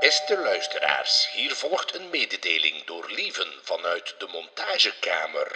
[0.00, 5.48] Beste luisteraars, hier volgt een mededeling door Lieven vanuit de montagekamer.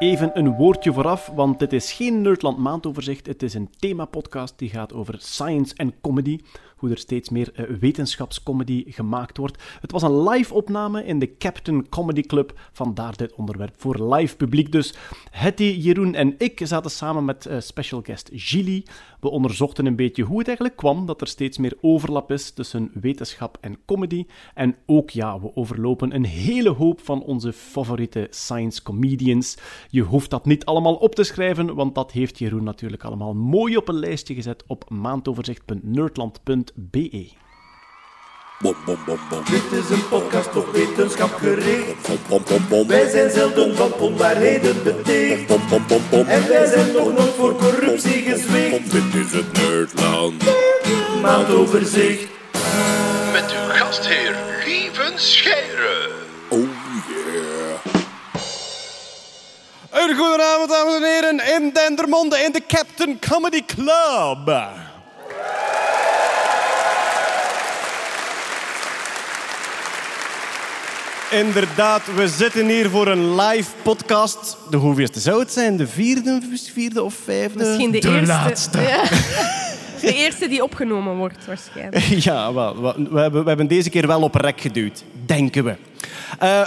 [0.00, 3.26] Even een woordje vooraf, want dit is geen Nerdland maandoverzicht.
[3.26, 6.38] Het is een themapodcast die gaat over science en comedy.
[6.76, 9.62] Hoe er steeds meer eh, wetenschapscomedy gemaakt wordt.
[9.80, 12.52] Het was een live opname in de Captain Comedy Club.
[12.72, 14.72] Vandaar dit onderwerp voor live publiek.
[14.72, 14.94] Dus
[15.30, 18.84] Hetty, Jeroen en ik zaten samen met eh, special guest Gilly.
[19.20, 22.90] We onderzochten een beetje hoe het eigenlijk kwam dat er steeds meer overlap is tussen
[22.94, 24.26] wetenschap en comedy.
[24.54, 29.58] En ook ja, we overlopen een hele hoop van onze favoriete science comedians.
[29.90, 33.76] Je hoeft dat niet allemaal op te schrijven, want dat heeft Jeroen natuurlijk allemaal mooi
[33.76, 37.48] op een lijstje gezet op maandoverzicht.nerdland.be.
[38.62, 39.42] Bom, bom, bom, bom.
[39.44, 42.08] Dit is een podcast op wetenschap gericht.
[42.08, 42.86] Bom, bom, bom, bom.
[42.86, 45.46] Wij zijn zelden van onwaarheden beticht.
[45.46, 46.26] Bom, bom, bom, bom.
[46.26, 48.90] En wij zijn nog nooit voor corruptie gezwicht.
[48.90, 50.44] Dit is het Nerdland.
[51.22, 52.28] Maandoverzicht.
[53.32, 56.10] Met uw gastheer Lieven Scheire.
[56.48, 56.58] Oh
[57.08, 57.94] yeah.
[59.90, 64.68] Een goedenavond, dames en heren, in Dendermonde in de Captain Comedy Club.
[71.30, 74.56] Inderdaad, we zitten hier voor een live podcast.
[74.70, 75.76] De hoeveelste zou het zijn?
[75.76, 76.40] De vierde,
[76.72, 77.58] vierde of vijfde?
[77.58, 78.26] Misschien de, de eerste.
[78.26, 78.80] laatste.
[78.80, 79.02] Ja.
[80.00, 82.04] De eerste die opgenomen wordt, waarschijnlijk.
[82.26, 85.76] Ja, wel, wel, we, hebben, we hebben deze keer wel op rek geduwd, denken we.
[86.38, 86.66] Eh,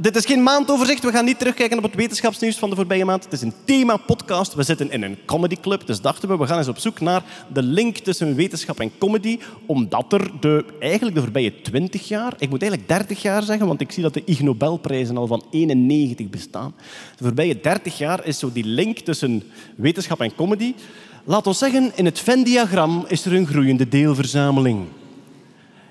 [0.00, 1.02] dit is geen maandoverzicht.
[1.02, 3.24] We gaan niet terugkijken op het wetenschapsnieuws van de voorbije maand.
[3.24, 4.54] Het is een thema-podcast.
[4.54, 5.86] We zitten in een comedyclub.
[5.86, 9.38] Dus dachten we, we gaan eens op zoek naar de link tussen wetenschap en comedy.
[9.66, 13.80] Omdat er de, eigenlijk de voorbije 20 jaar, ik moet eigenlijk 30 jaar zeggen, want
[13.80, 16.74] ik zie dat de Ig Nobelprijzen al van 91 bestaan.
[17.16, 19.42] De voorbije 30 jaar is zo die link tussen
[19.76, 20.74] wetenschap en comedy.
[21.24, 24.86] Laat ons zeggen, in het Venn-diagram is er een groeiende deelverzameling.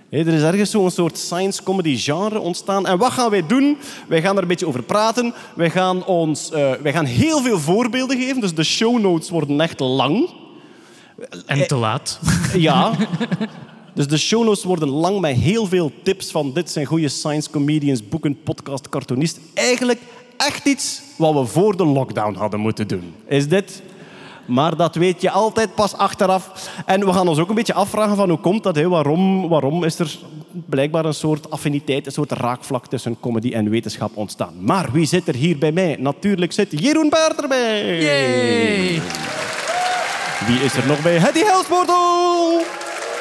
[0.10, 2.86] Er is ergens zo'n soort science comedy genre ontstaan.
[2.86, 3.78] En wat gaan wij doen?
[4.08, 5.34] Wij gaan er een beetje over praten.
[5.56, 8.42] Wij gaan, ons, eh, wij gaan heel veel voorbeelden geven.
[8.42, 10.30] Dus de show notes worden echt lang.
[11.46, 12.20] En te laat.
[12.54, 12.92] Ja.
[13.94, 17.50] Dus de show notes worden lang met heel veel tips van dit zijn goede science
[17.50, 19.40] comedians, boeken, podcast, cartoonist.
[19.54, 20.00] Eigenlijk
[20.38, 23.14] echt iets wat we voor de lockdown hadden moeten doen.
[23.28, 23.82] Is dit?
[24.48, 26.70] Maar dat weet je altijd pas achteraf.
[26.86, 28.76] En we gaan ons ook een beetje afvragen van hoe komt dat?
[28.76, 28.90] Hè?
[28.90, 30.18] Waarom, waarom is er
[30.66, 34.54] blijkbaar een soort affiniteit, een soort raakvlak tussen comedy en wetenschap ontstaan?
[34.60, 35.96] Maar wie zit er hier bij mij?
[36.00, 38.02] Natuurlijk zit Jeroen Baert erbij.
[38.02, 39.02] Yay!
[40.48, 41.18] Wie is er nog bij?
[41.18, 42.62] Hetty Helsbordel.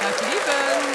[0.01, 0.86] Dag.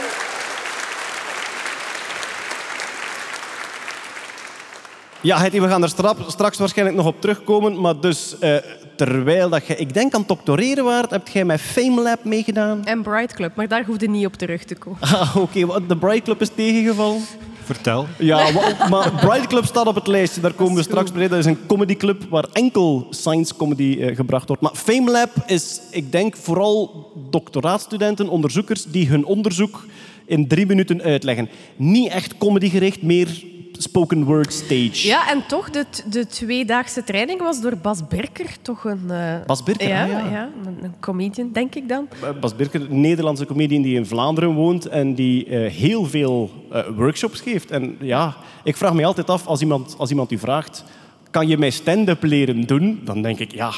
[5.23, 5.93] Ja, Hetty, we gaan er
[6.27, 7.81] straks waarschijnlijk nog op terugkomen.
[7.81, 8.55] Maar dus, eh,
[8.95, 12.85] terwijl dat je, ik denk aan het doctoreren waard, heb jij met FameLab meegedaan?
[12.85, 14.99] En Bright Club, maar daar hoefde niet op terug te komen.
[15.01, 15.65] Ah, oké.
[15.87, 17.21] de Bright Club is tegengevallen.
[17.63, 18.07] Vertel.
[18.17, 18.49] Ja,
[18.89, 20.41] maar Bright Club staat op het lijstje.
[20.41, 21.27] Daar komen we straks bij.
[21.27, 24.61] Dat is een comedyclub waar enkel science comedy eh, gebracht wordt.
[24.61, 29.85] Maar FameLab is, ik denk, vooral doctoraatstudenten, onderzoekers, die hun onderzoek
[30.25, 31.49] in drie minuten uitleggen.
[31.75, 33.43] Niet echt comedygericht, meer
[33.81, 35.07] spoken word stage.
[35.07, 39.09] Ja, en toch, de, de tweedaagse training was door Bas Birker toch een...
[39.09, 40.29] eh, Bas Birker, ja, ah, ja.
[40.31, 42.07] ja, een, een comedian, denk ik dan.
[42.39, 46.81] Bas Birker, een Nederlandse comedian die in Vlaanderen woont en die eh, heel veel eh,
[46.95, 47.71] workshops geeft.
[47.71, 50.83] En ja, ik vraag me altijd af, als iemand, als iemand u vraagt,
[51.31, 53.01] kan je mij stand-up leren doen?
[53.03, 53.71] Dan denk ik, ja,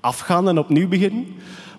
[0.00, 1.26] afgaan en opnieuw beginnen.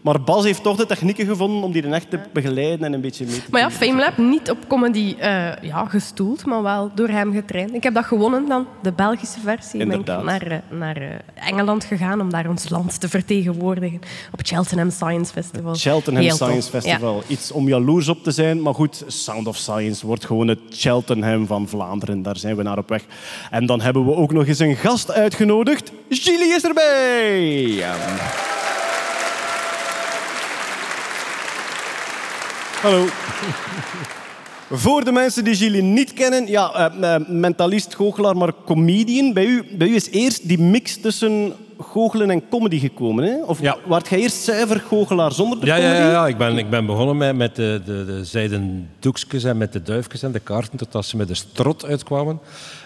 [0.06, 3.02] Maar Bas heeft toch de technieken gevonden om die dan echt te begeleiden en een
[3.02, 3.72] beetje mee te Maar ja.
[3.72, 7.74] FameLab niet op comedy eh, ja, gestoeld, maar wel door hem getraind.
[7.74, 9.78] Ik heb dat gewonnen dan, de Belgische versie.
[9.78, 10.24] Ben ik Inderdaad.
[10.24, 14.00] naar, eh, naar eh, Engeland gegaan om daar ons land te vertegenwoordigen
[14.32, 15.76] op het Cheltenham Science Festival.
[15.76, 16.36] Cheltenham Heel.
[16.36, 17.24] Science Festival.
[17.28, 18.62] Iets om jaloers op te zijn.
[18.62, 22.22] Maar goed, Sound of Science wordt gewoon het Cheltenham van Vlaanderen.
[22.22, 23.06] Daar zijn we naar op weg.
[23.52, 25.92] En dan hebben we ook nog eens een gast uitgenodigd.
[26.10, 27.42] Gilly is erbij!
[27.68, 27.96] Ja.
[32.86, 33.06] Hallo.
[34.84, 39.34] Voor de mensen die Gilly niet kennen, ja, eh, eh, mentalist, goochelaar, maar comedian.
[39.34, 43.24] Bij u, bij u is eerst die mix tussen goochelen en comedy gekomen.
[43.24, 43.44] Hè?
[43.46, 43.78] Of Ja.
[43.86, 46.02] waart jij eerst zuiver goochelaar zonder de Ja, ja, comedy?
[46.06, 46.28] ja, ja.
[46.28, 49.82] Ik, ben, ik ben begonnen met, met de, de, de zijden doekjes en met de
[49.82, 52.40] duifjes en de kaarten, totdat ze met de strot uitkwamen.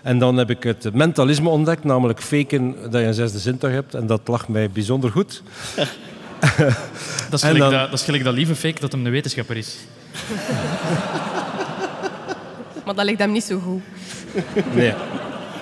[0.04, 3.94] En dan heb ik het mentalisme ontdekt, namelijk faken dat je een zesde zintuig hebt.
[3.94, 5.42] En dat lag mij bijzonder goed.
[7.30, 9.58] Dat is gelijk, dan- dat, dat, is gelijk dat lieve fake dat hem een wetenschapper
[9.58, 9.76] is.
[12.86, 13.82] Maar dat ligt hem niet zo goed.
[14.76, 14.94] Nee.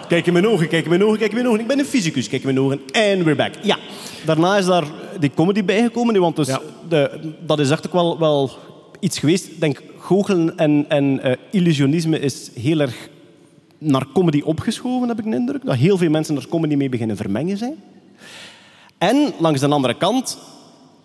[0.07, 1.59] Kijk in mijn ogen, kijk in mijn ogen, kijk in mijn ogen.
[1.59, 2.79] Ik ben een fysicus, kijk in mijn ogen.
[2.91, 3.53] En we're back.
[3.61, 3.77] Ja,
[4.25, 4.83] daarna is daar
[5.19, 6.13] die comedy bijgekomen.
[6.13, 6.61] nu, Want dus Ja.
[6.89, 8.51] de, dat is echt ook wel, wel
[8.99, 9.45] iets geweest.
[9.47, 12.95] Ik denk, goochelen en, en eh, illusionisme is heel erg
[13.77, 15.65] naar comedy opgeschoven, heb ik de indruk.
[15.65, 17.75] Dat heel veel mensen er comedy mee beginnen vermengen zijn.
[18.97, 20.37] En langs de andere kant,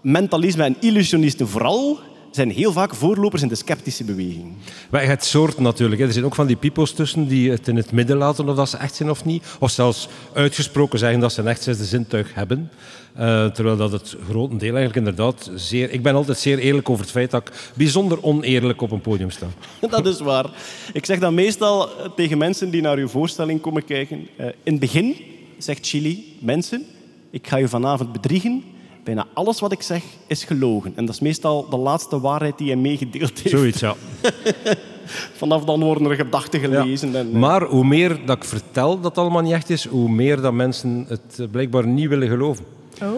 [0.02, 2.00] mentalisme en illusionisten vooral
[2.30, 4.52] zijn heel vaak voorlopers in de sceptische beweging.
[4.90, 6.00] Maar je hebt soorten natuurlijk.
[6.00, 6.06] Hè.
[6.06, 8.68] Er zijn ook van die peoples tussen die het in het midden laten of dat
[8.68, 9.44] ze echt zijn of niet.
[9.58, 12.70] Of zelfs uitgesproken zeggen dat ze een echt zesde zintuig hebben.
[13.14, 15.90] Eh, terwijl dat het grotendeel eigenlijk inderdaad zeer...
[15.90, 19.30] Ik ben altijd zeer eerlijk over het feit dat ik bijzonder oneerlijk op een podium
[19.30, 19.46] sta.
[19.90, 20.50] Dat is waar.
[20.92, 24.28] Ik zeg dat meestal eh, tegen mensen die naar uw voorstelling komen kijken.
[24.36, 25.16] Eh, in het begin
[25.58, 26.84] zegt Chili, mensen,
[27.30, 28.62] ik ga je vanavond bedriegen.
[29.04, 30.92] Bijna alles wat ik zeg is gelogen.
[30.96, 33.56] En dat is meestal de laatste waarheid die hij meegedeeld heeft.
[33.56, 33.94] Zoiets, ja.
[35.36, 37.16] Vanaf dan worden er gedachten gelezen.
[37.16, 40.08] En, eh, Maar hoe meer dat ik vertel dat het allemaal niet echt is, hoe
[40.08, 42.64] meer dat mensen het eh, blijkbaar niet willen geloven.
[43.02, 43.08] Oh.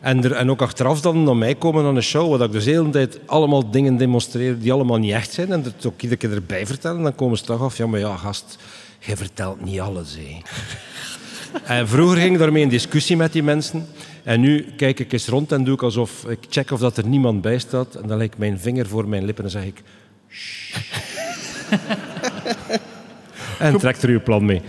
[0.00, 2.64] En, er, en ook achteraf dan naar mij komen aan een show, waar ik dus
[2.64, 5.52] de hele tijd allemaal dingen demonstreer die allemaal niet echt zijn.
[5.52, 7.02] En het ook iedere keer erbij vertellen.
[7.02, 8.58] Dan komen ze toch af, ja maar ja gast,
[8.98, 10.16] jij vertelt niet alles.
[10.18, 10.40] Hè.
[11.76, 13.86] en vroeger ging ik daarmee in discussie met die mensen.
[14.22, 17.06] En nu kijk ik eens rond en doe ik alsof ik check of dat er
[17.06, 17.94] niemand bij staat.
[17.94, 19.82] En dan leg ik mijn vinger voor mijn lippen en zeg ik...
[23.58, 24.60] En trekt er uw plan mee.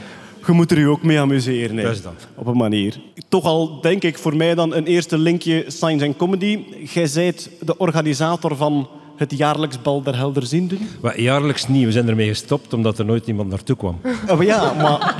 [0.45, 1.77] Je moet er je ook mee amuseren.
[1.77, 1.91] hè.
[2.35, 2.99] Op een manier.
[3.27, 6.59] Toch al, denk ik, voor mij dan een eerste linkje Science and Comedy.
[6.93, 10.79] Jij zijt de organisator van het jaarlijks bal der helderzienden.
[11.01, 11.85] Maar jaarlijks niet.
[11.85, 13.99] We zijn ermee gestopt omdat er nooit iemand naartoe kwam.
[14.29, 15.15] Oh, ja, maar...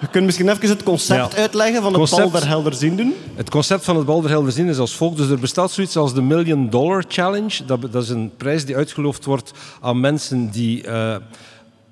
[0.00, 1.38] Je kunt misschien even het concept Ja.
[1.38, 3.14] uitleggen van het Concept- bal der helderzienden.
[3.34, 5.16] Het concept van het Balderhelder is als volgt.
[5.16, 7.64] Dus er bestaat zoiets als de Million Dollar Challenge.
[7.66, 11.16] Dat, dat is een prijs die uitgeloofd wordt aan mensen die eh,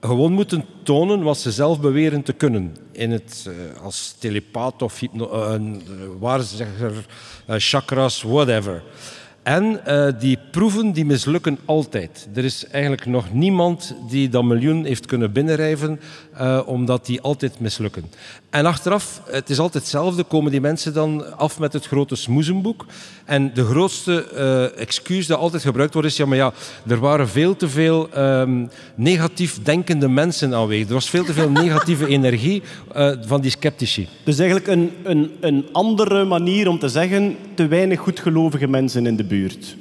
[0.00, 2.76] gewoon moeten tonen wat ze zelf beweren te kunnen.
[2.92, 5.82] In het, eh, als telepaat of hypno, een
[6.18, 6.92] waarzegger,
[7.46, 8.82] chakras, whatever.
[9.42, 9.80] En
[10.18, 12.28] die proeven die mislukken altijd.
[12.34, 16.00] Er is eigenlijk nog niemand die dat miljoen heeft kunnen binnenrijven,
[16.36, 18.04] eh, omdat die altijd mislukken.
[18.50, 22.86] En achteraf, het is altijd hetzelfde, komen die mensen dan af met het grote smoezenboek.
[23.24, 26.52] En de grootste eh, excuus dat altijd gebruikt wordt is, ja maar ja,
[26.86, 30.88] er waren veel te veel ehm, negatief denkende mensen aanwezig.
[30.88, 32.62] Er was veel te veel negatieve energie
[32.94, 34.08] eh, van die sceptici.
[34.24, 37.36] Dus eigenlijk een, een, een andere manier om te zeggen...
[37.54, 39.76] te weinig goedgelovige mensen in de buurt.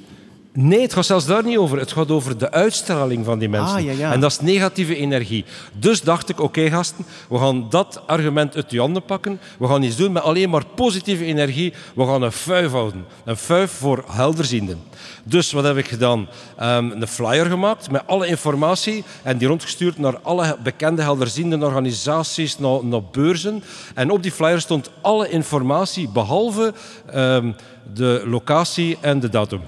[0.58, 1.80] Nee, het gaat zelfs daar niet over.
[1.80, 3.78] Het gaat over de uitstraling van die mensen.
[3.78, 4.12] Ah, ja, ja.
[4.12, 5.46] En dat is negatieve energie.
[5.74, 9.40] Dus dacht ik, oké gasten, we gaan dat argument uit je handen pakken.
[9.60, 11.74] We gaan iets doen met alleen maar positieve energie.
[11.96, 13.06] We gaan een fuif houden.
[13.26, 14.84] Een fuif voor helderzienden.
[15.24, 16.28] Dus wat heb ik gedaan?
[16.58, 22.60] Ehm, een flyer gemaakt met alle informatie en die rondgestuurd naar alle bekende helderzienden organisaties,
[22.60, 23.64] naar, naar beurzen.
[23.94, 26.74] En op die flyer stond alle informatie behalve
[27.06, 27.52] ehm,
[27.94, 29.62] de locatie en de datum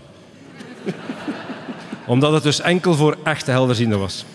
[2.08, 4.26] omdat het dus enkel voor echte helderzienden was.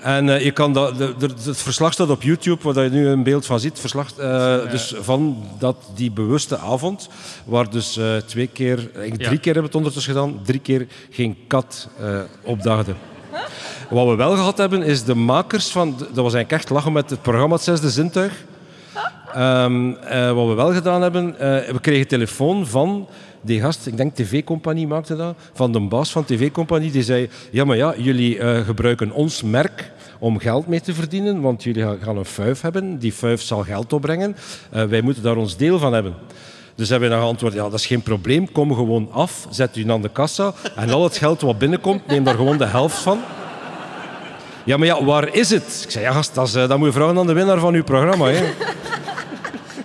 [0.00, 3.08] En eh, je kan dat, de, de- het verslag staat op YouTube, waar je nu
[3.08, 3.78] een beeld van ziet.
[3.80, 7.08] Verslag, eh, dus van dat, die bewuste avond,
[7.44, 9.36] waar dus eh, twee keer, eigenlijk drie Ja.
[9.40, 11.88] keer hebben we het ondertussen gedaan, drie keer geen kat
[12.42, 12.94] opdaagde.
[13.90, 15.94] Wat we wel gehad hebben, is de makers van...
[15.98, 18.32] Dat was eigenlijk echt lachen met het programma Het Zesde Zintuig.
[19.34, 21.32] Ehm, eh, wat we wel gedaan hebben,
[21.72, 23.08] we kregen telefoon van
[23.40, 27.64] die gast, ik denk TV-compagnie maakte dat, van de baas van TV-compagnie, die zei, ja
[27.64, 31.96] maar ja, jullie eh, gebruiken ons merk om geld mee te verdienen, want jullie ga-
[32.02, 34.36] gaan een fuif hebben, die fuif zal geld opbrengen,
[34.70, 36.14] Eh, wij moeten daar ons deel van hebben.
[36.74, 39.90] Dus hebben we dan geantwoord, ja, dat is geen probleem, kom gewoon af, zet u
[39.90, 43.18] aan de kassa en al het geld wat binnenkomt, neem daar gewoon de helft van.
[44.64, 45.80] Ja, maar ja, waar is het?
[45.84, 47.84] Ik zei, ja gast, dat, eh, dat moet je vragen aan de winnaar van uw
[47.84, 48.26] programma.
[48.28, 48.44] Hè.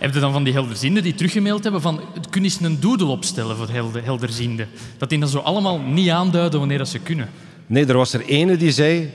[0.04, 3.56] Heb je dan van die helderzienden die teruggemaild hebben van kun eens een doodle opstellen
[3.56, 4.70] voor helder, helderzienden?
[4.98, 7.30] Dat die dan zo allemaal niet aanduiden wanneer dat ze kunnen.
[7.68, 9.12] Nee, er was er ene die zei...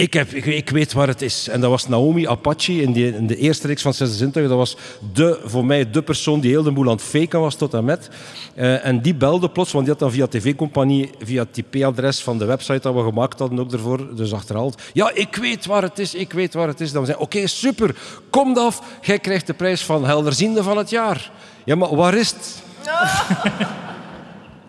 [0.00, 1.48] Ik, heb, ik, ik weet waar het is.
[1.48, 4.48] En dat was Naomi Apache in, die, in de eerste reeks van Zesde Zintuig.
[4.48, 4.76] Dat was
[5.12, 7.84] de, voor mij de persoon die heel de boel aan het faken was tot en
[7.84, 8.08] met.
[8.54, 12.38] Eh, en die belde plots, want die had dan via tv-compagnie, via het IP-adres van
[12.38, 14.82] de website dat we gemaakt hadden ook ervoor, dus achterhaald.
[14.92, 16.92] Ja, ik weet waar het is, ik weet waar het is.
[16.92, 17.94] Dan zei oké, super,
[18.30, 18.82] kom af.
[19.02, 21.30] Jij krijgt de prijs van helderziende van het jaar.
[21.64, 22.62] Ja, maar waar is het?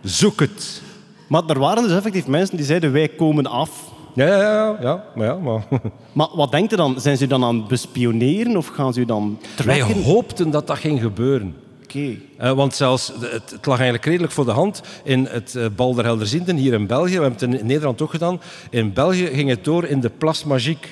[0.20, 0.82] Zoek het.
[1.28, 3.70] Maar er waren dus effectief mensen die zeiden, wij komen af.
[4.16, 5.64] Ja, ja, ja, ja, maar ja, maar...
[6.14, 7.00] Maar wat denkt u dan?
[7.02, 10.78] Zijn ze dan aan het bespioneren of gaan ze u dan Wij hoopten dat dat
[10.78, 11.56] ging gebeuren.
[11.84, 12.16] Oké.
[12.38, 15.66] Eh, want zelfs, de- het, het lag eigenlijk redelijk voor de hand in het uh,
[15.76, 17.16] Bal der Helderzienden hier in België.
[17.18, 18.42] We hebben het in Nederland ook gedaan.
[18.70, 20.88] In België ging het door in de Place Magique.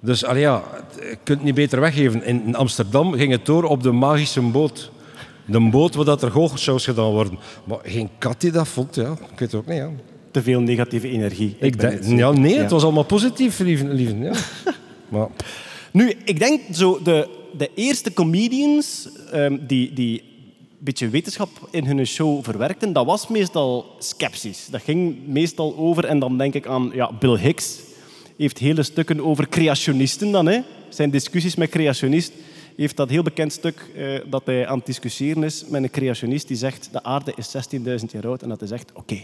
[0.00, 0.62] Dus allee, ja,
[0.94, 2.24] je kunt het niet beter weggeven.
[2.24, 4.90] In Amsterdam ging het door op de magische boot.
[5.46, 7.38] De boot waar dat er goochelshows gedaan worden.
[7.64, 9.10] Maar geen kat die dat vond, ja.
[9.10, 9.88] Ik weet het ook niet, ja.
[10.34, 11.56] Te veel negatieve energie.
[11.58, 12.60] Ik denk, ja, nee, Ja.
[12.62, 13.84] het was allemaal positief, lieve.
[13.86, 14.32] lieve ja.
[15.08, 15.28] maar,
[15.92, 21.86] Nu, ik denk zo de, de eerste comedians ehm, die, die een beetje wetenschap in
[21.86, 24.66] hun show verwerkten, dat was meestal sceptisch.
[24.70, 27.78] Dat ging meestal over, en dan denk ik aan ja, Bill Hicks.
[28.36, 30.46] heeft hele stukken over creationisten dan.
[30.46, 30.60] Hè.
[30.88, 32.34] Zijn discussies met creationisten.
[32.76, 36.48] heeft dat heel bekend stuk eh, dat hij aan het discussiëren is met een creationist
[36.48, 39.18] die zegt de aarde is 16.000 jaar oud en dat hij zegt, oké,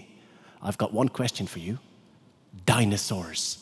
[0.62, 1.76] I've got one question for you.
[2.64, 3.58] Dinosaurs.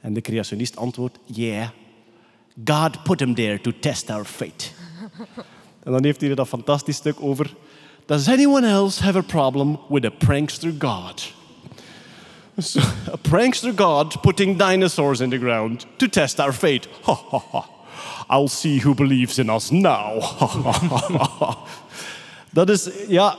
[0.00, 1.68] En de creationist antwoordt, yeah,
[2.64, 4.70] God put them there to test our fate.
[5.82, 7.54] En dan heeft hij er dat fantastisch stuk over.
[8.06, 11.32] Does anyone else have a problem with a prankster God?
[12.58, 12.80] So,
[13.12, 16.88] a prankster God putting dinosaurs in the ground to test our fate.
[17.02, 17.68] Ha, ha, ha.
[18.28, 20.20] I'll see who believes in us now.
[22.50, 23.36] Dat is, ja,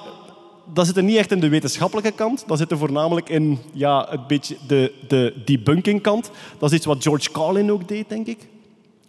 [0.73, 2.43] dat zit er niet echt in de wetenschappelijke kant.
[2.47, 6.31] Dat zit er voornamelijk in ja, een beetje de, de debunking kant.
[6.59, 8.37] Dat is iets wat George Carlin ook deed, denk ik.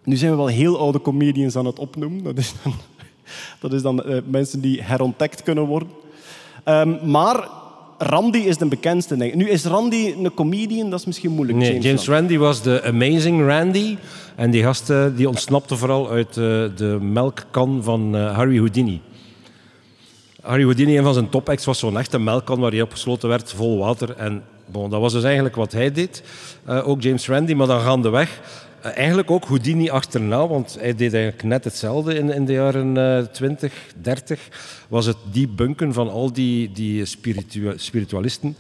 [0.05, 2.23] Nu zijn we wel heel oude comedians aan het opnoemen.
[2.23, 2.75] Dat is dan,
[3.61, 5.89] dat is dan eh, mensen die herontdekt kunnen worden.
[6.65, 7.49] Ehm, maar
[7.99, 9.39] Randy is de bekendste, denk ik.
[9.39, 10.91] Nu, is Randy een comedian?
[10.91, 11.59] Dat is misschien moeilijk.
[11.59, 12.17] nee, James, Wan.
[12.17, 13.97] Randy was de Amazing Randy.
[14.35, 16.35] En die gast eh, die ontsnapte vooral uit eh,
[16.77, 19.01] de melkkan van eh, Harry Houdini.
[20.45, 23.79] Harry Houdini, een van zijn top-acts, was zo'n echte melkkan waar hij opgesloten werd, vol
[23.79, 24.17] water.
[24.17, 26.23] En bon, dat was dus eigenlijk wat hij deed.
[26.65, 28.41] Eh, ook James Randy, maar dan gaandeweg.
[28.85, 32.97] Uh, eigenlijk ook Houdini achterna, want hij deed eigenlijk net hetzelfde in, in de jaren
[32.97, 33.73] eh 20,
[34.03, 34.49] 30.
[34.89, 38.57] Was het debunken van al die, die spiritua- spiritualisten.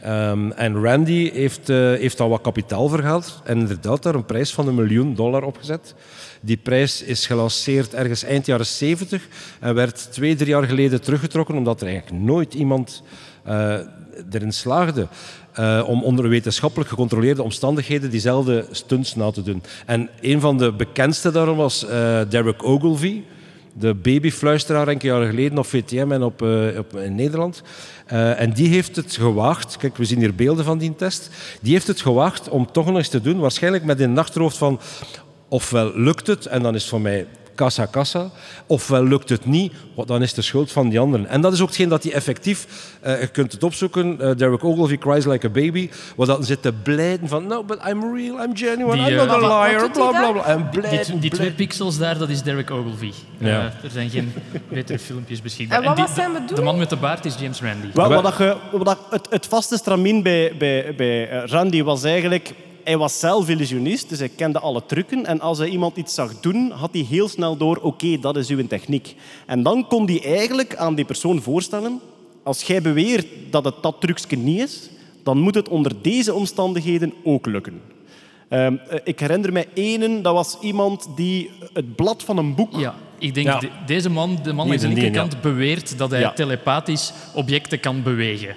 [0.00, 4.52] Ehm, en Randy heeft, eh, heeft al wat kapitaal verhaald en inderdaad daar een prijs
[4.52, 5.94] van een miljoen dollar opgezet.
[6.40, 9.28] Die prijs is gelanceerd ergens eind jaren 70
[9.60, 13.02] en werd twee, drie jaar geleden teruggetrokken omdat er eigenlijk nooit iemand
[13.44, 13.78] eh,
[14.30, 15.08] erin slaagde
[15.52, 19.62] eh, om onder wetenschappelijk gecontroleerde omstandigheden diezelfde stunts na te doen.
[19.86, 23.22] En een van de bekendste daarom was eh, Derek Ogilvy,
[23.72, 27.62] de babyfluisteraar enkele jaren geleden op VTM en op, eh, op, in Nederland.
[28.06, 31.30] En die heeft het gewaagd, kijk, we zien hier beelden van die test,
[31.60, 34.56] die heeft het gewaagd om toch nog eens te doen, waarschijnlijk met in het achterhoofd
[34.56, 34.80] van
[35.48, 38.30] ofwel lukt het en dan is het voor mij kassa kassa,
[38.66, 41.26] ofwel lukt het niet, want dan is het de schuld van die anderen.
[41.26, 42.66] En dat is ook hetgeen dat hij effectief,
[43.00, 46.62] eh, je kunt het opzoeken, eh, Derek Ogilvy cries like a baby, waar dat zit
[46.62, 49.40] te blijden van, no, but I'm real, I'm genuine, Die, I'm eh, not a wat-
[49.40, 50.44] wat liar, bla bla bla.
[50.44, 53.12] En Die, blijden, die twee pixels daar, dat is Derek Ogilvy.
[53.38, 53.46] Ja.
[53.48, 54.32] Eh, er zijn geen
[54.72, 55.78] betere filmpjes beschikbaar.
[55.78, 56.58] En wat die- was zijn de- bedoeling?
[56.58, 57.86] De man met de baard is James Randy.
[57.94, 61.82] Wel, wat dat je- wat dat- het, het vaste stramien bij, bij, bij eh, Randy
[61.82, 62.52] was eigenlijk...
[62.90, 65.26] Hij was zelf illusionist, dus hij kende alle trucken.
[65.26, 67.76] En als hij iemand iets zag doen, had hij heel snel door...
[67.76, 69.14] Oké, dat is uw techniek.
[69.46, 72.00] En dan kon hij eigenlijk aan die persoon voorstellen...
[72.42, 74.90] Als jij beweert dat het dat trucje niet is,
[75.22, 77.80] dan moet het onder deze omstandigheden ook lukken.
[78.48, 82.76] Ehm, eh, ik herinner mij ene, dat was iemand die het blad van een boek...
[82.76, 83.58] Ja, ik denk Ja.
[83.58, 86.32] de- deze man, de man aan ding, linkerkant, beweert dat hij Ja.
[86.32, 88.56] telepathisch objecten kan bewegen.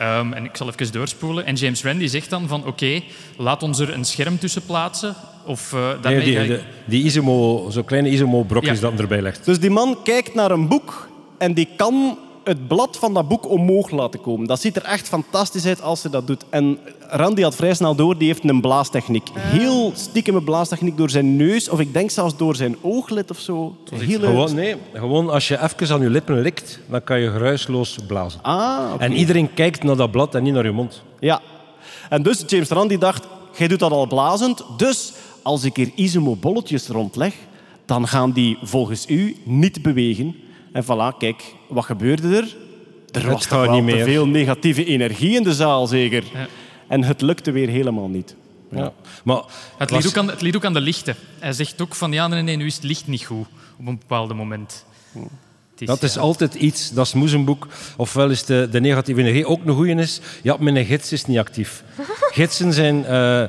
[0.00, 1.46] Ehm, en ik zal even doorspoelen.
[1.46, 3.00] En James Randi zegt dan van oké,
[3.36, 5.14] laat ons er een scherm tussen plaatsen.
[5.44, 8.90] Of eh daarmee Nee, die, de- die Isomo, zo'n kleine Isomo-brokjes Ja.
[8.90, 9.44] dat erbij legt.
[9.44, 13.48] Dus die man kijkt naar een boek en die kan het blad van dat boek
[13.48, 14.46] omhoog laten komen.
[14.46, 16.44] Dat ziet er echt fantastisch uit als ze dat doet.
[16.50, 19.28] En Randy had vrij snel door, die heeft een blaastechniek.
[19.34, 23.76] Heel stiekeme blaastechniek door zijn neus, of ik denk zelfs door zijn ooglid of zo.
[23.84, 28.42] Gewoon, nee, gewoon als je even aan je lippen likt, dan kan je geruisloos blazen.
[28.42, 28.92] Ah.
[28.98, 31.02] En iedereen kijkt naar dat blad en niet naar je mond.
[31.20, 31.40] Ja.
[32.08, 36.88] En dus James Randy dacht, jij doet dat al blazend, dus als ik hier Isomo-bolletjes
[36.88, 37.34] rondleg,
[37.84, 40.34] dan gaan die volgens u niet bewegen.
[40.72, 42.56] En voilà, kijk, wat gebeurde er?
[43.22, 44.04] Er was toch wel niet te meer.
[44.04, 46.24] veel negatieve energie in de zaal, zeker.
[46.32, 46.46] Ja.
[46.88, 48.34] En het lukte weer helemaal niet.
[48.70, 48.92] Ja.
[49.24, 49.42] Maar
[49.78, 51.16] Het was- ligt, ook aan, het ligt ook aan de lichten.
[51.38, 53.46] Hij zegt ook van ja, nee, nee, nu is het licht niet goed
[53.78, 54.84] op een bepaald moment.
[55.78, 56.20] Het dat is ja.
[56.20, 57.66] altijd iets, dat is moezenboek.
[57.96, 60.20] Ofwel is de, de negatieve energie ook een goeie is.
[60.42, 61.84] Ja, mijn gids is niet actief.
[62.34, 63.44] Gidsen zijn eh,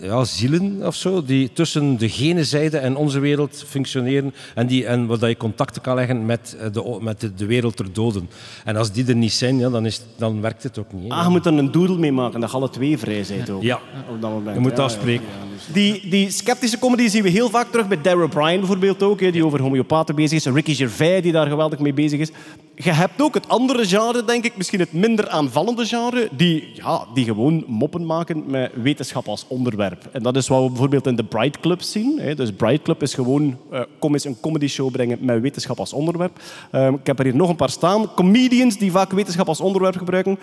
[0.00, 4.34] ja, zielen of zo, die tussen de gene zijde en onze wereld functioneren.
[4.54, 7.46] En, die, en waar dat je contacten kan leggen met, eh, de, met de, de
[7.46, 8.30] wereld ter doden.
[8.64, 11.12] En als die er niet zijn, ja, dan, is, dan werkt het ook niet.
[11.12, 11.18] hè.
[11.18, 13.62] Ah, je moet er een doodle mee maken, dat je alle twee vrij zijn ook.
[13.62, 13.80] Ja.
[14.10, 14.54] Op dat moment.
[14.54, 15.24] Je moet afspreken.
[15.24, 15.72] ja, ja.
[15.72, 19.44] Die, die sceptische comedy zien we heel vaak terug bij Darryl Bryan bijvoorbeeld ook, die
[19.44, 20.52] over homeopaten bezig is.
[20.52, 22.30] Ricky Gervais, die daar geweldig mee bezig is.
[22.74, 27.06] Je hebt ook het andere genre, denk ik, misschien het minder aanvallende genre, die, ja,
[27.14, 29.87] die gewoon moppen maken met wetenschap als onderwerp.
[30.12, 32.20] En dat is wat we bijvoorbeeld in de Bright Club zien.
[32.36, 35.92] Dus Bright Club is gewoon eh, kom eens een comedy show brengen met wetenschap als
[35.92, 36.40] onderwerp.
[36.70, 38.14] Ehm, ik heb er hier nog een paar staan.
[38.14, 40.38] Comedians die vaak wetenschap als onderwerp gebruiken.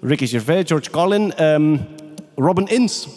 [0.00, 1.76] Ricky Gervais, George Carlin, ehm,
[2.36, 3.08] Robin Ince.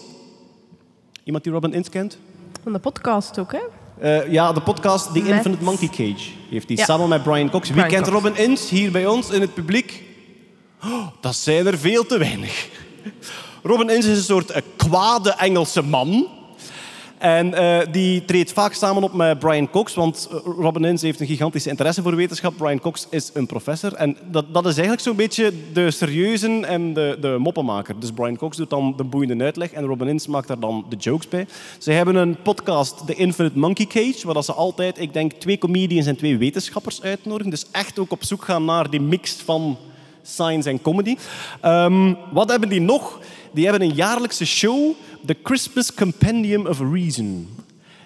[1.23, 2.17] Iemand die Robin Ince kent?
[2.63, 3.59] Van de podcast ook, hè?
[3.99, 6.83] Eh, ja, de podcast The Met- Infinite Monkey Cage heeft hij Ja.
[6.85, 7.69] samen met Brian Cox.
[7.69, 8.23] Wie kent Cox.
[8.23, 10.03] Robin Ince hier bij ons in het publiek?
[10.83, 12.69] Oh, dat zijn er veel te weinig.
[13.67, 16.27] Robin Ince is een soort eh, kwade Engelse man.
[17.17, 21.19] En eh, die treedt vaak samen op met Brian Cox, want eh, Robin Ince heeft
[21.19, 22.57] een gigantische interesse voor wetenschap.
[22.57, 23.93] Brian Cox is een professor.
[23.93, 27.99] En dat, dat is eigenlijk zo'n beetje de serieuze en de, de moppenmaker.
[27.99, 30.95] Dus Brian Cox doet dan de boeiende uitleg en Robin Ince maakt daar dan de
[30.95, 31.47] jokes bij.
[31.77, 36.05] Ze hebben een podcast, The Infinite Monkey Cage, waar ze altijd, ik denk, twee comedians
[36.05, 37.51] en twee wetenschappers uitnodigen.
[37.51, 39.77] Dus echt ook op zoek gaan naar die mix van
[40.27, 41.17] science en comedy.
[41.61, 43.19] Ehm, wat hebben die nog?
[43.53, 44.93] Die hebben een jaarlijkse show,
[45.25, 47.47] The Christmas Compendium of Reason.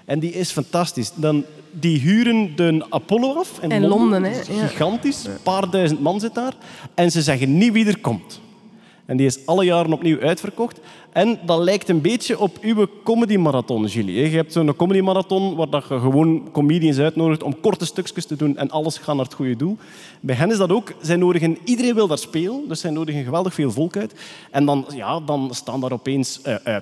[0.06, 1.12] En die is fantastisch.
[1.16, 4.68] Dan, die huren de Apollo af in, In Londen, hè, Dat is ja.
[4.68, 5.26] Gigantisch.
[5.26, 6.54] Een paar duizend man zit daar.
[6.94, 8.42] En ze zeggen niet wie er komt.
[9.06, 10.80] En die is alle jaren opnieuw uitverkocht.
[11.12, 14.20] En dat lijkt een beetje op uw comedy-marathon, Julie.
[14.24, 14.30] hè.
[14.30, 18.58] Je hebt zo'n comedy-marathon waar dat je gewoon comedians uitnodigt om korte stukjes te doen
[18.58, 19.78] en alles gaat naar het goede doel.
[20.20, 20.94] Bij hen is dat ook.
[21.02, 24.14] Zij nodigen, iedereen wil daar spelen, dus zij nodigen geweldig veel volk uit.
[24.52, 26.76] En dan, ja, dan staan daar opeens eh,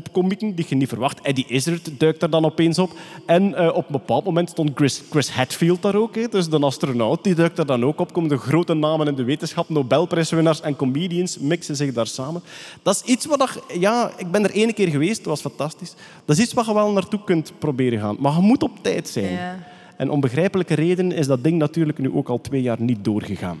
[0.00, 1.20] topcomieken die je niet verwacht.
[1.20, 2.90] Eddie Izzard duikt daar dan opeens op.
[3.26, 6.14] En eh, op een bepaald moment stond Chris, Chris Hadfield daar ook.
[6.14, 6.28] Hè.
[6.28, 8.12] Dus de astronaut die duikt daar dan ook op.
[8.12, 12.42] Komen de grote namen in de wetenschap, Nobelprijswinnaars en comedians mixen zich daar samen.
[12.82, 13.60] Dat is iets wat...
[13.68, 15.94] je- Ja, ik ben er ene keer geweest, dat was fantastisch.
[16.24, 18.16] Dat is iets waar je wel naartoe kunt proberen gaan.
[18.18, 19.32] Maar je moet op tijd zijn.
[19.32, 19.58] Ja.
[19.96, 23.58] En om begrijpelijke redenen is dat ding natuurlijk nu ook al twee jaar niet doorgegaan.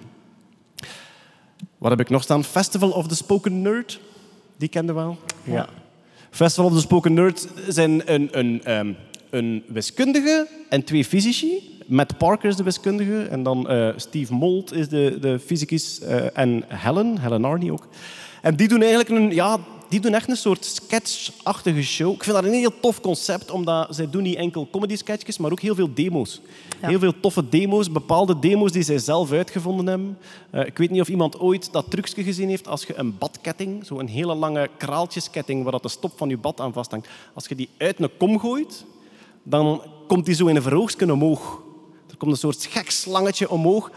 [1.78, 2.44] Wat heb ik nog staan?
[2.44, 4.00] Festival of the Spoken Nerd.
[4.56, 5.16] Die kende wel?
[5.44, 5.68] Ja.
[6.34, 8.92] Festival of the Spoken Nerd zijn een, een, ehm,
[9.30, 11.78] een wiskundige en twee fysici.
[11.86, 16.38] Matt Parker is de wiskundige en dan eh, Steve Mold is de, de fysicus eh,
[16.38, 17.88] en Helen, Helen Arney ook.
[18.42, 22.12] En die doen eigenlijk een, ja, die doen echt een soort sketchachtige show.
[22.12, 25.50] Ik vind dat een heel tof concept, omdat zij doen niet enkel comedy sketches, maar
[25.50, 26.40] ook heel veel demo's.
[26.80, 26.88] Ja.
[26.88, 30.18] Heel veel toffe demo's, bepaalde demo's die zij zelf uitgevonden hebben.
[30.50, 33.86] Eh, ik weet niet of iemand ooit dat trucje gezien heeft als je een badketting,
[33.86, 37.54] zo'n hele lange kraaltjesketting waar dat de stop van je bad aan vasthangt, als je
[37.54, 38.84] die uit een kom gooit,
[39.42, 41.62] dan komt die zo in een verhoogstje omhoog.
[42.10, 43.90] Er komt een soort gek slangetje omhoog.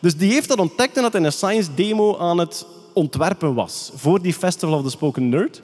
[0.00, 3.90] Dus die heeft dat ontdekt en dat in een science demo aan het ontwerpen was
[3.94, 5.62] voor die Festival of the Spoken Nerd.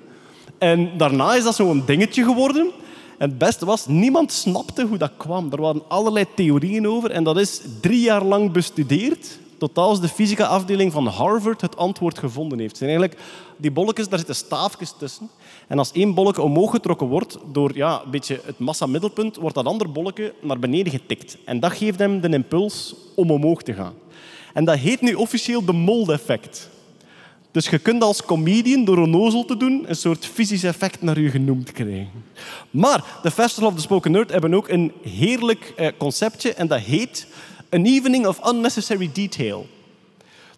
[0.59, 2.71] En daarna is dat zo'n dingetje geworden.
[3.19, 5.53] En het beste was, niemand snapte hoe dat kwam.
[5.53, 9.39] Er waren allerlei theorieën over en dat is drie jaar lang bestudeerd.
[9.59, 12.77] Tot de fysica-afdeling van Harvard het antwoord gevonden heeft.
[12.77, 13.21] Zijn eigenlijk
[13.57, 15.31] die bolletjes, daar zitten staafjes tussen.
[15.67, 19.65] En als één bolletje omhoog getrokken wordt door ja, een beetje het massamiddelpunt, wordt dat
[19.65, 21.37] andere bolletje naar beneden getikt.
[21.45, 23.95] En dat geeft hem de impuls om omhoog te gaan.
[24.55, 26.69] En dat heet nu officieel de mold-effect.
[27.51, 31.31] Dus je kunt als comedian, door onnozel te doen, een soort fysisch effect naar je
[31.31, 32.25] genoemd krijgen.
[32.71, 36.81] Maar de Festival of the Spoken Nerd hebben ook een heerlijk eh, conceptje en dat
[36.81, 37.27] heet
[37.71, 39.67] An Evening of Unnecessary Detail.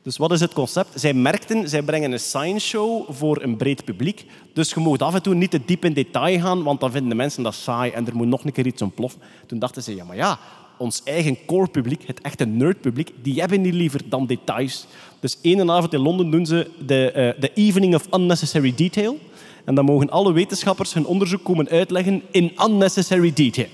[0.03, 1.01] Dus wat is het concept?
[1.01, 4.25] Zij merkten, zij brengen een science show voor een breed publiek.
[4.55, 7.09] Dus je mag af en toe niet te diep in detail gaan, want dan vinden
[7.11, 9.21] de mensen dat saai en er moet nog een keer iets ontploffen.
[9.47, 10.39] Toen dachten ze, ja maar ja,
[10.79, 14.87] ons eigen core publiek, het echte nerdpubliek, die hebben niet liever dan details.
[15.21, 19.19] Dus één avond in Londen doen ze de, eh, de Evening of Unnecessary Detail.
[19.65, 23.69] En dan mogen alle wetenschappers hun onderzoek komen uitleggen in unnecessary detail.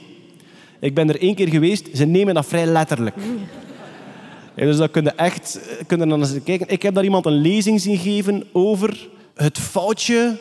[0.81, 3.17] Ik ben er één keer geweest, ze nemen dat vrij letterlijk.
[4.55, 6.69] Dus dat kun je echt kun je dan eens kijken.
[6.69, 10.37] Ik heb daar iemand een lezing zien geven over het foutje,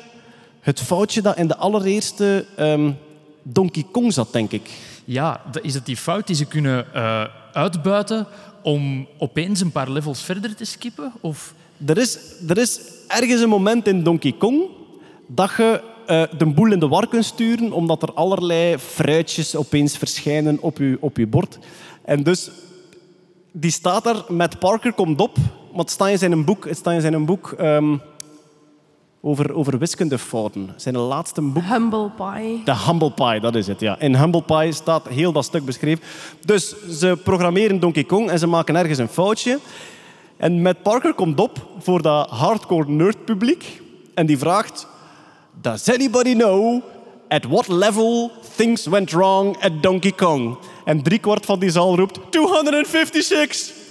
[0.60, 2.92] het foutje dat in de allereerste ehm,
[3.44, 4.70] Donkey Kong zat, denk ik.
[5.06, 8.28] Ja, is het die fout die ze kunnen eh, uitbuiten
[8.66, 11.14] om opeens een paar levels verder te skippen?
[11.22, 11.54] Of...
[11.86, 14.62] Er is, er is ergens een moment in Donkey Kong
[15.28, 19.98] dat je eh, de boel in de war kunt sturen, omdat er allerlei fruitjes opeens
[19.98, 21.60] verschijnen op je, op je bord.
[22.02, 22.50] En dus,
[23.52, 25.38] die staat daar met Parker komt op,
[25.72, 27.98] maar het staat in zijn boek, het staat in zijn boek ehm,
[29.26, 30.70] over, over wiskundefouten.
[30.76, 31.64] Zijn laatste boek.
[31.64, 32.62] Humble pie.
[32.64, 34.00] De Humble Pie, dat is het, ja.
[34.00, 36.04] In Humble Pie staat heel dat stuk beschreven.
[36.46, 39.60] Dus ze programmeren Donkey Kong en ze maken ergens een foutje.
[40.38, 43.82] En Matt Parker komt op voor dat hardcore nerd publiek
[44.14, 44.88] en die vraagt...
[45.62, 46.84] Does anybody know
[47.28, 50.58] At what level things went wrong at Donkey Kong?
[50.86, 53.85] En driekwart van die zaal roept 256.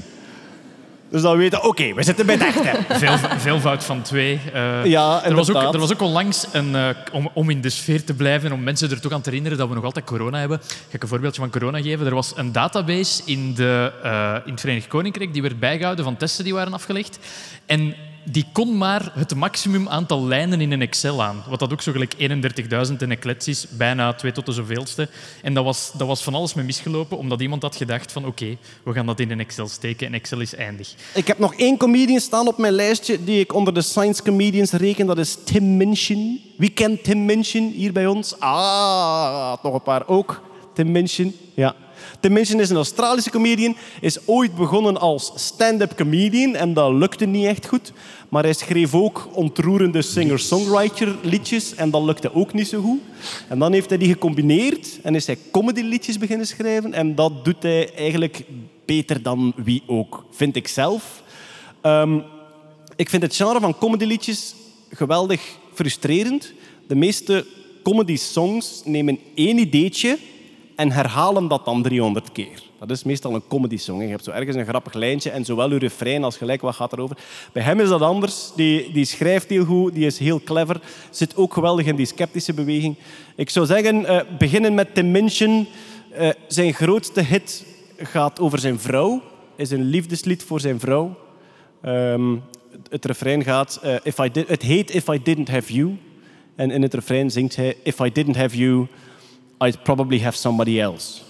[1.15, 2.95] Dus dan weten, oké, we zitten bij het echte.
[3.07, 4.41] Veel, veelvoud van twee.
[4.53, 7.71] Eh, Ja, er, was ook, er was ook onlangs, een, eh, om, om in de
[7.71, 10.05] sfeer te blijven en om mensen er toch aan te herinneren dat we nog altijd
[10.05, 10.61] corona hebben.
[10.63, 12.07] Ga ik een voorbeeldje van corona geven.
[12.07, 16.17] Er was een database in, de, eh, in het Verenigd Koninkrijk die werd bijgehouden van
[16.17, 17.19] testen die waren afgelegd.
[17.67, 17.95] En
[18.25, 21.43] die kon maar het maximum aantal lijnen in een Excel aan.
[21.49, 22.15] Wat dat ook zo gelijk
[22.89, 25.09] 31.000 in Eclipse is, bijna twee tot de zoveelste.
[25.43, 28.57] En dat was, dat was van alles mee misgelopen, omdat iemand had gedacht van oké,
[28.85, 30.95] we gaan dat in een Excel steken en Excel is eindig.
[31.15, 34.73] Ik heb nog één comedian staan op mijn lijstje die ik onder de science comedians
[34.73, 35.07] reken.
[35.07, 36.41] Dat is Tim Minchin.
[36.57, 38.39] Wie kent Tim Minchin hier bij ons?
[38.39, 40.43] Ah, nog een paar ook.
[40.75, 41.75] Tim Minchin, ja.
[42.31, 43.77] Minchin is een Australische comedian.
[44.01, 47.93] Is ooit begonnen als stand-up comedian en dat lukte niet echt goed.
[48.29, 53.01] Maar hij schreef ook ontroerende singer-songwriter liedjes en dat lukte ook niet zo goed.
[53.49, 56.93] En dan heeft hij die gecombineerd en is hij comedy liedjes beginnen schrijven.
[56.93, 58.45] En dat doet hij eigenlijk
[58.85, 61.23] beter dan wie ook, vind ik zelf.
[61.81, 62.19] Ehm,
[62.97, 64.55] ik vind het genre van comedyliedjes
[64.91, 65.41] geweldig
[65.75, 66.53] frustrerend.
[66.87, 67.47] De meeste
[67.83, 70.19] comedy songs nemen één ideetje
[70.77, 72.63] en herhalen dat dan 300 keer.
[72.79, 74.01] Dat is meestal een comedy song.
[74.03, 76.93] Je hebt zo ergens een grappig lijntje en zowel uw refrein als gelijk wat gaat
[76.93, 77.17] erover.
[77.53, 78.53] Bij hem is dat anders.
[78.57, 80.81] Die, die schrijft heel goed, die is heel clever.
[81.11, 82.97] Zit ook geweldig in die sceptische beweging.
[83.37, 85.67] Ik zou zeggen, eh, beginnen met Tim Minchin.
[86.13, 87.65] Eh, zijn grootste hit
[87.97, 89.23] gaat over zijn vrouw.
[89.57, 91.17] Is een liefdeslied voor zijn vrouw.
[91.83, 92.37] Ehm,
[92.91, 95.97] het- refrein gaat, eh, if I did, het heet If I Didn't Have You.
[96.57, 98.87] En in het refrein zingt hij, If I didn't have you,
[99.59, 101.23] I'd probably have somebody else.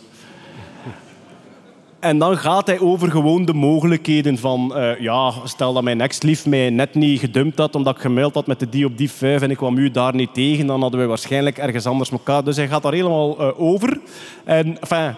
[2.01, 4.77] En dan gaat hij over gewoon de mogelijkheden van...
[4.77, 8.47] eh, ja, stel dat mijn ex-lief mij net niet gedumpt had omdat ik gemaild had
[8.47, 11.01] met de die op die vijf en ik kwam u daar niet tegen, dan hadden
[11.01, 12.45] we waarschijnlijk ergens anders elkaar.
[12.45, 14.01] Dus hij gaat daar helemaal eh, over.
[14.45, 15.15] En enfin,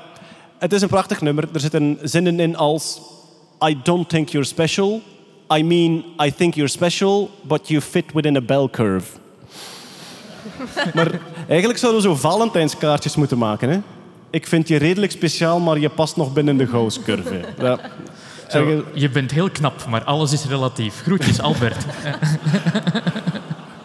[0.58, 1.48] het is een prachtig nummer.
[1.52, 3.00] Er zitten zinnen in als...
[3.68, 5.00] I don't think you're special.
[5.56, 9.06] I mean, I think you're special, but you fit within a bell curve.
[10.94, 11.10] Maar
[11.48, 13.78] eigenlijk zouden we zo Valentijnskaartjes moeten maken, hè?
[14.30, 17.40] Ik vind je redelijk speciaal, maar je past nog binnen de Gauss-curve.
[17.58, 17.78] Ja.
[18.48, 21.02] Ergens- je bent heel knap, maar alles is relatief.
[21.02, 21.84] Groetjes, Albert.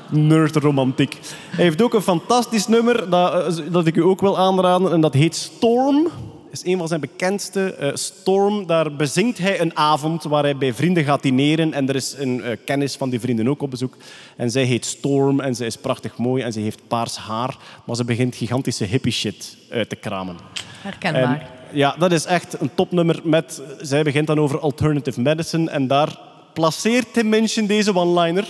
[0.09, 1.17] nerdromantiek.
[1.49, 4.91] Hij heeft ook een fantastisch nummer dat, eh, dat ik u ook wil aanraden.
[4.91, 6.07] En dat heet Storm.
[6.51, 7.73] Is een van zijn bekendste.
[7.73, 11.73] eh, Storm, daar bezingt hij een avond waar hij bij vrienden gaat dineren.
[11.73, 13.97] En er is een eh, kennis van die vrienden ook op bezoek.
[14.37, 17.57] En zij heet Storm en zij is prachtig mooi en ze heeft paars haar.
[17.85, 20.37] Maar ze begint gigantische hippie shit uit te kramen.
[20.81, 21.39] Herkenbaar.
[21.41, 23.19] En, ja, dat is echt een topnummer.
[23.23, 25.69] Met, zij begint dan over alternative medicine.
[25.69, 26.19] En daar
[26.53, 28.47] placeert Tim Minchin deze one-liner.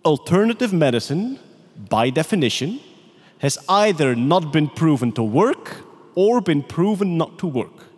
[0.00, 1.36] Alternative medicine,
[1.88, 2.78] by definition,
[3.38, 5.88] has either not been proven to work
[6.20, 7.88] or been proven not to work.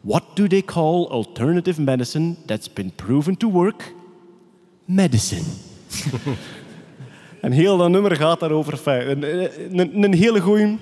[0.00, 3.94] What do they call alternative medicine that's been proven to work?
[4.84, 5.44] Medicine.
[7.40, 8.80] en heel dat nummer gaat daarover.
[9.08, 9.22] Een,
[9.78, 10.78] een, een hele goeie.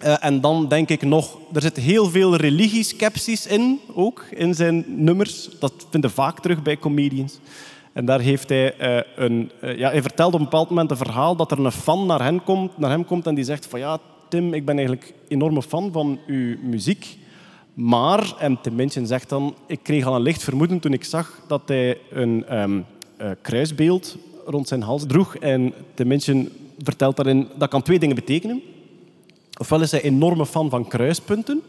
[0.00, 4.84] Eh, en dan denk ik nog, er zit heel veel religieskepsis in, ook in zijn
[4.86, 5.48] nummers.
[5.58, 7.38] Dat vinden we vaak terug bij comedians.
[7.92, 9.50] En daar heeft hij eh, een...
[9.60, 12.22] eh, ja, hij vertelt op een bepaald moment een verhaal dat er een fan naar
[12.22, 13.98] hem komt, naar hem komt en die zegt van ja,
[14.30, 17.16] Tim, ik ben eigenlijk enorme fan van uw muziek.
[17.74, 21.62] Maar, en Tim zegt dan, ik kreeg al een licht vermoeden toen ik zag dat
[21.66, 22.80] hij een ehm,
[23.16, 24.16] eh, kruisbeeld
[24.46, 25.36] rond zijn hals droeg.
[25.36, 28.62] En Tim vertelt daarin, dat kan twee dingen betekenen.
[29.60, 31.62] Ofwel is hij enorme fan van kruispunten.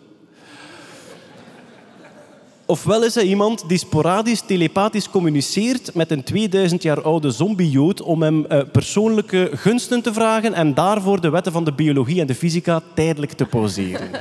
[2.72, 8.22] Ofwel is hij iemand die sporadisch telepathisch communiceert met een 2000 jaar oude zombie-jood om
[8.22, 12.36] hem eh, persoonlijke gunsten te vragen en daarvoor de wetten van de biologie en de
[12.36, 14.10] fysica tijdelijk te pauzeren.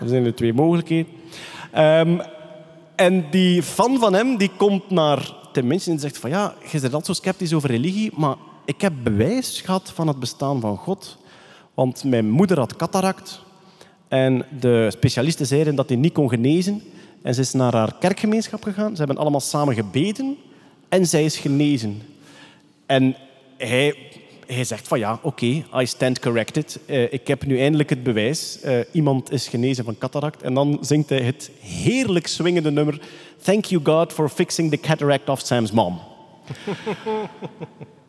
[0.00, 1.12] Er zijn er twee mogelijkheden.
[1.72, 2.18] Ehm,
[2.94, 6.84] en die fan van hem die komt naar Minchin en zegt van ja, je bent
[6.84, 11.16] altijd zo sceptisch over religie, maar ik heb bewijs gehad van het bestaan van God.
[11.74, 13.44] Want mijn moeder had cataract
[14.08, 16.82] en de specialisten zeiden dat hij niet kon genezen.
[17.22, 18.90] En ze is naar haar kerkgemeenschap gegaan.
[18.90, 20.36] Ze hebben allemaal samen gebeden
[20.88, 22.02] en zij is genezen.
[22.86, 23.16] En
[23.56, 23.94] hij,
[24.46, 26.78] hij zegt van ja, oké, I stand corrected.
[26.86, 28.60] Eh, ik heb nu eindelijk het bewijs.
[28.60, 30.42] Eh, iemand is genezen van cataract.
[30.42, 33.00] En dan zingt hij het heerlijk swingende nummer
[33.42, 36.00] Thank you God for fixing the cataract of Sam's mom.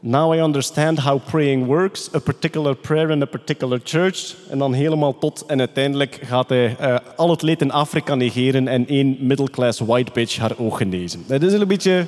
[0.07, 4.35] Now I understand how praying works, a particular prayer in a particular church.
[4.49, 8.67] En dan helemaal tot en uiteindelijk gaat hij eh, al het leed in Afrika negeren
[8.67, 11.23] en één middle-class white bitch haar oog genezen.
[11.27, 12.05] Dat is een beetje...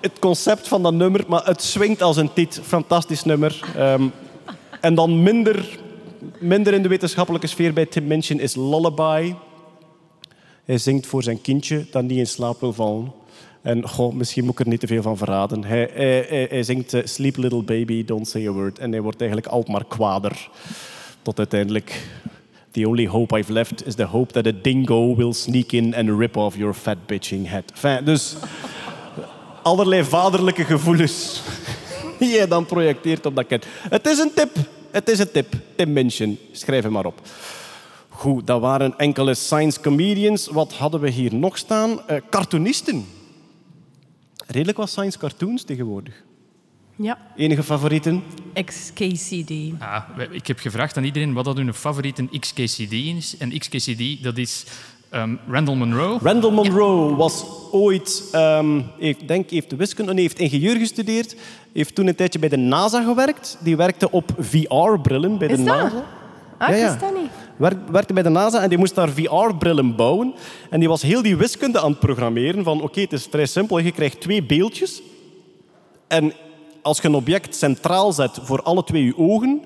[0.00, 2.60] het concept van dat nummer, maar het swingt als een tiet.
[2.62, 3.60] Fantastisch nummer.
[3.76, 4.08] Ehm,
[4.80, 5.78] en dan minder,
[6.38, 9.34] minder in de wetenschappelijke sfeer bij Tim Minchin is Lullaby.
[10.64, 13.12] Hij zingt voor zijn kindje dat niet in slaap wil vallen.
[13.68, 15.64] En misschien moet ik er niet te veel van verraden.
[15.64, 15.90] Hij,
[16.50, 18.78] hij, zingt eh, Sleep Little Baby, Don't Say a Word.
[18.78, 20.48] En hij wordt eigenlijk altijd maar kwader.
[21.22, 22.06] Tot uiteindelijk...
[22.70, 26.18] The only hope I've left is the hope that a dingo will sneak in and
[26.18, 28.04] rip off your fat bitching head.
[28.04, 28.36] Dus
[29.62, 31.42] allerlei vaderlijke gevoelens
[32.18, 33.66] die je dan projecteert op dat kind.
[33.88, 34.50] Het is een tip.
[34.90, 35.54] Het is een tip.
[35.76, 36.38] Tim Minchin.
[36.52, 37.20] Schrijf hem maar op.
[38.08, 40.46] Goed, dat waren enkele science comedians.
[40.46, 42.06] Wat hadden we hier nog staan?
[42.06, 43.06] Eh, cartoonisten.
[44.48, 46.14] Redelijk wat science cartoons tegenwoordig.
[46.96, 48.22] Ja, Enige favorieten?
[48.64, 49.50] XKCD.
[49.78, 53.36] Ah, ik heb gevraagd aan iedereen wat dat hun favoriete XKCD is.
[53.38, 54.64] En XKCD, dat is
[55.10, 56.18] ehm, Randall Munro.
[56.22, 61.36] Randall Munro was ooit, ehm, ik denk, heeft wiskunde, nee, heeft ingenieur gestudeerd.
[61.72, 63.58] Heeft toen een tijdje bij de NASA gewerkt.
[63.60, 65.76] Die werkte op VR-brillen bij de Is dat?
[65.76, 66.04] NASA.
[66.58, 66.94] Ah, Ja, ik ja.
[66.96, 67.30] dat niet.
[67.58, 70.34] Werk- werkte bij de NASA en die moest daar VR-brillen bouwen.
[70.70, 72.64] En die was heel die wiskunde aan het programmeren.
[72.64, 73.78] Van oké, het is vrij simpel.
[73.78, 75.02] Je krijgt twee beeldjes.
[76.08, 76.32] En
[76.82, 79.62] als je een object centraal zet voor alle twee je ogen,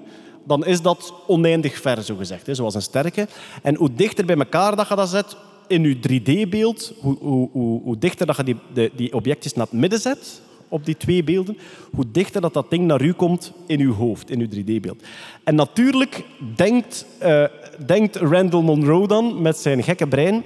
[0.46, 2.46] dan is dat oneindig ver, zo gezegd.
[2.46, 3.28] hè, Zoals een sterke.
[3.62, 7.82] En hoe dichter bij elkaar dat je dat zet in je 3D-beeld, hoe, hoe, hoe,
[7.82, 10.40] hoe dichter dat je die, de, die objectjes naar het midden zet,
[10.72, 11.58] op die twee beelden,
[11.94, 15.02] hoe dichter dat, dat ding naar u komt in uw hoofd, in uw 3D-beeld.
[15.44, 16.24] En natuurlijk
[16.56, 17.44] denkt, eh,
[17.86, 20.44] denkt Randall Munro dan met zijn gekke brein,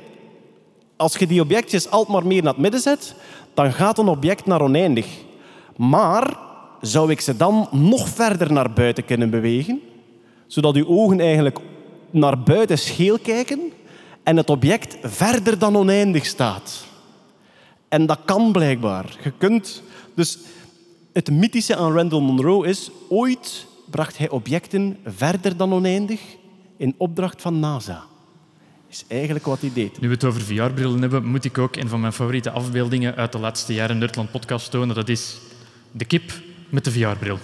[0.97, 3.15] als je die objectjes altijd maar meer naar het midden zet,
[3.55, 5.07] dan gaat een object naar oneindig.
[5.77, 6.39] Maar
[6.81, 9.81] zou ik ze dan nog verder naar buiten kunnen bewegen,
[10.47, 11.59] zodat uw ogen eigenlijk
[12.11, 13.61] naar buiten scheel kijken
[14.23, 16.85] en het object verder dan oneindig staat?
[17.89, 19.17] En dat kan blijkbaar.
[19.25, 19.83] Je kunt...
[20.17, 20.39] Dus
[21.13, 22.91] het mythische aan Randall Munro is...
[23.09, 26.21] Ooit bracht hij objecten verder dan oneindig
[26.77, 28.05] in opdracht van NASA.
[28.89, 30.01] Is eigenlijk wat hij deed.
[30.01, 33.33] Nu we het over VR-brillen hebben, moet ik ook een van mijn favoriete afbeeldingen uit
[33.33, 34.95] de laatste jaren Nerdland podcast tonen.
[34.95, 35.39] Dat is
[35.93, 36.33] de kip
[36.69, 37.39] met de VR-bril.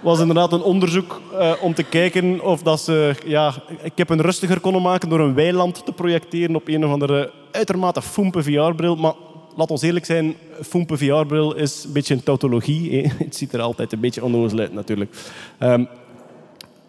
[0.00, 4.20] was inderdaad een onderzoek eh, om te kijken of dat ze ja, ik heb een
[4.20, 8.96] rustiger konden maken door een weiland te projecteren op een of andere uitermate foempe VR-bril.
[8.96, 9.14] Maar
[9.56, 12.90] laat ons eerlijk zijn, foempe VR-bril is een beetje een tautologie.
[12.92, 13.08] hè.
[13.24, 15.14] Het ziet er altijd een beetje onnozel uit natuurlijk.
[15.58, 15.84] Ehm,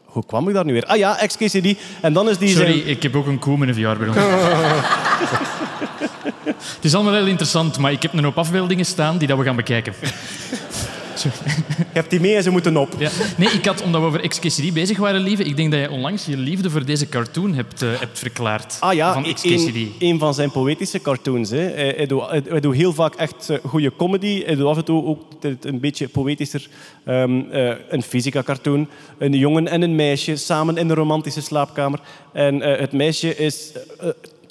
[0.04, 0.86] hoe kwam ik daar nu weer?
[0.86, 1.76] Ah ja, XKCD.
[2.02, 2.88] En dan is die Sorry, zijn...
[2.88, 4.14] ik heb ook een koe met een VR-bril.
[6.76, 9.44] het is allemaal heel interessant, maar ik heb een hoop afbeeldingen staan die dat we
[9.44, 9.94] gaan bekijken.
[11.78, 12.90] Je hebt die mee en ze moeten op.
[12.98, 13.10] Ja.
[13.38, 16.26] Nee, ik had, omdat we over XKCD bezig waren, lieve, ik denk dat jij onlangs
[16.26, 18.78] je liefde voor deze cartoon hebt, eh, hebt verklaard.
[18.80, 19.78] Ah ja, van een, XKCD.
[20.00, 21.50] een van zijn poëtische cartoons.
[21.50, 21.58] Hè.
[21.58, 24.44] Hij, hij, doet, hij, hij doet heel vaak echt eh, goede comedy.
[24.46, 25.22] Hij doet af en toe ook
[25.62, 26.68] een beetje poëtischer.
[27.06, 28.88] ehm, eh, een fysica-cartoon.
[29.18, 32.00] Een jongen en een meisje samen in een romantische slaapkamer.
[32.34, 33.72] En eh, het meisje is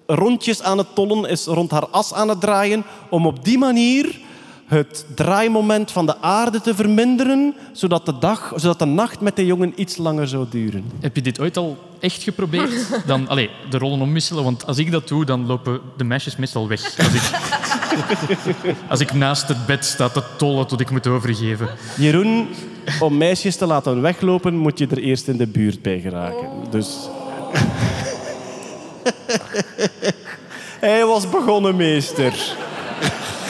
[0.06, 4.24] rondjes aan het tollen, is rond haar as aan het draaien, om op die manier
[4.66, 9.46] het draaimoment van de aarde te verminderen, zodat de, dag, zodat de nacht met de
[9.46, 10.84] jongen iets langer zou duren.
[11.00, 12.88] Heb je dit ooit al echt geprobeerd?
[13.06, 16.68] Dan, allee, de rollen omwisselen, want als ik dat doe, dan lopen de meisjes meestal
[16.68, 16.98] weg.
[16.98, 17.30] Als ik,
[18.90, 21.68] als ik naast het bed sta te tollen tot ik moet overgeven.
[21.96, 22.48] Jeroen,
[23.00, 26.48] om meisjes te laten weglopen, moet je er eerst in de buurt bij geraken.
[26.70, 26.96] Dus...
[30.80, 32.56] Hij was begonnen, meester.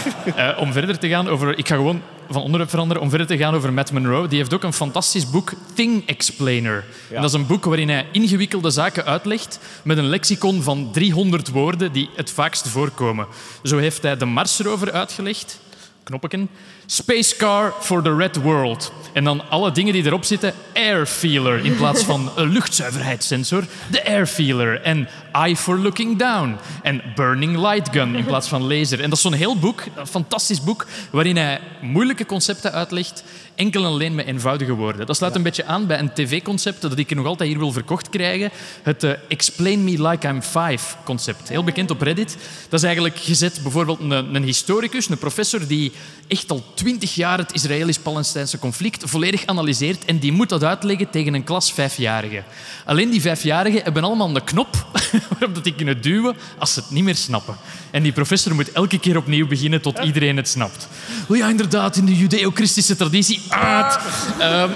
[0.36, 1.58] Eh, om verder te gaan over...
[1.58, 3.02] Ik ga gewoon van onderwerp veranderen.
[3.02, 4.28] Om verder te gaan over Matt Monroe.
[4.28, 6.84] Die heeft ook een fantastisch boek, Thing Explainer.
[7.10, 11.48] En dat is een boek waarin hij ingewikkelde zaken uitlegt met een lexicon van 300
[11.48, 13.26] woorden die het vaakst voorkomen.
[13.62, 15.60] Zo heeft hij de Marsrover uitgelegd.
[16.02, 16.48] Knoppeken.
[16.86, 18.92] Space Car for the Red World.
[19.12, 20.54] En dan alle dingen die erop zitten.
[20.74, 23.64] Air Feeler in plaats van een luchtzuiverheidssensor.
[23.90, 24.80] De Air Feeler.
[24.82, 26.56] En Eye for Looking Down.
[26.82, 28.98] En Burning Light Gun in plaats van laser.
[28.98, 33.24] En dat is zo'n heel boek, een fantastisch boek, waarin hij moeilijke concepten uitlegt,
[33.56, 35.06] enkel en alleen met eenvoudige woorden.
[35.06, 38.08] Dat sluit een beetje aan bij een tv-concept dat ik nog altijd hier wil verkocht
[38.08, 38.50] krijgen.
[38.82, 41.48] Het eh, Explain Me Like I'm Five concept.
[41.48, 42.36] Heel bekend op Reddit.
[42.68, 45.92] Dat is eigenlijk gezet bijvoorbeeld een, een historicus, een professor die
[46.28, 51.34] echt al twintig jaar het Israëlisch-Palestijnse conflict volledig analyseert en die moet dat uitleggen tegen
[51.34, 52.44] een klas vijfjarigen.
[52.84, 54.86] Alleen die vijfjarigen hebben allemaal een knop
[55.30, 57.56] waarop dat die kunnen duwen als ze het niet meer snappen.
[57.90, 60.88] En die professor moet elke keer opnieuw beginnen tot iedereen het snapt.
[61.28, 63.40] Oh ja, inderdaad, in de judeo-christische traditie.
[63.48, 64.70] Ehm,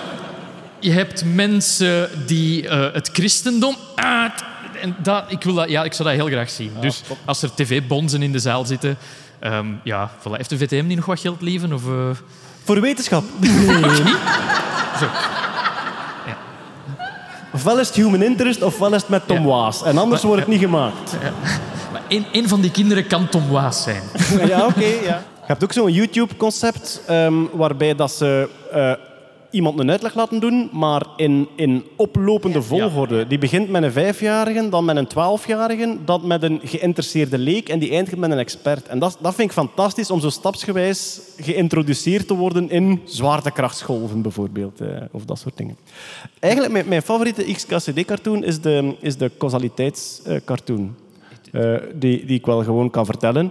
[0.79, 3.77] je hebt mensen die eh, het christendom
[4.81, 6.73] en dat, ik, wil dat, ja, ik zou dat heel graag zien.
[6.81, 8.99] dus als er tv-bonzen in de zaal zitten...
[9.39, 10.33] ehm, ja, voilà.
[10.33, 11.73] Heeft de VTM niet nog wat geld lieven?
[11.73, 12.11] Of, eh,
[12.65, 13.25] Voor wetenschap.
[15.01, 15.07] Zo.
[17.53, 19.45] Ofwel is het human interest, ofwel is het met Tom Ja.
[19.45, 19.83] Waas.
[19.83, 21.13] En anders wordt het niet gemaakt.
[21.93, 24.03] Maar een, een van die kinderen kan Tom Waas zijn.
[24.47, 24.85] Ja, oké.
[25.05, 25.23] ja.
[25.51, 28.93] Je hebt ook zo'n YouTube-concept ehm, waarbij dat ze eh,
[29.51, 33.27] iemand een uitleg laten doen, maar in, in oplopende volgorde.
[33.27, 37.79] Die begint met een vijfjarige, dan met een twaalfjarige, dan met een geïnteresseerde leek en
[37.79, 38.89] die eindigt met een expert.
[38.89, 44.81] En dat, dat vind ik fantastisch om zo stapsgewijs geïntroduceerd te worden in zwaartekrachtsgolven bijvoorbeeld,
[44.81, 45.77] eh, of dat soort dingen.
[46.39, 50.95] Eigenlijk mijn, mijn favoriete XKCD-cartoon is de, is de causaliteitscartoon.
[51.53, 53.51] Eh, die, die ik wel gewoon kan vertellen.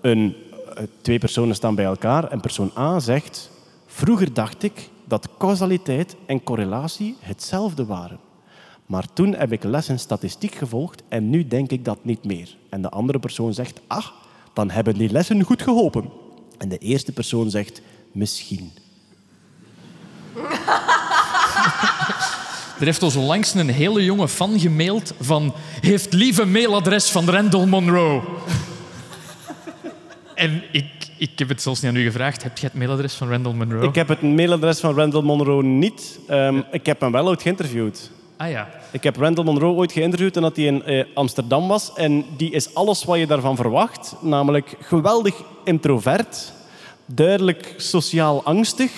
[0.00, 0.34] Een,
[1.00, 3.50] twee personen staan bij elkaar en persoon A zegt...
[3.86, 8.18] Vroeger dacht ik dat causaliteit en correlatie hetzelfde waren.
[8.86, 12.56] Maar toen heb ik les in statistiek gevolgd en nu denk ik dat niet meer.
[12.68, 13.80] En de andere persoon zegt...
[13.86, 14.14] Ach,
[14.52, 16.10] dan hebben die lessen goed geholpen.
[16.58, 17.82] En de eerste persoon zegt...
[18.12, 18.72] Misschien.
[22.78, 25.54] Er heeft ons onlangs een hele jonge fan gemaild van...
[25.80, 28.22] Heeft lieve mailadres van Randall Monroe.
[30.38, 30.84] En ik,
[31.16, 32.42] ik heb het zelfs niet aan u gevraagd.
[32.42, 33.88] Heb jij het mailadres van Randall Monroe?
[33.88, 36.18] Ik heb het mailadres van Randall Monroe niet.
[36.26, 38.10] Ehm, Ik heb hem wel ooit geïnterviewd.
[38.36, 38.68] Ah ja.
[38.90, 41.92] Ik heb Randall Monroe ooit geïnterviewd en dat hij in eh, Amsterdam was.
[41.94, 44.14] En die is alles wat je daarvan verwacht.
[44.20, 46.52] Namelijk geweldig introvert,
[47.06, 48.90] duidelijk sociaal angstig.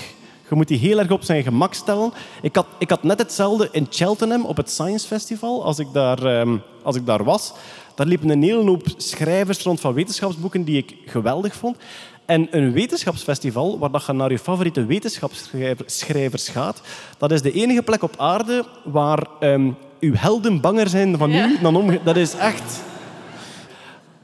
[0.49, 2.13] Je moet die heel erg op zijn gemak stellen.
[2.43, 6.25] Ik had, ik had net hetzelfde in Cheltenham op het Science Festival, als ik daar,
[6.25, 7.53] ehm, als ik daar was.
[8.01, 11.77] Daar liepen een hele hoop schrijvers rond van wetenschapsboeken die ik geweldig vond.
[12.25, 16.81] En een wetenschapsfestival, waar dat je naar je favoriete wetenschapsschrijvers gaat,
[17.19, 21.59] dat is de enige plek op aarde waar ehm, uw helden banger zijn van u
[21.63, 22.01] dan omge...
[22.05, 22.83] Dat is echt...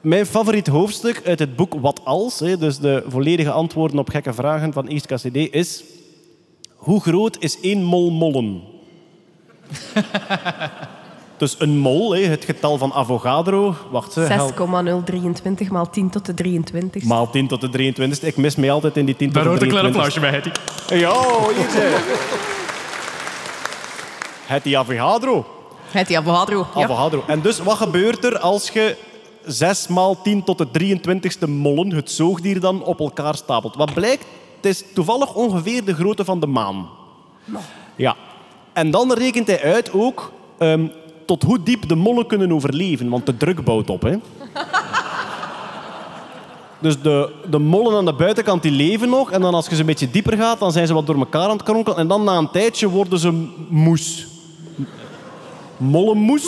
[0.01, 4.73] Mijn favoriet hoofdstuk uit het boek Wat Als, dus de volledige antwoorden op gekke vragen
[4.73, 5.85] van East KCD, is...
[6.75, 8.63] Hoe groot is één mol mollen?
[11.39, 13.75] dus een mol, hè, het getal van Avogadro...
[13.91, 14.57] Wacht, hè, help.
[14.57, 17.05] 6,023 maal 10 tot de 23.
[17.05, 18.29] Maal 10 tot de 23.
[18.29, 20.21] Ik mis mij altijd in die 10 tot Daar de hoort een klein 23.
[20.21, 21.05] applausje bij, Hetty.
[21.05, 21.13] Ja,
[21.55, 22.25] hier.
[24.47, 25.47] Het die Avogadro.
[25.91, 26.67] Het die Avogadro.
[26.75, 26.83] Ja.
[26.83, 27.25] Avogadro.
[27.27, 28.97] En dus, wat gebeurt er als je
[29.45, 33.77] 6 maal 10 tot de 23ste mollen, het zoogdier, dan op elkaar stapelt?
[33.77, 34.25] Wat blijkt?
[34.57, 36.89] Het is toevallig ongeveer de grootte van de maan.
[37.97, 38.17] Ja.
[38.73, 40.87] En dan rekent hij uit ook ehm,
[41.27, 44.03] tot hoe diep de mollen kunnen overleven, want de druk bouwt op.
[44.03, 44.17] Hè.
[46.79, 49.31] Dus de, de mollen aan de buitenkant die leven nog.
[49.31, 51.43] En dan als je ze een beetje dieper gaat, dan zijn ze wat door elkaar
[51.43, 51.99] aan het kronkelen.
[51.99, 54.27] En dan na een tijdje worden ze moes.
[55.77, 56.45] Mollenmoes.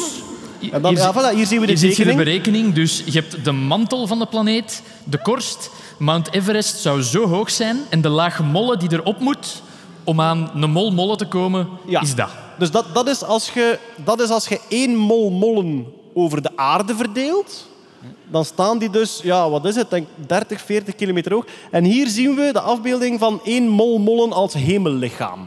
[0.73, 2.19] En dan, Hier ja, voilà, hier zien we de Hier je de tekening.
[2.19, 2.75] berekening.
[2.75, 5.71] Dus je hebt de mantel van de planeet, de korst.
[5.99, 9.63] Mount Everest zou zo hoog zijn en de laag mollen die erop moet
[10.09, 12.01] om aan een mol mollen te komen, Ja.
[12.01, 12.29] is dat.
[12.59, 16.51] Dus dat, dat, is als je, dat is als je één mol mollen over de
[16.57, 17.69] aarde verdeelt.
[18.31, 21.45] Dan staan die dus, ja, wat is het, denk 30, 40 kilometer hoog.
[21.71, 25.47] En hier zien we de afbeelding van één mol mollen als hemellichaam.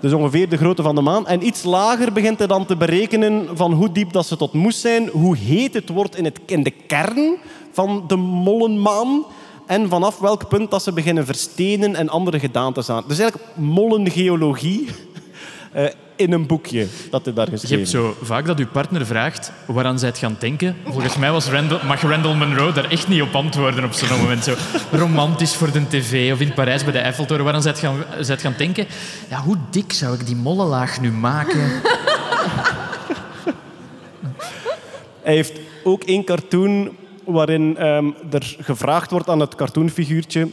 [0.00, 1.26] Dus ongeveer de grootte van de maan.
[1.26, 4.80] En iets lager begint hij dan te berekenen van hoe diep dat ze tot moest
[4.80, 7.36] zijn, hoe heet het wordt in, het, in de kern
[7.72, 9.24] van de mollenmaan
[9.70, 13.04] en vanaf welk punt dat ze beginnen verstenen en andere gedaantes aan.
[13.06, 14.88] Dus eigenlijk mollengeologie
[15.72, 15.84] eh,
[16.16, 17.76] in een boekje dat hij daar Je geschreven.
[17.78, 20.76] hebt zo vaak dat je partner vraagt waaraan zij het gaan denken.
[20.84, 24.44] Volgens mij was Randall, mag Randall Monroe daar echt niet op antwoorden op zo'n moment.
[24.44, 24.54] Zo
[24.90, 27.44] romantisch voor de tv of in Parijs bij de Eiffeltoren.
[27.44, 28.86] Waaraan zij het gaan, zij het gaan denken.
[29.28, 31.60] Ja, hoe dik zou ik die mollenlaag nu maken?
[35.22, 36.90] Hij heeft ook één cartoon
[37.32, 40.48] waarin ehm, er gevraagd wordt aan het cartoonfiguurtje.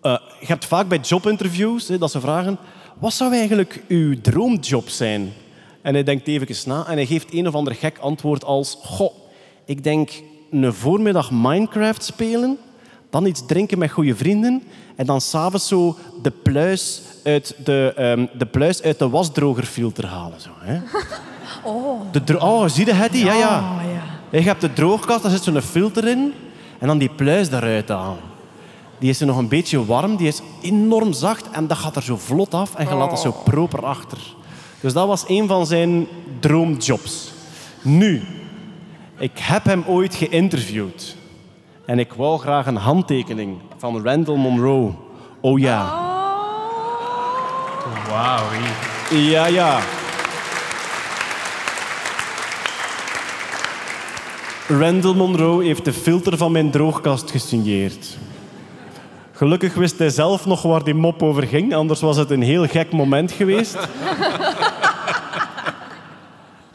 [0.00, 2.58] Eh, je hebt vaak bij jobinterviews hè, dat ze vragen:
[2.98, 5.32] wat zou eigenlijk uw droomjob zijn?
[5.82, 9.14] En hij denkt even na en hij geeft een of ander gek antwoord als: Goh,
[9.64, 10.10] ik denk
[10.50, 12.58] een voormiddag Minecraft spelen,
[13.10, 14.62] dan iets drinken met goede vrienden
[14.96, 20.40] en dan s'avonds zo de pluis uit de, ehm, de, pluis uit de wasdrogerfilter halen.
[20.40, 20.80] Zo, hè?
[22.24, 23.18] De oh, zie je het?
[23.18, 23.38] Ja, ja.
[23.38, 23.91] Ja.
[24.32, 26.34] Je hebt de droogkast, daar zit zo'n filter in.
[26.78, 28.18] En dan die pluis daaruit halen.
[28.98, 32.02] Die is er nog een beetje warm, die is enorm zacht en dat gaat er
[32.02, 34.18] zo vlot af en je laat het zo proper achter.
[34.80, 36.06] Dus dat was een van zijn
[36.40, 37.32] droomjobs.
[37.82, 38.22] Nu,
[39.18, 41.16] ik heb hem ooit geïnterviewd.
[41.86, 44.92] En ik wou graag een handtekening van Randall Monroe.
[45.40, 46.10] Oh ja.
[48.08, 48.44] Wauw.
[49.10, 49.30] hier.
[49.30, 49.80] Ja, ja.
[54.78, 58.16] Randall Monroe heeft de filter van mijn droogkast gesigneerd.
[59.32, 62.66] Gelukkig wist hij zelf nog waar die mop over ging, anders was het een heel
[62.66, 63.76] gek moment geweest.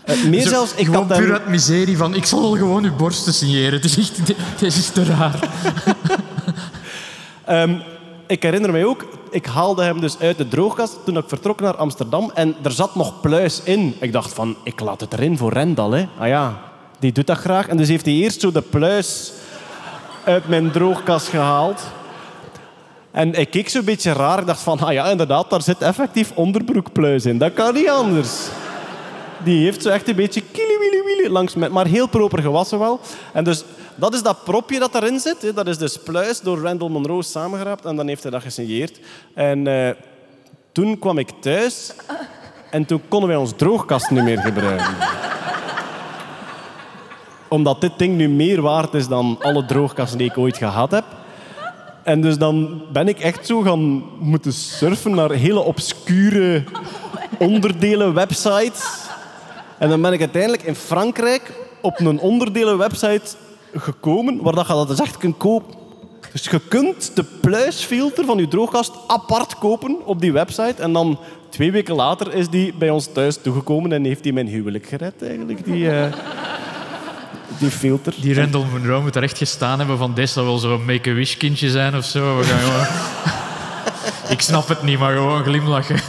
[0.04, 2.96] Eh, meer Zo, zelfs, ik had puur uit miserie van, ik zal wel gewoon uw
[2.96, 3.74] borsten signeren.
[3.74, 4.28] Het is echt,
[4.60, 5.40] dit is te raar.
[7.46, 7.76] Ehm,
[8.28, 11.76] ik herinner mij ook, ik haalde hem dus uit de droogkast toen ik vertrok naar
[11.76, 13.96] Amsterdam en er zat nog pluis in.
[14.00, 15.92] Ik dacht van, ik laat het erin voor Rendal.
[15.92, 16.08] Hè.
[16.18, 16.67] Ah ja,
[17.00, 17.68] die doet dat graag.
[17.68, 19.32] En dus heeft hij eerst zo de pluis
[20.24, 21.82] uit mijn droogkast gehaald.
[23.12, 24.40] En ik keek zo'n beetje raar.
[24.40, 27.38] Ik dacht van, ah ja, inderdaad, daar zit effectief onderbroekpluis in.
[27.38, 28.48] Dat kan niet anders.
[29.44, 30.78] Die heeft zo echt een beetje kili
[31.30, 33.00] langs met, maar heel proper gewassen wel.
[33.34, 33.64] En dus
[33.96, 35.56] dat is dat propje dat erin zit.
[35.56, 39.00] Dat is dus pluis door Randall Monroe samengeraapt en dan heeft hij dat gesigneerd.
[39.34, 39.90] En eh,
[40.72, 41.94] toen kwam ik thuis
[42.70, 44.96] en toen konden wij ons droogkast niet meer gebruiken.
[47.48, 51.06] Omdat dit ding nu meer waard is dan alle droogkasten die ik ooit gehad heb.
[52.04, 56.64] En dus dan ben ik echt zo gaan moeten surfen naar hele obscure
[57.40, 59.06] onderdelen websites.
[59.78, 63.36] En dan ben ik uiteindelijk in Frankrijk op een onderdelenwebsite
[63.74, 65.76] gekomen waar dat je dat dus echt kunt kopen.
[66.32, 70.82] Dus je kunt de pluisfilter van je droogkast apart kopen op die website.
[70.82, 71.20] En dan
[71.50, 75.24] twee weken later is die bij ons thuis toegekomen en heeft die mijn huwelijk gered
[75.24, 76.14] eigenlijk, die, eh,
[77.60, 78.14] die filter.
[78.22, 81.70] Die Randall Monroe moet er echt gestaan hebben van dit zal wel zo'n make-a-wish kindje
[81.70, 82.38] zijn of zo.
[82.38, 82.86] We gaan gewoon...
[84.36, 86.00] Ik snap het niet, maar gewoon glimlachen.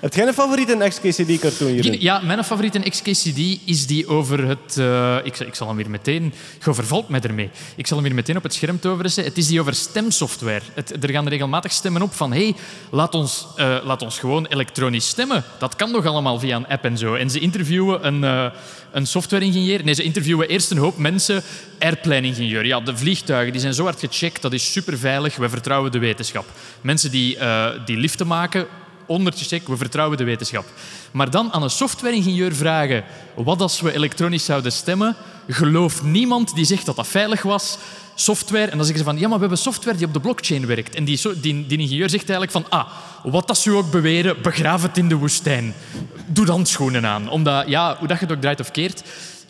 [0.00, 2.00] Heb jij een favoriete XKCD-cartoon hierin?
[2.00, 4.76] Ja, mijn favoriete XKCD is die over het...
[4.78, 6.32] eh, ik, zal- ik zal hem weer meteen...
[6.64, 7.50] Je overvalt mij ermee.
[7.76, 9.24] Ik zal hem weer meteen op het scherm toveren.
[9.24, 10.60] Het is die over stemsoftware.
[10.74, 12.32] Het, er gaan regelmatig stemmen op van...
[12.32, 12.54] hey,
[12.90, 15.44] laat, ons, eh, laat ons gewoon elektronisch stemmen.
[15.58, 17.14] Dat kan nog allemaal via een app en zo.
[17.14, 18.46] En ze interviewen een, eh,
[18.94, 19.84] een software-ingenieur.
[19.84, 21.42] Nee, ze interviewen eerst een hoop mensen.
[21.78, 22.66] Airplane-ingenieur.
[22.66, 24.42] Ja, de vliegtuigen die zijn zo hard gecheckt.
[24.42, 25.36] Dat is superveilig.
[25.36, 26.46] We vertrouwen de wetenschap.
[26.80, 28.66] Mensen die, eh, die liften maken
[29.06, 30.66] ondertje check, we vertrouwen de wetenschap.
[31.10, 35.16] Maar dan aan een software-ingenieur vragen wat als we elektronisch zouden stemmen,
[35.48, 37.78] gelooft niemand die zegt dat dat veilig was.
[38.14, 40.66] Software, en dan zeggen ze van, ja, maar we hebben software die op de blockchain
[40.66, 40.94] werkt.
[40.94, 42.86] En die, die, die ingenieur zegt eigenlijk van, ah,
[43.22, 45.74] wat als ze ook beweren, begraaf het in de woestijn.
[46.26, 47.28] Doe dan schoenen aan.
[47.28, 49.02] Omdat, ja, hoe dat je het ook draait of keert,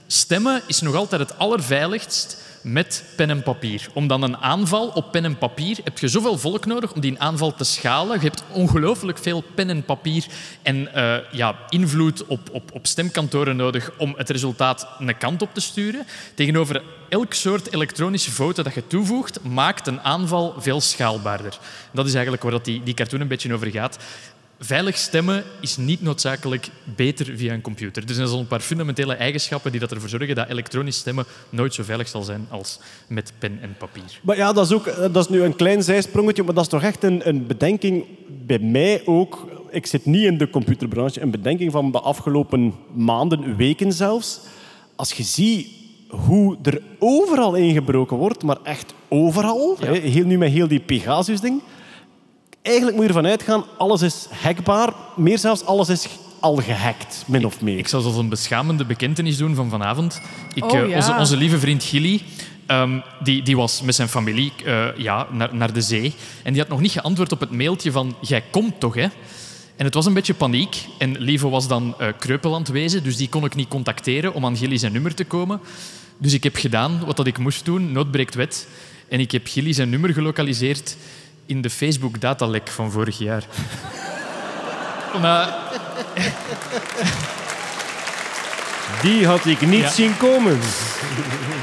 [0.07, 3.87] stemmen is nog altijd het allerveiligst met pen en papier.
[3.93, 7.21] Om dan een aanval op pen en papier heb je zoveel volk nodig om die
[7.21, 8.21] aanval te schalen.
[8.21, 10.27] Je hebt ongelooflijk veel pen en papier
[10.63, 15.55] en eh, ja, invloed op, op, op stemkantoren nodig om het resultaat een kant op
[15.55, 16.07] te sturen.
[16.35, 21.59] Tegenover elk soort elektronische foto dat je toevoegt, maakt een aanval veel schaalbaarder.
[21.93, 23.99] Dat is eigenlijk waar die, die cartoon een beetje over gaat.
[24.65, 28.07] Veilig stemmen is niet noodzakelijk beter via een computer.
[28.07, 31.75] Dus er zijn een paar fundamentele eigenschappen die dat ervoor zorgen dat elektronisch stemmen nooit
[31.75, 34.21] zo veilig zal zijn als met pen en papier.
[34.23, 36.83] Maar ja, dat is, ook, dat is nu een klein zijsprongetje, maar dat is toch
[36.83, 38.05] echt een, een bedenking
[38.47, 39.49] bij mij ook.
[39.71, 41.21] Ik zit niet in de computerbranche.
[41.21, 44.41] Een bedenking van de afgelopen maanden, weken zelfs.
[44.97, 45.69] Als je ziet
[46.09, 49.77] hoe er overal ingebroken wordt, maar echt overal.
[49.81, 51.63] Heel, nu met heel die Pegasus-ding.
[52.65, 54.93] Eigenlijk moet je ervan uitgaan, alles is hackbaar.
[55.17, 56.09] Meer zelfs, alles is
[56.41, 57.79] al gehackt, min of meer.
[57.79, 60.21] Ik zal zelfs een beschamende bekentenis doen van vanavond.
[60.55, 60.97] Ik, Oh, eh, ja.
[60.97, 62.23] onze, onze lieve vriend Gilly,
[62.67, 66.15] ehm, die, die was met zijn familie eh, ja, naar, naar de zee.
[66.43, 69.07] En die had nog niet geantwoord op het mailtje van jij komt toch, hè?
[69.77, 70.87] En het was een beetje paniek.
[70.99, 74.57] En Lieve was dan eh kreupeland wezen, dus die kon ik niet contacteren om aan
[74.57, 75.61] Gilly zijn nummer te komen.
[76.19, 78.69] Dus ik heb gedaan wat dat ik moest doen, nood breekt wet.
[79.09, 80.97] En ik heb Gilly zijn nummer gelokaliseerd
[81.47, 83.43] in de Facebook-datalek van vorig jaar.
[85.21, 85.55] Maar
[89.03, 89.89] Die had ik niet Ja.
[89.91, 90.59] zien komen.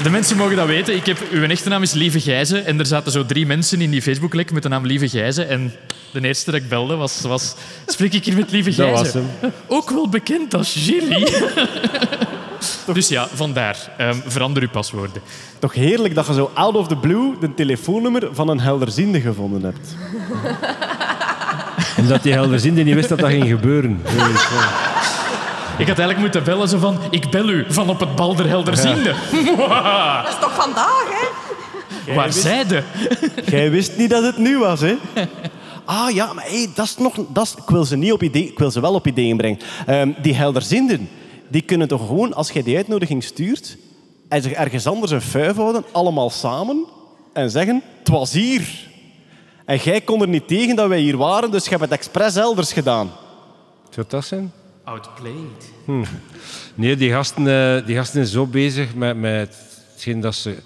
[0.02, 0.94] De mensen mogen dat weten.
[0.96, 2.66] Ik heb, uw echte naam is Lieve Gijzen.
[2.66, 5.48] En er zaten zo drie mensen in die Facebooklek met de naam Lieve Gijzen.
[5.48, 5.74] En
[6.12, 7.20] de eerste dat ik belde was...
[7.20, 7.54] was
[7.86, 9.30] spreek ik hier met Lieve Dat Gijzen?
[9.40, 11.28] was Ook wel bekend als Gilly.
[12.92, 13.76] Dus ja, vandaar.
[13.96, 15.22] Ehm, verander uw paswoorden.
[15.58, 19.62] Toch heerlijk dat je zo out of the blue de telefoonnummer van een helderziende gevonden
[19.62, 19.96] hebt.
[21.98, 24.02] Omdat die helderziende niet wist dat dat ging gebeuren.
[25.78, 26.98] Ik had eigenlijk moeten bellen zo van...
[27.10, 29.02] Ik bel u van op het bal der helderziende.
[30.22, 32.14] Dat is toch vandaag, hè?
[32.14, 32.82] Waar zijde?
[33.44, 34.96] Jij wist niet dat het nu was, hè?
[35.84, 37.14] Ah ja, maar hey, dat is nog...
[37.28, 39.58] Dat is, ik, wil ze niet op idee, ik wil ze wel op ideeën brengen.
[39.86, 41.08] Ehm, die helderzienden,
[41.52, 43.76] die kunnen toch gewoon, als jij die uitnodiging stuurt...
[44.28, 46.84] en zich ergens anders een vuif houden, allemaal samen...
[47.32, 48.90] en zeggen, het was hier.
[49.64, 52.36] En jij kon er niet tegen dat wij hier waren, dus je hebt het expres
[52.36, 53.10] elders gedaan.
[53.90, 54.52] Zou dat zijn?
[54.84, 55.72] Outplayed.
[56.74, 59.56] Nee, die gasten, eh, die gasten zijn zo bezig met, met
[59.92, 60.56] hetgeen dat ze,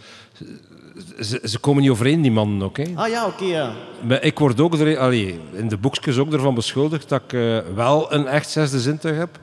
[1.20, 1.40] ze...
[1.44, 2.76] Ze komen niet overeen, die mannen ook.
[2.76, 2.84] Hè.
[2.94, 3.72] Ah ja, oké, ja.
[4.02, 7.58] Maar ik word ook er, allee, in de boekjes ook ervan beschuldigd dat ik eh,
[7.74, 9.38] wel een echt zesde zintuig heb.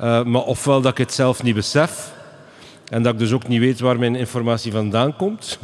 [0.00, 2.12] Eh, maar ofwel dat ik het zelf niet besef
[2.88, 5.58] en dat ik dus ook niet weet waar mijn informatie vandaan komt.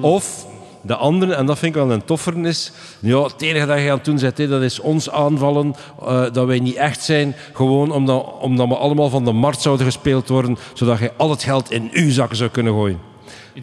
[0.00, 0.46] Of
[0.82, 3.90] de andere, en dat vind ik wel een toffer, is ja, het enige dat je
[3.90, 7.92] aan het doen bent, dat is ons aanvallen, eh, dat wij niet echt zijn, gewoon
[7.92, 11.70] omdat, omdat we allemaal van de markt zouden gespeeld worden, zodat je al het geld
[11.70, 13.00] in uw zakken zou kunnen gooien.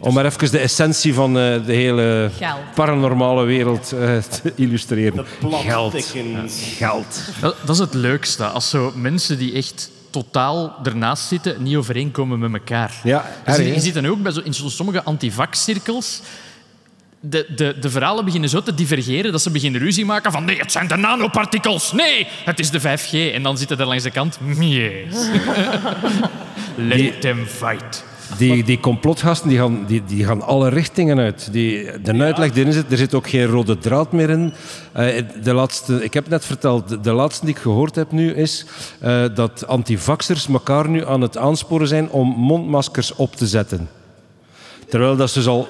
[0.00, 2.58] Om maar even de essentie van eh, de hele Geld.
[2.74, 5.16] paranormale wereld eh, te illustreren.
[5.16, 5.24] De.
[6.76, 7.20] Geld.
[7.40, 8.44] Dat, dat is het leukste.
[8.44, 12.92] Als zo mensen die echt totaal ernaast zitten niet overeenkomen met elkaar.
[13.02, 16.20] Ja, Dus je ziet dan ook bij zo, in sommige antivax-cirkels.
[17.20, 20.58] De, de, de verhalen beginnen zo te divergeren dat ze beginnen ruzie maken van nee,
[20.58, 21.92] het zijn de nanopartikels.
[21.92, 23.34] Nee, het is de 5G.
[23.34, 24.38] En dan zitten er langs de kant...
[24.58, 25.14] Yes.
[26.76, 28.04] Let them fight.
[28.38, 31.48] Die, die complotgasten die gaan, die, die gaan alle richtingen uit.
[31.52, 34.52] Die, de uitleg die erin zit, er zit ook geen rode draad meer in.
[34.92, 38.32] Eh, de laatste, ik heb net verteld, de, de laatste die ik gehoord heb nu
[38.34, 38.66] is
[39.00, 43.88] eh, dat antivaxers elkaar nu aan het aansporen zijn om mondmaskers op te zetten.
[44.88, 45.68] Terwijl dat ze dus al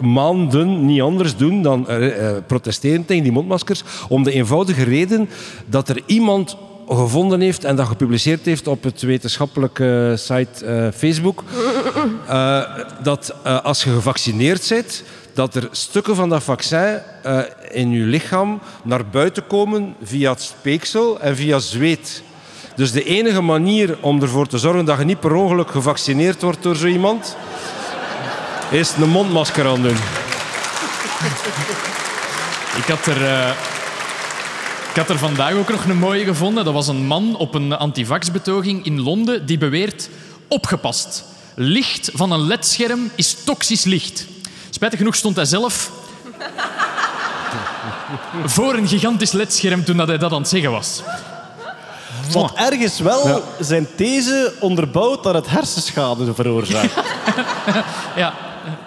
[0.00, 3.82] maanden niet anders doen dan eh, protesteren tegen die mondmaskers.
[4.08, 5.28] Om de eenvoudige reden
[5.66, 6.56] dat er iemand
[6.96, 11.44] gevonden heeft en dat gepubliceerd heeft op het wetenschappelijke site eh, Facebook.
[12.28, 12.62] eh,
[13.02, 15.02] dat eh, als je gevaccineerd bent,
[15.38, 17.38] dat er stukken van dat vaccin eh,
[17.70, 22.22] in je lichaam naar buiten komen via het speeksel en via zweet.
[22.76, 26.62] Dus de enige manier om ervoor te zorgen dat je niet per ongeluk gevaccineerd wordt
[26.62, 27.36] door zo iemand,
[28.70, 29.96] is een mondmasker aan doen.
[32.76, 33.24] Ik had er...
[33.24, 33.77] eh,
[34.98, 36.64] had er vandaag ook nog een mooie gevonden.
[36.64, 40.08] Dat was een man op een antivaxbetoging in Londen die beweert...
[40.48, 41.24] Opgepast.
[41.54, 44.26] Licht van een ledscherm is toxisch licht.
[44.70, 45.90] Spijtig genoeg stond hij zelf
[48.56, 51.02] voor een gigantisch ledscherm toen dat hij dat aan het zeggen was.
[52.32, 56.94] Wat ergens wel zijn these onderbouwt dat het hersenschade veroorzaakt.
[58.16, 58.34] Ja,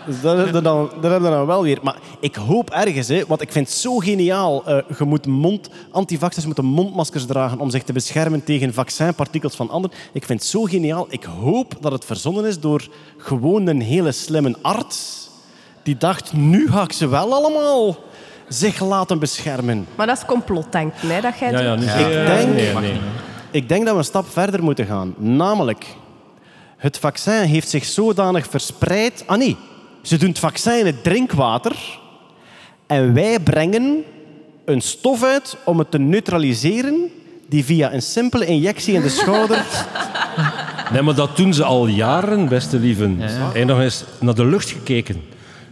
[0.05, 1.79] Dus dat, dat, dan, dat hebben we dan wel weer.
[1.81, 4.65] Maar ik hoop ergens, hè, want ik vind het zo geniaal.
[4.65, 9.69] eh, je moet mond, antivaxers moeten mondmaskers dragen om zich te beschermen tegen vaccinpartikels van
[9.69, 9.97] anderen.
[10.13, 11.05] Ik vind het zo geniaal.
[11.09, 15.29] Ik hoop dat het verzonnen is door gewoon een hele slimme arts.
[15.83, 17.97] Die dacht, nu ga ik ze wel allemaal
[18.47, 19.87] zich laten beschermen.
[19.95, 22.99] Maar dat is complotdenken, hè, dat jij Ja, ja, Ik denk, nee, nee.
[23.51, 25.13] ik denk dat we een stap verder moeten gaan.
[25.17, 25.85] Namelijk,
[26.77, 29.23] het vaccin heeft zich zodanig verspreid.
[29.27, 29.57] Ah nee,
[30.01, 31.99] ze doen het vaccin in het drinkwater.
[32.87, 34.03] En wij brengen
[34.65, 37.11] een stof uit om het te neutraliseren.
[37.49, 39.65] Die via een simpele injectie in de schouder.
[40.91, 43.17] Nee, maar dat doen ze al jaren, beste lieven.
[43.19, 45.23] Heb je nog eens naar de lucht gekeken?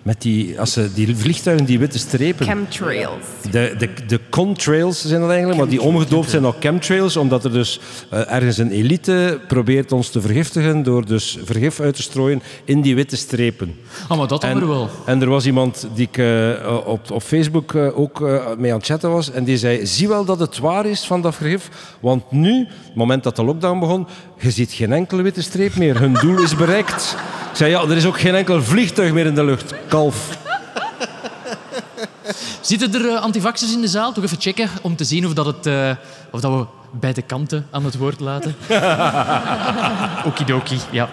[0.09, 2.45] Met die, als ze, die vliegtuigen, die witte strepen.
[2.45, 3.23] Chemtrails.
[3.51, 7.51] De, de, de contrails zijn dat eigenlijk, maar die omgedoopt zijn naar chemtrails, omdat er
[7.51, 7.79] dus
[8.09, 12.81] eh, ergens een elite probeert ons te vergiftigen door dus vergif uit te strooien in
[12.81, 13.75] die witte strepen.
[14.09, 14.89] oh, maar dat hebben we wel.
[15.05, 18.77] En er was iemand die ik eh, op, op Facebook eh, ook eh, mee aan
[18.77, 19.31] het chatten was.
[19.31, 21.69] En die zei, zie wel dat het waar is van dat vergif.
[21.99, 24.07] Want nu, het moment dat de lockdown begon,
[24.39, 25.99] je ziet geen enkele witte streep meer.
[25.99, 27.15] Hun doel is bereikt.
[27.49, 29.73] Ik zei, ja, er is ook geen enkel vliegtuig meer in de lucht.
[29.87, 30.37] Kalf.
[32.61, 34.13] Zitten er uh, antivaxers in de zaal?
[34.13, 35.91] Toch even checken om te zien of, dat het, eh,
[36.31, 38.55] of dat we beide kanten aan het woord laten.
[40.29, 41.09] Okidoki, ja.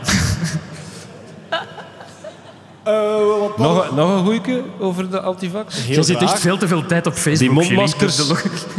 [3.57, 5.87] Nog, een- nog een goeie over de antivax?
[5.87, 7.63] Je zit echt veel te veel tijd op Die Facebook.
[7.63, 7.77] Julie.
[7.77, 8.23] mondmaskers,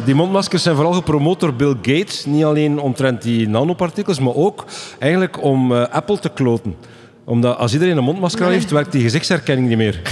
[0.06, 2.26] die mondmaskers zijn vooral gepromoot door Bill Gates.
[2.26, 4.66] Niet alleen omtrent die nanopartikels, maar ook
[5.00, 6.76] eigenlijk om eh, Apple te kloten.
[7.26, 10.02] Omdat als iedereen een mondmasker heeft, werkt die gezichtsherkenning niet meer.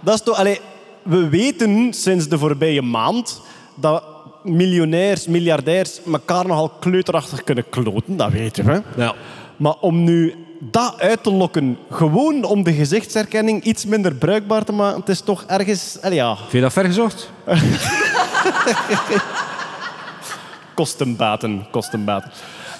[0.00, 0.60] Dat is toch, allee,
[1.02, 3.40] we weten sinds de voorbije maand
[3.74, 4.04] dat
[4.42, 8.16] miljonairs, miljardairs elkaar nogal kleuterachtig kunnen kloten.
[8.16, 8.82] Dat weten we.
[8.96, 9.14] Ja.
[9.56, 10.34] Maar om nu
[10.70, 15.20] dat uit te lokken, gewoon om de gezichtsherkenning iets minder bruikbaar te maken, het is
[15.20, 15.98] toch ergens...
[16.10, 17.30] Ja, Heb je dat ver gezocht?
[20.74, 22.30] kostenbaten, kostenbaten.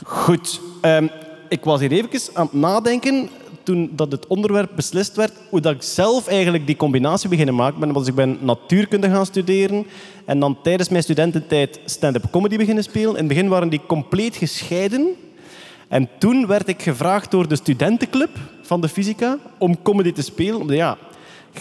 [0.05, 0.61] Goed.
[0.81, 1.07] ehm,
[1.49, 3.29] ik was hier even aan het nadenken
[3.63, 7.81] toen dat het onderwerp beslist werd, hoe dat ik zelf eigenlijk die combinatie beginnen maken
[7.81, 7.93] ben.
[7.93, 9.87] Want ik ben natuurkunde gaan studeren
[10.25, 13.11] en dan tijdens mijn studententijd stand-up comedy beginnen spelen.
[13.11, 15.17] In het begin waren die compleet gescheiden.
[15.95, 18.31] En toen werd ik gevraagd door de studentenclub
[18.63, 20.61] van de fysica om comedy te spelen.
[20.61, 20.99] Omdat ja,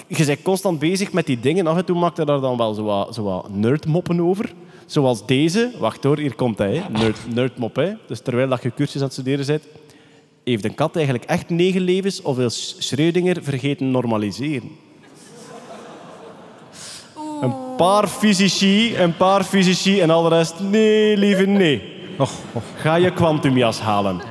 [0.08, 1.68] je bent constant bezig met die dingen.
[1.68, 4.54] Af en toe maakte daar dan wel zo wat, zo wat nerdmoppen over.
[4.86, 5.72] Zoals deze.
[5.80, 6.84] Wacht hoor, hier komt hij.
[6.92, 7.76] Nerd, nerdmop.
[7.76, 7.94] Hè.
[8.08, 9.64] Dus terwijl dat je cursus aan het studeren bent.
[10.44, 14.72] Heeft een kat eigenlijk echt negen levens of wil Schrödinger vergeten normaliseren?
[17.42, 20.60] Een paar fysici, een paar fysici en al de rest.
[20.60, 21.93] Nee, lieve nee.
[22.76, 24.22] Ga je kwantumjas halen.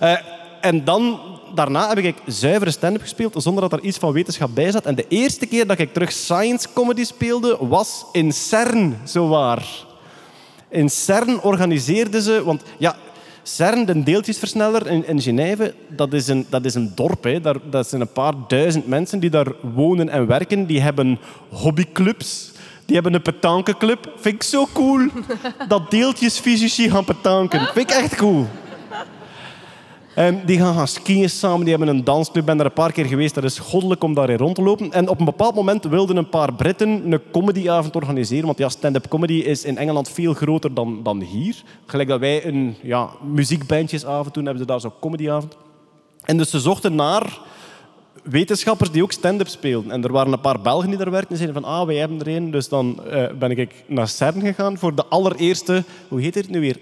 [0.00, 0.16] Eh,
[0.60, 1.20] en dan,
[1.54, 4.86] daarna heb ik zuivere stand-up gespeeld zonder dat er iets van wetenschap bij zat.
[4.86, 9.66] En de eerste keer dat ik terug science comedy speelde was in CERN, zowaar.
[10.68, 12.42] In CERN organiseerden ze...
[12.44, 12.96] Want ja,
[13.42, 17.24] CERN, de deeltjesversneller in, in Genève, dat is een, dat is een dorp.
[17.24, 17.40] Hè.
[17.40, 20.66] Daar, dat zijn een paar duizend mensen die daar wonen en werken.
[20.66, 21.18] Die hebben
[21.48, 22.49] hobbyclubs.
[22.90, 24.12] Die hebben een petankeclub.
[24.16, 25.08] Vind ik zo cool.
[25.68, 27.60] Dat deeltjesfysici gaan petanken.
[27.60, 28.46] Vind ik echt cool.
[30.14, 32.40] En die gaan gaan skiën samen, die hebben een dansclub.
[32.40, 34.92] Ik ben er een paar keer geweest, dat is goddelijk om daarin rond te lopen.
[34.92, 38.46] En op een bepaald moment wilden een paar Britten een comedyavond organiseren.
[38.46, 41.62] Want ja, stand-up comedy is in Engeland veel groter dan, dan hier.
[41.86, 45.56] Gelijk dat wij een ja, muziekbandjesavond doen, hebben ze daar zo'n comedyavond.
[46.24, 47.38] En dus ze zochten naar
[48.22, 49.90] wetenschappers die ook stand-up speelden.
[49.90, 51.36] En er waren een paar Belgen die daar werkten.
[51.36, 52.50] Die zeiden van, ah, wij hebben er een.
[52.50, 55.84] Dus dan eh, ben ik naar CERN gegaan voor de allereerste...
[56.08, 56.76] Hoe heet het nu weer?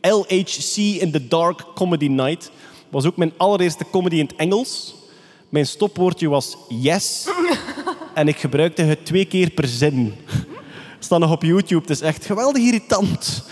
[0.00, 2.50] LHC in the Dark Comedy Night.
[2.88, 4.94] was ook mijn allereerste comedy in het Engels.
[5.48, 7.28] Mijn stopwoordje was yes.
[8.14, 10.14] en ik gebruikte het twee keer per zin.
[10.94, 11.80] Het staat nog op YouTube.
[11.80, 13.44] Het is echt geweldig irritant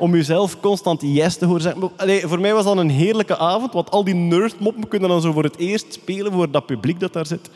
[0.00, 1.90] om jezelf constant yes te horen zeggen.
[2.28, 5.44] Voor mij was dat een heerlijke avond, want al die nerdmoppen kunnen dan zo voor
[5.44, 7.50] het eerst spelen voor dat publiek dat daar zit.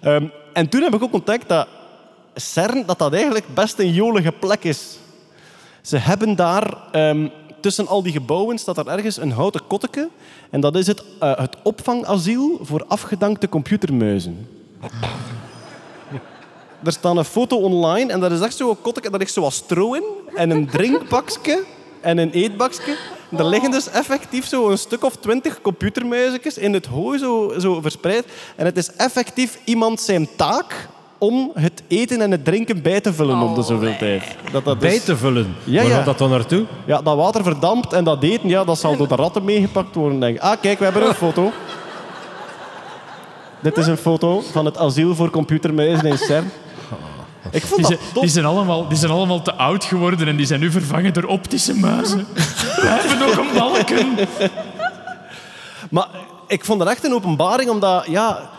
[0.00, 1.68] Ehm, en toen heb ik ook ontdekt dat
[2.34, 4.98] CERN dat dat eigenlijk best een jolige plek is.
[5.82, 7.28] Ze hebben daar ehm,
[7.60, 10.08] tussen al die gebouwen staat er ergens een houten kotteke
[10.50, 14.48] en dat is het, eh, het opvangasiel voor afgedankte computermuizen.
[16.84, 19.52] Er staat een foto online en dat is echt zo'n kotteke, daar ligt zo wat
[19.52, 21.64] stro in en een drinkbakje
[22.00, 22.96] en een eetbakje.
[23.36, 27.80] Er liggen dus effectief zo een stuk of twintig computermuisjes in het hooi zo, zo
[27.80, 28.24] verspreid.
[28.56, 30.88] En het is effectief iemand zijn taak
[31.18, 34.22] om het eten en het drinken bij te vullen om de zoveel tijd.
[34.52, 35.54] Dat dat Bij is- te vullen.
[35.64, 35.96] Ja, Waar ja.
[35.96, 36.64] gaat dat dan naartoe?
[36.86, 40.20] ja, dat water verdampt en dat eten, ja, dat zal door de ratten meegepakt worden.
[40.20, 40.42] Denk ik.
[40.42, 41.52] Ah, kijk, we hebben een foto.
[43.60, 46.50] Dit is een foto van het asiel voor computermuizen in CERN.
[47.58, 50.36] Ik vond Die dat zijn, die, zijn allemaal, die zijn allemaal te oud geworden en
[50.36, 52.26] die zijn nu vervangen door optische muizen.
[52.82, 54.28] We hebben nog een balken.
[55.90, 56.08] Maar
[56.46, 58.50] ik vond het echt een openbaring, omdat ja,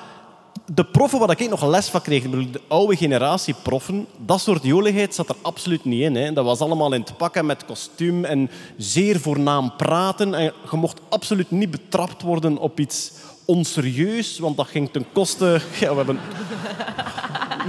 [0.74, 4.64] de proffen waar ik nog les van kreeg, bedoel, de oude generatie proffen, dat soort
[4.64, 6.16] joligheid zat er absoluut niet in.
[6.16, 6.34] Hè.
[6.34, 10.34] Dat was allemaal in het pakken met kostuum en zeer voornaam praten.
[10.34, 13.12] En je mocht absoluut niet betrapt worden op iets
[13.46, 15.62] onserieus, want dat ging ten koste...
[15.80, 16.20] Ja, we hebben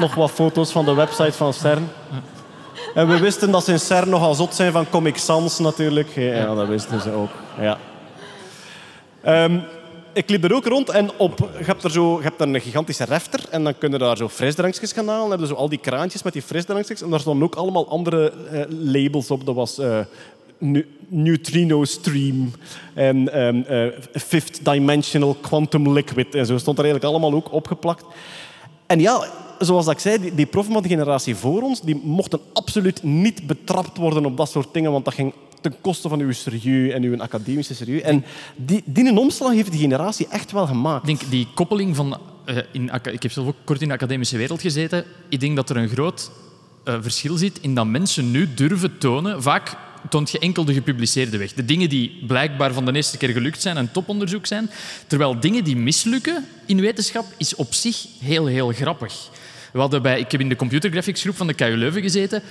[0.00, 1.88] nog wat foto's van de website van CERN.
[2.94, 6.08] En we wisten dat ze in CERN nogal zot zijn van Comic Sans natuurlijk.
[6.14, 7.30] Ja, dat wisten ze ook.
[7.60, 7.78] Ja.
[9.22, 9.58] Ehm,
[10.12, 12.60] ik liep er ook rond en op, je, hebt er zo, je hebt er een
[12.60, 15.20] gigantische refter en dan kunnen daar zo frisdrankjes gaan halen.
[15.20, 18.32] Dan hebben zo al die kraantjes met die frisdrankjes en daar stonden ook allemaal andere
[18.50, 19.46] eh, labels op.
[19.46, 19.98] Dat was eh,
[20.58, 22.52] nu- Neutrino Stream
[22.94, 28.04] en ehm, eh, Fifth Dimensional Quantum Liquid en zo stond er eigenlijk allemaal ook opgeplakt.
[28.86, 29.24] En ja,
[29.60, 33.46] zoals ik zei, die, die proffen van de generatie voor ons, die mochten absoluut niet
[33.46, 37.02] betrapt worden op dat soort dingen, want dat ging ten koste van uw serieus en
[37.02, 38.02] uw academische serieus.
[38.02, 38.24] En
[38.56, 41.08] die, die een omslag heeft die generatie echt wel gemaakt.
[41.08, 42.18] Ik denk die koppeling van...
[42.44, 45.04] eh, in, ik heb zelf ook kort in de academische wereld gezeten.
[45.28, 46.30] Ik denk dat er een groot
[46.84, 49.42] eh, verschil zit in dat mensen nu durven tonen...
[49.42, 49.76] Vaak
[50.08, 51.52] toont je enkel de gepubliceerde weg.
[51.52, 54.70] De dingen die blijkbaar van de eerste keer gelukt zijn en toponderzoek zijn.
[55.06, 59.28] Terwijl dingen die mislukken in wetenschap is op zich heel, heel grappig.
[59.72, 62.42] We hadden bij, ik heb in de computergraphics groep van de KU Leuven gezeten.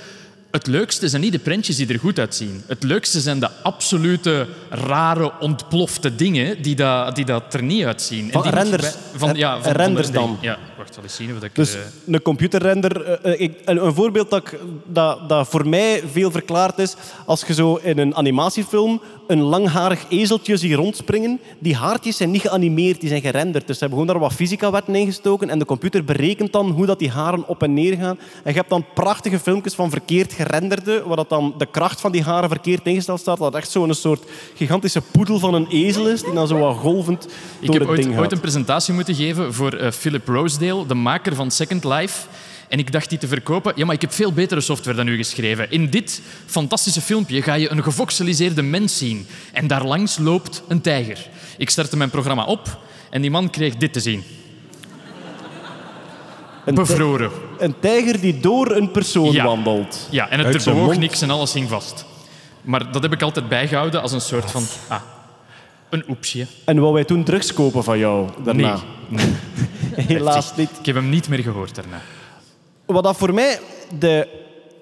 [0.51, 2.63] Het leukste zijn niet de prentjes die er goed uitzien.
[2.67, 8.32] Het leukste zijn de absolute rare, ontplofte dingen die dat, die dat er niet uitzien.
[8.32, 8.82] Van die moet je renders.
[8.82, 10.38] bij- Van, ja, van, van de Renders dan.
[10.41, 11.55] Ja, wacht, zal eens zien ik...
[11.55, 13.01] Dus eh, een computerrender...
[13.03, 16.95] eh, eh, ik- een een voorbeeld dat, ik- dat, dat voor mij veel verklaard is,
[17.26, 22.41] als je zo in een animatiefilm een langharig ezeltje ziet rondspringen, die haartjes zijn niet
[22.41, 23.67] geanimeerd, die zijn gerenderd.
[23.67, 26.86] Dus ze hebben gewoon daar wat fysica-wetten in gestoken en de computer berekent dan hoe
[26.86, 28.17] dat die haren op en neer gaan.
[28.43, 32.11] En je hebt dan prachtige filmpjes van verkeerd gerenderde, waar dat dan de kracht van
[32.11, 34.23] die haren verkeerd ingesteld staat, dat echt zo'n soort
[34.55, 37.89] gigantische poedel van een ezel is, die dan zo wat golvend door Ik heb het
[37.89, 38.32] ooit, ding ooit gaat.
[38.32, 42.27] een presentatie moeten geven voor eh, Philip Rosedale, de maker van Second Life.
[42.70, 43.74] En ik dacht die te verkopen.
[43.76, 45.72] Ja, maar ik heb veel betere software dan u geschreven.
[45.72, 49.28] In dit fantastische filmpje ga je een gevoxeliseerde mens zien.
[49.53, 51.28] En daarlangs loopt een tijger.
[51.57, 54.24] Ik startte mijn programma op en die man kreeg dit te zien.
[56.65, 57.32] Een, Bevroren.
[57.57, 59.43] een tijger die door een persoon Ja.
[59.45, 60.07] wandelt.
[60.11, 61.01] Ja, en het er zijn bewoog mond.
[61.01, 62.05] niks en alles hing vast.
[62.61, 64.63] Maar dat heb ik altijd bijgehouden als een soort van...
[64.88, 65.01] Ah,
[65.89, 66.47] een oepsje.
[66.65, 68.80] En wou wij toen drugs kopen van jou daarna?
[69.07, 69.26] Nee.
[70.07, 70.70] Helaas niet.
[70.80, 72.01] Ik heb hem niet meer gehoord daarna.
[72.94, 73.60] Wat dat voor mij
[74.00, 74.28] de...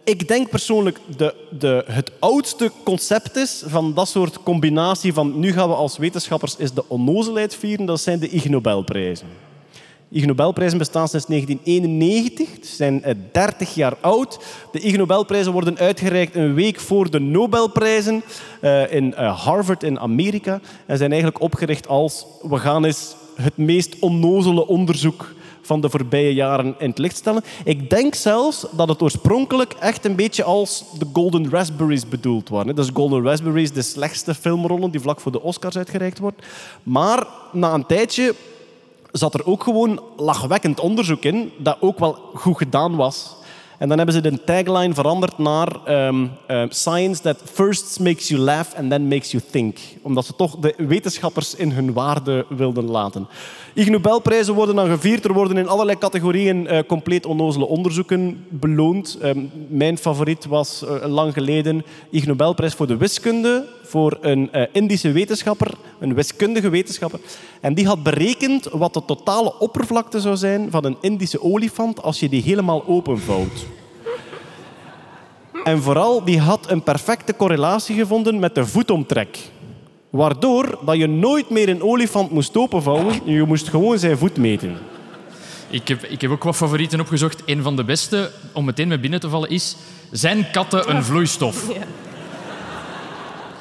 [0.04, 5.52] Ik denk persoonlijk de, de, het oudste concept is van dat soort combinatie van nu
[5.52, 9.28] gaan we als wetenschappers is de onnozelheid vieren, dat zijn de Ig Nobelprijzen.
[10.10, 14.40] Ig Nobelprijzen bestaan sinds 1991, ze zijn eh, 30 jaar oud.
[14.72, 18.24] De Ig Nobelprijzen worden uitgereikt een week voor de Nobelprijzen
[18.62, 20.60] eh, in eh, Harvard in Amerika.
[20.86, 25.36] En zijn eigenlijk opgericht als we gaan eens het meest onnozele onderzoek
[25.68, 27.44] van de voorbije jaren in het licht stellen.
[27.64, 32.76] Ik denk zelfs dat het oorspronkelijk echt een beetje als de Golden Raspberries bedoeld waren.
[32.76, 36.46] Dus Golden Raspberries, de slechtste filmrollen die vlak voor de Oscars uitgereikt wordt.
[36.84, 38.36] Maar na een tijdje
[39.12, 43.36] zat er ook gewoon lachwekkend onderzoek in dat ook wel goed gedaan was.
[43.78, 48.42] En dan hebben ze de tagline veranderd naar ehm, ehm, Science that first makes you
[48.42, 49.78] laugh and then makes you think.
[50.02, 53.28] Omdat ze toch de wetenschappers in hun waarde wilden laten.
[53.78, 55.26] Ig Nobelprijzen worden dan gevierd.
[55.26, 59.18] Er worden in allerlei categorieën eh, compleet onnozele onderzoeken beloond.
[59.22, 64.68] Ehm, mijn favoriet was eh, lang geleden Ig Nobelprijs voor de wiskunde voor een eh,
[64.72, 67.20] Indische wetenschapper, een wiskundige wetenschapper.
[67.62, 72.20] En die had berekend wat de totale oppervlakte zou zijn van een Indische olifant als
[72.20, 73.66] je die helemaal openvouwt.
[75.64, 79.38] En vooral, die had een perfecte correlatie gevonden met de voetomtrek.
[80.10, 83.22] Waardoor dat je nooit meer een olifant moest openvouwen.
[83.26, 84.78] Je moest gewoon zijn voet meten.
[85.70, 87.42] Ik heb, ik heb ook wat favorieten opgezocht.
[87.46, 89.76] Een van de beste, om meteen mee binnen te vallen, is...
[90.12, 91.72] Zijn katten een vloeistof?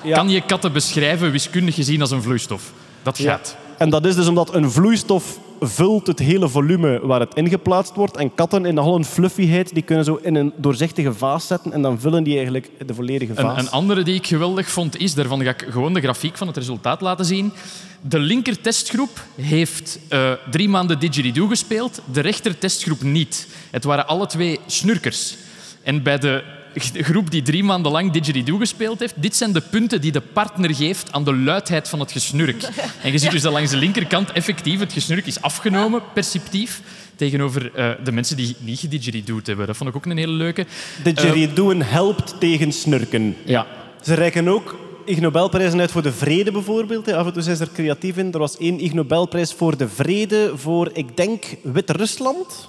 [0.03, 0.15] Ja.
[0.15, 2.73] Kan je katten beschrijven, wiskundig gezien, als een vloeistof?
[3.03, 3.41] Dat Ja.
[3.79, 8.16] En dat is dus omdat een vloeistof vult het hele volume waar het ingeplaatst wordt.
[8.16, 11.83] En katten in al hun fluffyheid, die kunnen zo in een doorzichtige vaas zetten en
[11.83, 13.59] dan vullen die eigenlijk de volledige vaas.
[13.59, 16.47] Een, een andere die ik geweldig vond is, daarvan ga ik gewoon de grafiek van
[16.47, 17.53] het resultaat laten zien.
[18.01, 23.49] De linker testgroep heeft eh, drie maanden didgeridoo gespeeld, de rechter testgroep niet.
[23.70, 25.37] Het waren alle twee snurkers.
[25.83, 26.43] En bij de
[26.81, 30.74] groep die drie maanden lang didgeridoo gespeeld heeft, dit zijn de punten die de partner
[30.74, 32.62] geeft aan de luidheid van het gesnurk.
[33.03, 36.81] En je ziet dus dat langs de linkerkant effectief het gesnurk is afgenomen, perceptief,
[37.16, 39.66] tegenover eh, de mensen die niet gedidgeridooed hebben.
[39.66, 40.66] Dat vond ik ook een hele leuke.
[41.03, 43.37] De Geridooen helpt tegen snurken.
[43.45, 43.66] Ja,
[44.03, 47.12] Ze reiken ook Ig Nobelprijzen uit voor de vrede bijvoorbeeld.
[47.12, 48.33] Af en toe zijn ze er creatief in.
[48.33, 52.68] Er was één Ig Nobelprijs voor de vrede voor, ik denk, Wit-Rusland.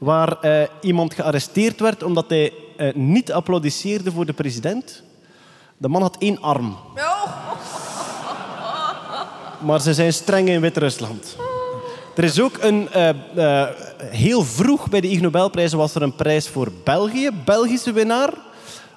[0.00, 5.02] Waar eh, iemand gearresteerd werd omdat hij eh, niet applaudisseerde voor de president.
[5.76, 6.76] De man had één arm.
[9.60, 11.36] Maar ze zijn streng in Wit-Rusland.
[12.16, 12.88] Er is ook een...
[12.92, 17.30] eh, eh, heel vroeg bij de Ig Nobelprijzen was er een prijs voor België.
[17.44, 18.32] Belgische winnaar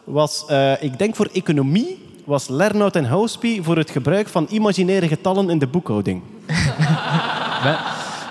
[0.03, 5.07] was, eh, ik denk voor economie, was Lernout en Houspie voor het gebruik van imaginaire
[5.07, 6.21] getallen in de boekhouding.
[7.63, 7.77] Mijn,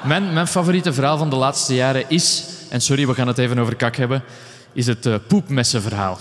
[0.05, 3.59] mijn, mijn favoriete verhaal van de laatste jaren is, en sorry, we gaan het even
[3.59, 4.23] over kak hebben,
[4.73, 6.19] is het uh, poepmessenverhaal.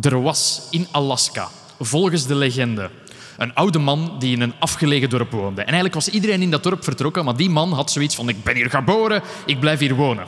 [0.00, 1.48] Er was in Alaska,
[1.80, 2.90] volgens de legende,
[3.36, 5.60] een oude man die in een afgelegen dorp woonde.
[5.60, 8.44] En eigenlijk was iedereen in dat dorp vertrokken, maar die man had zoiets van, ik
[8.44, 10.26] ben hier geboren, ik blijf hier wonen.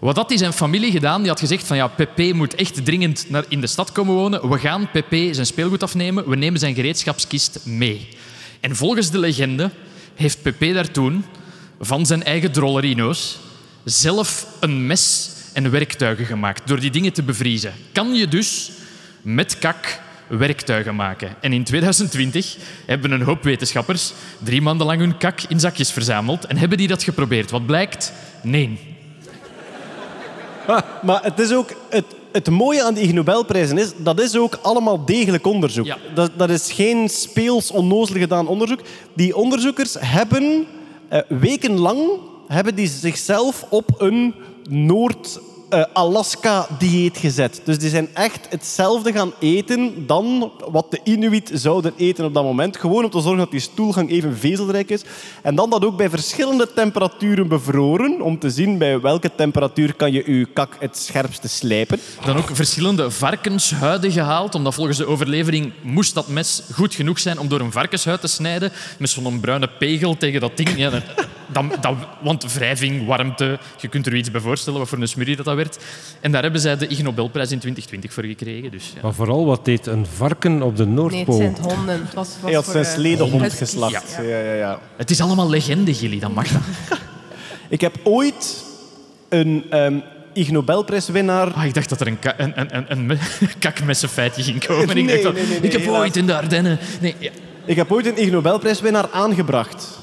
[0.00, 1.20] Wat had die zijn familie gedaan?
[1.20, 4.48] Die had gezegd van ja, Pepe moet echt dringend naar in de stad komen wonen.
[4.48, 6.28] We gaan Pepe zijn speelgoed afnemen.
[6.28, 8.08] We nemen zijn gereedschapskist mee.
[8.60, 9.70] En volgens de legende
[10.14, 11.24] heeft Pepe daar toen
[11.80, 13.38] van zijn eigen drollerino's
[13.84, 17.72] zelf een mes en werktuigen gemaakt door die dingen te bevriezen.
[17.92, 18.70] Kan je dus
[19.22, 21.36] met kak werktuigen maken.
[21.40, 22.56] En in 2020
[22.86, 26.88] hebben een hoop wetenschappers drie maanden lang hun kak in zakjes verzameld en hebben die
[26.88, 27.50] dat geprobeerd.
[27.50, 28.12] Wat blijkt?
[28.42, 28.78] Nee.
[31.02, 31.70] Maar het is ook...
[31.88, 35.86] Het, het mooie aan de Ig Nobelprijzen is, dat is ook allemaal degelijk onderzoek.
[35.86, 35.96] Ja.
[36.14, 38.80] Dat, dat is geen speels, onnozel gedaan onderzoek.
[39.12, 40.66] Die onderzoekers hebben
[41.08, 41.98] eh, wekenlang
[42.48, 44.34] hebben die zichzelf op een
[44.68, 47.60] Noord-Alaska-dieet gezet.
[47.64, 52.44] Dus die zijn echt hetzelfde gaan eten dan wat de Inuit zouden eten op dat
[52.44, 52.76] moment.
[52.76, 55.02] Gewoon om te zorgen dat die stoelgang even vezelrijk is.
[55.42, 60.12] En dan dat ook bij verschillende temperaturen bevroren, om te zien bij welke temperatuur kan
[60.12, 62.00] je je kak het scherpste slijpen.
[62.24, 67.38] Dan ook verschillende varkenshuiden gehaald, omdat volgens de overlevering moest dat mes goed genoeg zijn
[67.38, 68.72] om door een varkenshuid te snijden.
[68.98, 70.76] Met zo'n bruine pegel tegen dat ding.
[70.76, 71.02] Ja, dat,
[71.54, 75.36] dat, dat- want wrijving, warmte, je kunt er iets bij voorstellen wat voor een smurrie
[75.36, 75.78] dat, dat werd.
[76.20, 78.70] En daar hebben zij de Ig Nobelprijs in 2020 voor gekregen.
[78.70, 79.00] Dus, ja.
[79.02, 81.36] Maar vooral, wat deed een varken op de Nee, het Noordpool?
[81.36, 82.00] zijn het honden.
[82.04, 82.92] Het was, was Hij had voor, zijn eh,
[83.58, 84.14] geslacht.
[84.16, 84.22] Ja.
[84.22, 84.78] Ja, ja, ja.
[84.96, 86.62] Het is allemaal legende, Gilly, dat mag dat.
[87.68, 88.64] Ik heb ooit
[89.28, 89.94] een ehm
[90.32, 91.52] Ig Nobelprijswinnaar.
[91.52, 93.18] Ah, ik dacht dat er een, ka- een, een, een, een me-
[93.58, 94.96] kakmessenfeitje ging komen.
[94.96, 95.98] ik, Nee, dacht van, nee, nee, nee, ik heb helaas.
[96.00, 96.78] ooit in de Ardennen...
[97.00, 97.30] Nee, ja.
[97.64, 99.93] Ik heb ooit een Ig Nobelprijswinnaar aangebracht.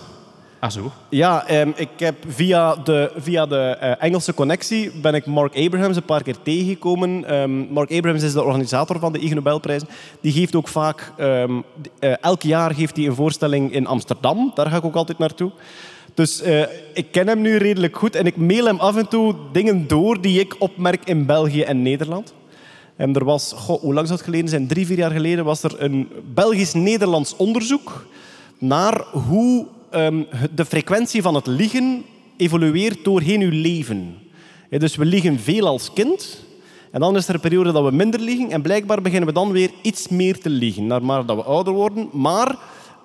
[0.62, 0.92] Ah, zo.
[1.10, 5.96] Ja, ehm, ik heb via de, via de eh, Engelse connectie ben ik Mark Abrahams
[5.96, 7.26] een paar keer tegengekomen.
[7.26, 9.88] Ehm, Mark Abrahams is de organisator van de Ig Nobelprijzen.
[10.22, 11.44] Die geeft ook vaak, eh,
[12.22, 14.52] elk jaar geeft hij een voorstelling in Amsterdam.
[14.56, 15.52] Daar ga ik ook altijd naartoe.
[16.14, 16.62] Dus eh,
[16.94, 20.22] ik ken hem nu redelijk goed en ik mail hem af en toe dingen door
[20.22, 22.34] die ik opmerk in België en Nederland.
[22.96, 24.68] En er was, goh, hoe lang zou het geleden zijn?
[24.68, 28.06] Drie, vier jaar geleden was er een Belgisch-Nederlands onderzoek
[28.58, 30.24] naar hoe ehm,
[30.56, 32.04] de frequentie van het liegen
[32.38, 34.18] evolueert doorheen uw leven.
[34.70, 36.44] Dus we liegen veel als kind.
[36.92, 38.52] En dan is er een periode dat we minder liegen.
[38.52, 42.10] En blijkbaar beginnen we dan weer iets meer te liegen, naarmate dat we ouder worden.
[42.12, 42.56] Maar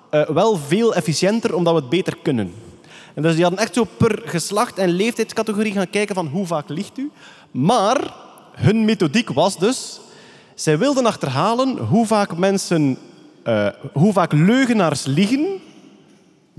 [0.09, 2.53] eh, wel veel efficiënter, omdat we het beter kunnen.
[3.13, 6.69] En dus die hadden echt zo per geslacht en leeftijdscategorie gaan kijken van hoe vaak
[6.69, 7.11] liegt u.
[7.51, 8.13] Maar
[8.51, 9.99] hun methodiek was dus...
[10.55, 12.97] Zij wilden achterhalen hoe vaak mensen...
[13.43, 15.47] eh, hoe vaak leugenaars liegen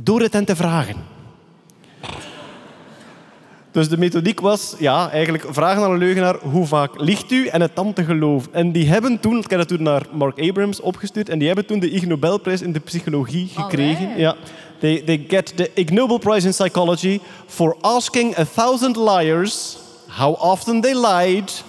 [0.01, 0.97] door het hen te vragen.
[3.71, 7.61] Dus de methodiek was, ja, eigenlijk vragen aan een leugenaar hoe vaak liegt u en
[7.61, 8.55] het dan te geloven.
[8.55, 11.67] En die hebben toen, ik heb dat toen naar Mark Abrams opgestuurd, en die hebben
[11.67, 14.07] toen de Ig Nobelprijs in de psychologie gekregen.
[14.07, 14.19] Allee.
[14.19, 14.37] Ja.
[14.79, 20.43] They, they get the Ig Nobel Prize in Psychology for asking a thousand liars how
[20.43, 21.65] often they lied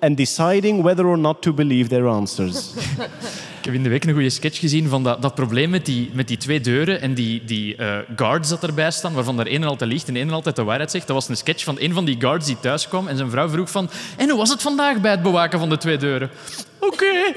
[0.00, 2.72] and deciding whether or not to believe their answers.
[3.58, 6.10] Ik heb in de week een goede sketch gezien van dat, dat probleem met die,
[6.12, 9.64] met die twee deuren en die, die eh, guards dat erbij staan, waarvan er een
[9.64, 11.06] altijd liegt en de ene altijd de waarheid zegt.
[11.06, 13.48] Dat was een sketch van een van die guards die thuis kwam en zijn vrouw
[13.48, 16.30] vroeg van en hoe was het vandaag bij het bewaken van de twee deuren?
[16.78, 17.32] Oké.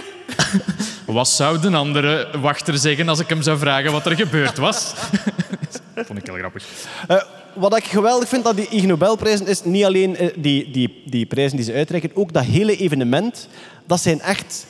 [1.06, 4.94] Wat zou de andere wachter zeggen als ik hem zou vragen wat er gebeurd was?
[5.96, 6.64] dat vond ik heel grappig.
[7.08, 7.22] Eh,
[7.54, 11.26] wat ik geweldig vind aan die Ig Nobelprijzen is niet alleen eh, die, die, die
[11.26, 13.48] prijzen die ze uitreiken, ook dat hele evenement.
[13.86, 14.66] Dat zijn echt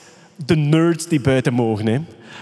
[0.45, 1.87] de nerds die buiten mogen.
[1.87, 1.99] Hè.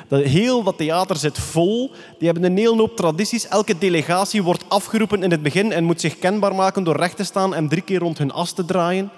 [0.07, 1.91] Dat heel dat theater zit vol.
[2.17, 3.47] Die hebben een hele hoop tradities.
[3.47, 7.23] Elke delegatie wordt afgeroepen in het begin en moet zich kenbaar maken door recht te
[7.23, 9.09] staan en drie keer rond hun as te draaien.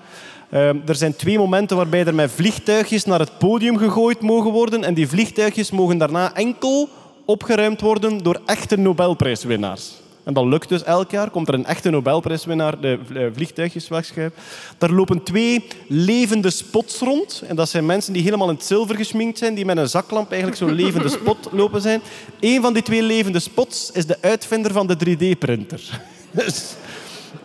[0.50, 4.84] Ehm, er zijn twee momenten waarbij er met vliegtuigjes naar het podium gegooid mogen worden.
[4.84, 6.90] En die vliegtuigjes mogen daarna enkel
[7.26, 10.01] opgeruimd worden door echte Nobelprijswinnaars.
[10.24, 11.30] En dat lukt dus elk jaar.
[11.30, 14.40] Komt er een echte Nobelprijswinnaar de eh, vliegtuigjes wegschuiven.
[14.78, 17.44] Daar lopen twee levende spots rond.
[17.48, 20.30] En dat zijn mensen die helemaal in het zilver geschminkt zijn, die met een zaklamp
[20.30, 22.02] eigenlijk zo'n levende spot lopen zijn.
[22.40, 25.82] Eén van die twee levende spots is de uitvinder van de 3D-printer.
[26.32, 26.76] Dus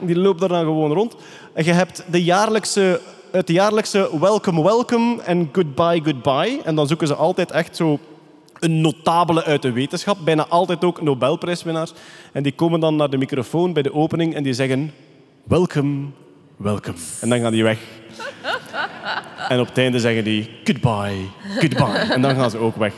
[0.00, 1.14] die loopt daar dan gewoon rond.
[1.52, 3.00] En je hebt de jaarlijkse,
[3.30, 6.60] het jaarlijkse welcome, welcome en goodbye, goodbye.
[6.64, 7.98] En dan zoeken ze altijd echt zo
[8.60, 10.18] een notabele uit de wetenschap.
[10.24, 11.92] Bijna altijd ook Nobelprijswinnaars.
[12.32, 14.92] En die komen dan naar de microfoon bij de opening en die zeggen...
[15.44, 16.06] Welcome,
[16.56, 16.96] welcome.
[17.20, 17.78] En dan gaan die weg.
[19.48, 21.28] En op het einde zeggen die goodbye,
[21.58, 22.12] goodbye.
[22.14, 22.92] En dan gaan ze ook weg.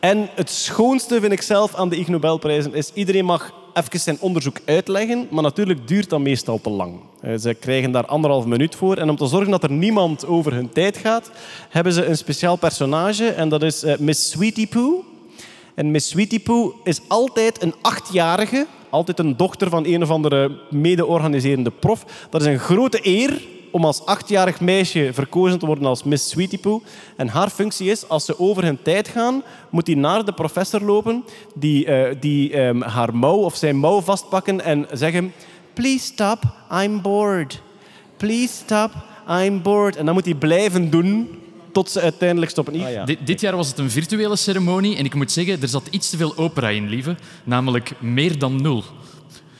[0.00, 4.20] En het schoonste vind ik zelf aan de Ig Nobelprijzen is iedereen mag even zijn
[4.20, 7.00] onderzoek uitleggen, maar natuurlijk duurt dat meestal te lang.
[7.20, 8.96] Eh, Ze krijgen daar anderhalf minuut voor.
[8.96, 11.30] En om te zorgen dat er niemand over hun tijd gaat,
[11.68, 15.04] hebben ze een speciaal personage en dat is eh, Miss Sweetie Poo.
[15.74, 20.58] En Miss Sweetie Poo is altijd een achtjarige, altijd een dochter van een of andere
[20.70, 22.04] mede-organiserende prof.
[22.30, 23.40] Dat is een grote eer
[23.70, 26.82] om als achtjarig meisje verkozen te worden als Miss Sweetie Poo.
[27.16, 30.80] En haar functie is, als ze over hun tijd gaan, moet die naar de professor
[30.80, 35.32] lopen, die, eh, die ehm, haar mouw of zijn mouw vastpakken en zeggen...
[35.80, 36.42] Please stop,
[36.82, 37.60] I'm bored.
[38.16, 38.90] Please stop,
[39.28, 39.96] I'm bored.
[39.96, 41.28] En dan moet hij blijven doen
[41.72, 42.82] tot ze uiteindelijk stoppen.
[42.82, 43.04] Ah, ja.
[43.04, 46.10] Dit, dit jaar was het een virtuele ceremonie en ik moet zeggen, er zat iets
[46.10, 47.16] te veel opera in, lieve.
[47.44, 48.84] Namelijk meer dan nul.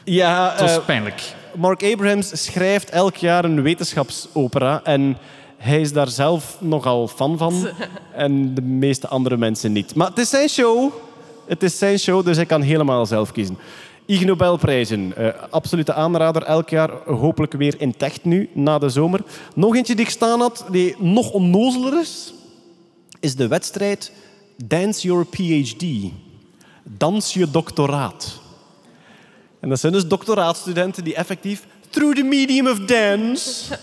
[0.04, 1.34] ja, Het was eh, pijnlijk.
[1.56, 5.16] Mark Abrahams schrijft elk jaar een wetenschapsopera en
[5.56, 7.68] hij is daar zelf nogal fan van
[8.12, 9.94] en de meeste andere mensen niet.
[9.94, 10.92] Maar het is zijn show,
[11.46, 13.58] het is zijn show, dus hij kan helemaal zelf kiezen.
[14.10, 19.20] Ig Nobelprijzen, eh, absolute aanrader elk jaar, hopelijk weer intact nu na de zomer.
[19.54, 22.34] Nog eentje die ik staan had, die nog onnozeler is,
[23.20, 24.12] is de wedstrijd
[24.64, 25.84] Dance Your PhD.
[26.82, 28.40] Dans je doctoraat.
[29.60, 33.78] En dat zijn dus doctoraatstudenten die effectief through the medium of dance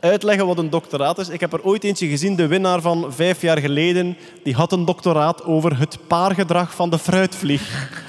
[0.00, 1.28] uitleggen wat een doctoraat is.
[1.28, 4.84] Ik heb er ooit eentje gezien, de winnaar van vijf jaar geleden, die had een
[4.84, 8.04] doctoraat over het paargedrag van de fruitvlieg.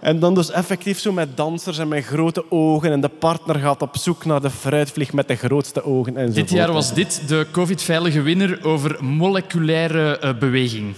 [0.00, 2.92] En dan dus effectief zo met dansers en met grote ogen.
[2.92, 6.16] En de partner gaat op zoek naar de fruitvlieg met de grootste ogen.
[6.16, 10.94] En Dit jaar was dit de COVID-veilige winner over moleculaire eh, beweging.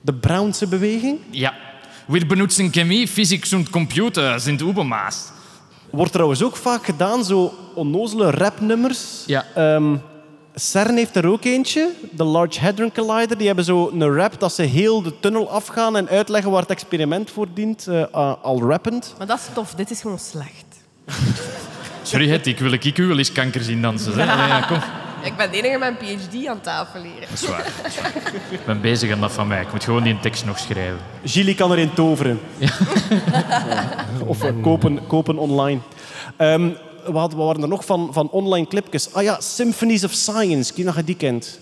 [0.00, 1.18] De Brownse beweging.
[1.30, 1.54] Ja.
[2.06, 5.32] Wir benutzen Chemie, Physik und Computer sind Übermaß.
[5.90, 9.22] Wordt trouwens ook vaak gedaan, zo onnozele rapnummers.
[9.26, 9.44] Ja.
[9.54, 9.96] Ehm,
[10.60, 13.38] CERN heeft er ook eentje, de Large Hadron Collider.
[13.38, 16.70] Die hebben zo een rap dat ze heel de tunnel afgaan en uitleggen waar het
[16.70, 19.14] experiment voor dient, eh, a- al rappend.
[19.18, 19.74] Maar dat is tof.
[19.74, 20.64] Dit is gewoon slecht.
[22.02, 24.12] Sorry, het, ik wil ik u wel eens kanker zien dansen.
[24.18, 24.32] Hè?
[24.32, 24.78] Allee, ja, kom.
[25.22, 27.20] Ik ben de enige met een PhD aan tafel leren.
[27.20, 27.64] Dat is waar.
[27.82, 28.12] dat is waar.
[28.50, 29.60] Ik ben bezig aan dat van mij.
[29.60, 30.98] Ik moet gewoon die tekst nog schrijven.
[31.24, 32.40] Gilly kan erin toveren.
[32.58, 32.68] Ja.
[34.26, 35.80] Of eh, kopen, kopen online.
[37.04, 39.12] Ehm, wat, wat waren er nog van, van online clipjes?
[39.12, 40.70] Ah ja, Symphonies of Science.
[40.70, 41.58] Ik weet niet of je die kent.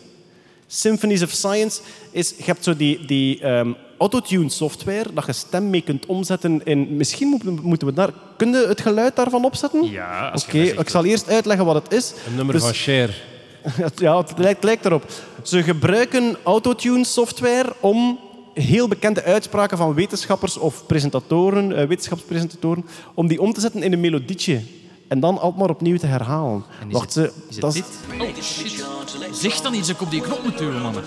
[0.66, 1.80] Symphonies of Science
[2.10, 2.34] is...
[2.36, 6.96] Je hebt zo die, die ehm, autotune software dat je stem mee kunt omzetten in...
[6.96, 8.10] Misschien moeten, moeten we daar...
[8.36, 9.90] Kun je het geluid daarvan opzetten?
[9.90, 12.12] Ja, Oké, ik zal eerst uitleggen wat het is.
[12.26, 13.22] Een nummer Dus- van Cher.
[13.96, 15.04] Ja, het lijkt, lijkt erop.
[15.42, 18.18] Ze gebruiken autotune software om
[18.54, 22.84] heel bekende uitspraken van wetenschappers of presentatoren, eh, wetenschapspresentatoren,
[23.14, 24.60] om die om te zetten in een melodietje.
[25.08, 26.64] En dan altijd maar opnieuw te herhalen.
[26.90, 27.82] Wacht, ze, is dat?
[28.20, 28.84] Oh, shit.
[29.32, 31.04] Zeg dan iets, ik op die knop moet duwen, mannen.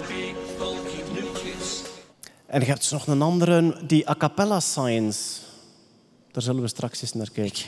[2.45, 5.39] En je hebt nog een andere, die a cappella science.
[6.31, 7.63] Daar zullen we straks eens naar kijken.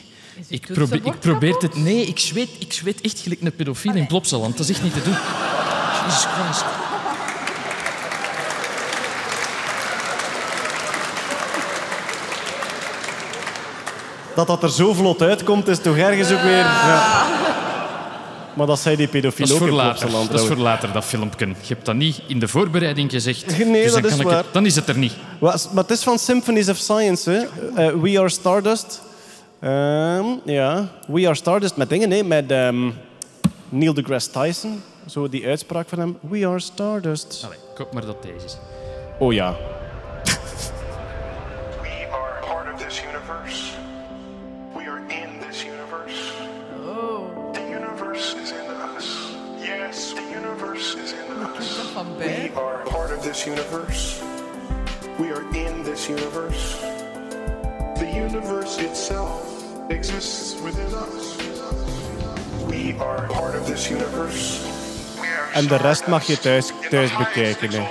[0.48, 1.76] Ik, probeer, ik probeer het...
[1.76, 4.56] Nee, ik zweet, ik zweet echt gelijk een pedofiel in Plopsaland.
[4.56, 5.16] Dat is echt niet te doen.
[6.04, 6.83] Jesus Christ.
[14.34, 16.56] Dat dat er zo vlot uitkomt, is toch ergens ook weer...
[16.58, 17.26] Ja.
[18.54, 20.10] Maar dat zei die pedofiel Dat is ook voor later.
[20.30, 21.46] Dat is voor later, dat filmpje.
[21.46, 23.58] Je hebt dat niet in de voorbereiding gezegd.
[23.58, 25.12] Nee, dus dat dan, is het- dan is het er niet.
[25.38, 27.30] Wat- Maar het is van Symphonies of Science.
[27.30, 27.38] Hè?
[27.86, 29.00] Eh, We Are Stardust.
[29.60, 32.22] Ehm, ja, We Are Stardust met dingen, hè?
[32.22, 32.90] met ehm,
[33.68, 34.82] Neil deGrasse Tyson.
[35.10, 36.18] Zo die uitspraak van hem.
[36.20, 37.42] We Are Stardust.
[37.44, 38.56] Allee, ik hoop maar dat deze is.
[39.18, 39.54] Oh ja.
[53.34, 54.20] This universe.
[55.18, 56.78] We are in this universe.
[57.98, 59.42] The universe itself
[59.88, 61.36] exists within us.
[62.68, 64.60] We are part of this universe.
[65.52, 67.82] En de rest mag je thuis- thuis bekijken, hè.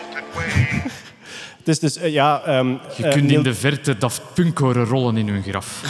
[1.58, 2.42] Het is dus, eh, ja...
[2.46, 2.68] ehm,
[2.98, 5.82] Je eh, kunt Neil- in de verte Daft Punk horen rollen in hun graf.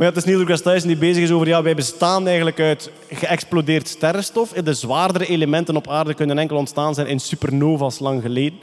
[0.00, 1.46] Maar het is Neil deGrasse Tyson die bezig is over...
[1.46, 4.52] Ja, wij bestaan eigenlijk uit geëxplodeerd sterrenstof.
[4.52, 8.58] De zwaardere elementen op aarde kunnen enkel ontstaan zijn in supernova's lang geleden.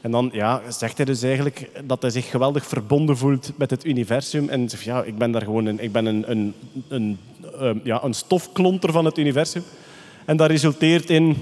[0.00, 3.84] En dan ja, zegt hij dus eigenlijk dat hij zich geweldig verbonden voelt met het
[3.84, 4.48] universum.
[4.48, 6.54] En zegt, ja, ik ben daar gewoon een, ik ben een, een,
[6.88, 7.18] een,
[7.60, 9.62] ehm, ja, een stofklonter van het universum.
[10.24, 11.36] En dat resulteert in...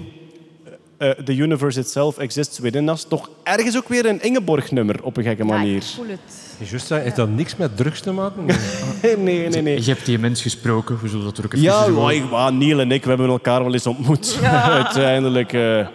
[0.99, 3.05] eh, The universe itself exists within us.
[3.09, 5.77] Toch ergens ook weer een Ingeborg-nummer op een gekke Ja, manier.
[5.77, 6.69] ik voel het.
[6.71, 8.45] Juist, dat- heeft dat niks met drugs te maken?
[9.03, 9.63] Nee, nee, nee.
[9.63, 9.77] nee.
[9.85, 10.99] Je hebt die mens gesproken.
[11.03, 13.29] We zullen dat er ook even Ja, maar ik- maar Neil en ik, we hebben
[13.29, 14.39] elkaar wel eens ontmoet.
[14.83, 15.87] Uiteindelijk, eh,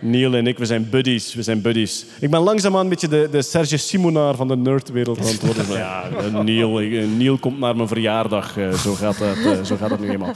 [0.00, 1.34] Neil en ik, we zijn buddies.
[1.34, 2.04] We zijn buddies.
[2.20, 5.66] Ik ben langzaamaan een beetje de, de Serge Simonaar van de nerdwereld aan het worden.
[5.76, 8.56] Ja, eh, Neil, eh, Neil komt naar mijn verjaardag.
[8.58, 10.34] eh, zo, gaat dat, zo gaat dat nu eenmaal.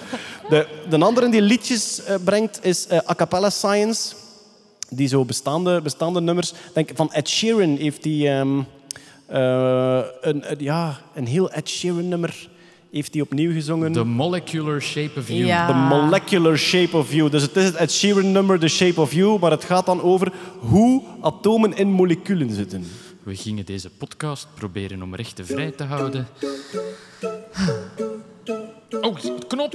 [0.48, 4.14] De, de andere die liedjes brengt is A Cappella Science.
[4.88, 6.52] Die zo bestaande, bestaande nummers...
[6.74, 8.28] Denk, van Ed Sheeran heeft die...
[8.28, 8.58] ehm,
[9.26, 12.48] eh, een, een- ja, een heel Ed Sheeran nummer
[12.94, 13.92] heeft hij opnieuw gezongen.
[13.92, 15.44] The Molecular Shape of You.
[15.44, 15.66] Ja.
[15.66, 17.30] The Molecular Shape of You.
[17.30, 20.02] Dus het is het Ed Sheeran nummer, The Shape of You, maar het gaat dan
[20.02, 22.86] over hoe atomen in moleculen zitten.
[23.22, 26.28] We gingen deze podcast proberen om rechten vrij te houden.
[29.00, 29.16] Oh,
[29.48, 29.74] knop!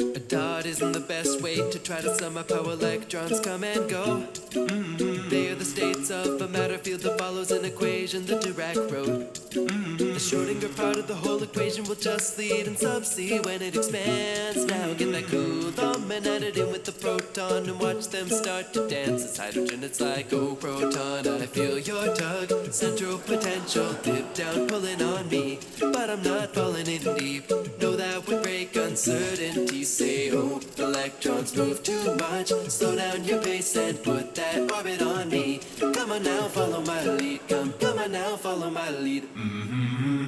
[0.00, 3.92] A dot isn't the best way to try to sum up how electrons come and
[3.92, 4.22] go.
[4.56, 5.28] Mhm.
[5.28, 9.34] They are the states of a matter field that follows an equation the Dirac wrote.
[9.50, 13.76] The Schrodinger part of the whole equation will just lead in sub C when it
[13.76, 14.64] expands.
[14.64, 18.72] Now get that Coulomb and add it in with the proton and watch them start
[18.72, 19.24] to dance.
[19.24, 22.72] It's hydrogen, it's like, oh, proton, I feel your tug.
[22.72, 25.58] Central potential, dip down, pulling on me.
[25.80, 27.50] But I'm not falling in deep.
[27.80, 29.84] Know that would break uncertainty.
[29.84, 32.48] Say, oh, electrons move too much.
[32.68, 35.60] Slow down your pace and put that orbit on me.
[35.80, 37.40] Come on now, follow my lead.
[37.48, 39.24] Come, come on now, follow my lead.
[39.34, 40.26] Mm-hmm.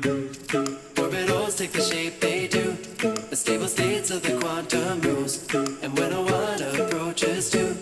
[1.01, 2.73] Orbitals take the shape they do,
[3.31, 5.47] the stable states of the quantum rules.
[5.83, 7.75] And when a one approaches two,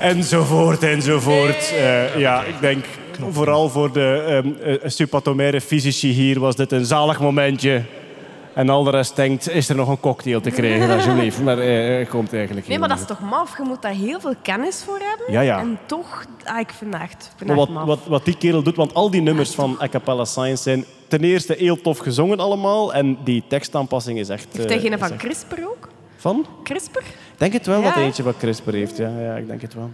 [0.00, 1.72] Enzovoort, enzovoort.
[1.72, 2.84] Eh, ja, ik denk
[3.30, 7.82] vooral voor de subatomaire fysici hier was dit een zalig momentje.
[8.54, 11.42] En al de rest denkt, is er nog een cocktail te krijgen, alsjeblieft.
[11.42, 13.56] Maar eh, eh, komt eigenlijk Nee, maar dat is toch maf?
[13.56, 15.32] Je moet daar heel veel kennis voor hebben.
[15.32, 15.58] Ja, ja.
[15.58, 17.86] En toch, ah, ik vind het echt, ik vind Maar het wat, maf.
[17.86, 21.20] wat, wat die kerel doet, want al die nummers van A Cappella Science zijn ten
[21.24, 22.94] eerste heel tof gezongen allemaal.
[22.94, 24.46] En die tekstaanpassing is echt...
[24.52, 25.88] Heeft hij geen van echt- CRISPR ook?
[26.16, 26.46] Van?
[26.62, 27.02] CRISPR?
[27.40, 28.96] Ik denk het wel Ja, dat hij eentje van CRISPR heeft.
[28.96, 29.90] Ja, ja, ik denk het wel.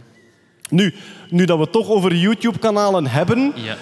[0.69, 0.95] Nu,
[1.31, 3.77] nu dat we het toch over YouTube-kanalen hebben, Ja.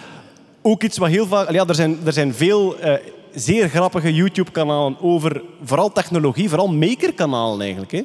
[0.63, 1.51] ook iets wat heel vaak...
[1.51, 2.95] Ja, er zijn, er zijn veel eh,
[3.35, 7.93] zeer grappige YouTube-kanalen over vooral technologie, vooral maker-kanalen eigenlijk.
[7.93, 8.03] Hè?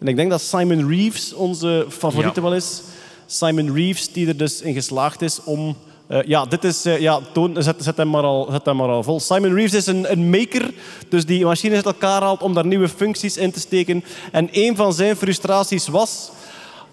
[0.00, 2.46] En ik denk dat Simon Reeves onze favoriete Ja.
[2.46, 2.82] wel is.
[3.26, 5.76] Simon Reeves, die er dus in geslaagd is om...
[6.06, 6.84] eh, ja, dit is...
[6.84, 9.20] eh, ja, toon, zet, hem maar al, zet hem maar al vol.
[9.20, 10.70] Simon Reeves is een, een maker,
[11.08, 14.04] dus die machines uit elkaar haalt om daar nieuwe functies in te steken.
[14.32, 16.30] En een van zijn frustraties was...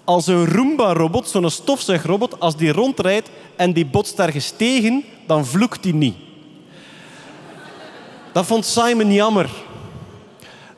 [0.03, 5.83] Als een Roomba-robot, zo'n stofzuigrobot, als die rondrijdt en die botst ergens tegen, dan vloekt
[5.83, 6.15] die niet.
[8.31, 9.49] Dat vond Simon jammer.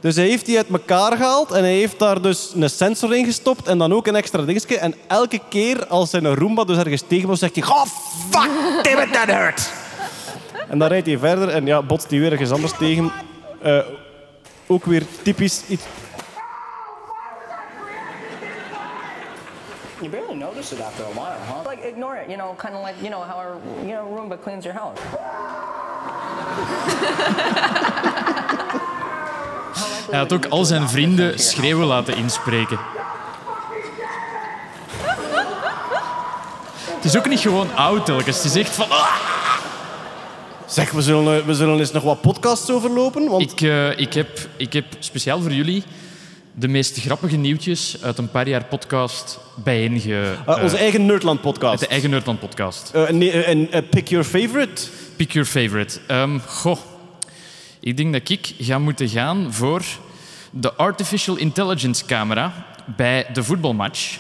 [0.04, 3.26] Dus hij heeft die uit elkaar gehaald en hij heeft daar dus een sensor in
[3.26, 4.78] gestopt en dan ook een extra dingetje.
[4.78, 7.66] En elke keer als hij een Roomba dus ergens tegen was, zegt hij...
[7.66, 7.86] Oh,
[8.30, 9.72] fuck, damn it, that hurt.
[10.68, 13.12] En dan rijdt hij verder en ja, botst hij weer ergens anders tegen.
[13.62, 13.80] Eh,
[14.68, 15.84] ook weer typisch iets...
[20.00, 21.70] You barely notice it after a while, huh?
[21.70, 24.38] Like ignore it, you know, kind of like you know how a you know Roomba
[24.42, 25.00] cleans your house.
[30.10, 32.80] Hij had ook al zijn vrienden schreeuwen laten inspreken.
[36.96, 38.36] Het is ook niet gewoon oud telkens.
[38.38, 38.90] Het is echt van...
[38.90, 39.08] "Ah!"
[40.68, 43.28] Zeg, we zullen, eh, we zullen eens nog wat podcasts overlopen.
[43.30, 45.84] Want Ik, eh, ik, heb, ik heb speciaal voor jullie
[46.56, 50.36] de meest grappige nieuwtjes uit een paar jaar podcast bijeenge...
[50.46, 51.80] eh, onze eh, eigen Nerdland-podcast.
[51.80, 52.92] de eigen Nerdland podcast.
[52.94, 54.82] Eh, nee, eh, en eh, pick your favorite.
[55.16, 56.00] Pick your favorite.
[56.08, 56.78] Ehm, goh,
[57.84, 59.84] ik denk dat ik ga moeten gaan voor
[60.52, 64.18] de Artificial Intelligence camera bij de voetbalmatch.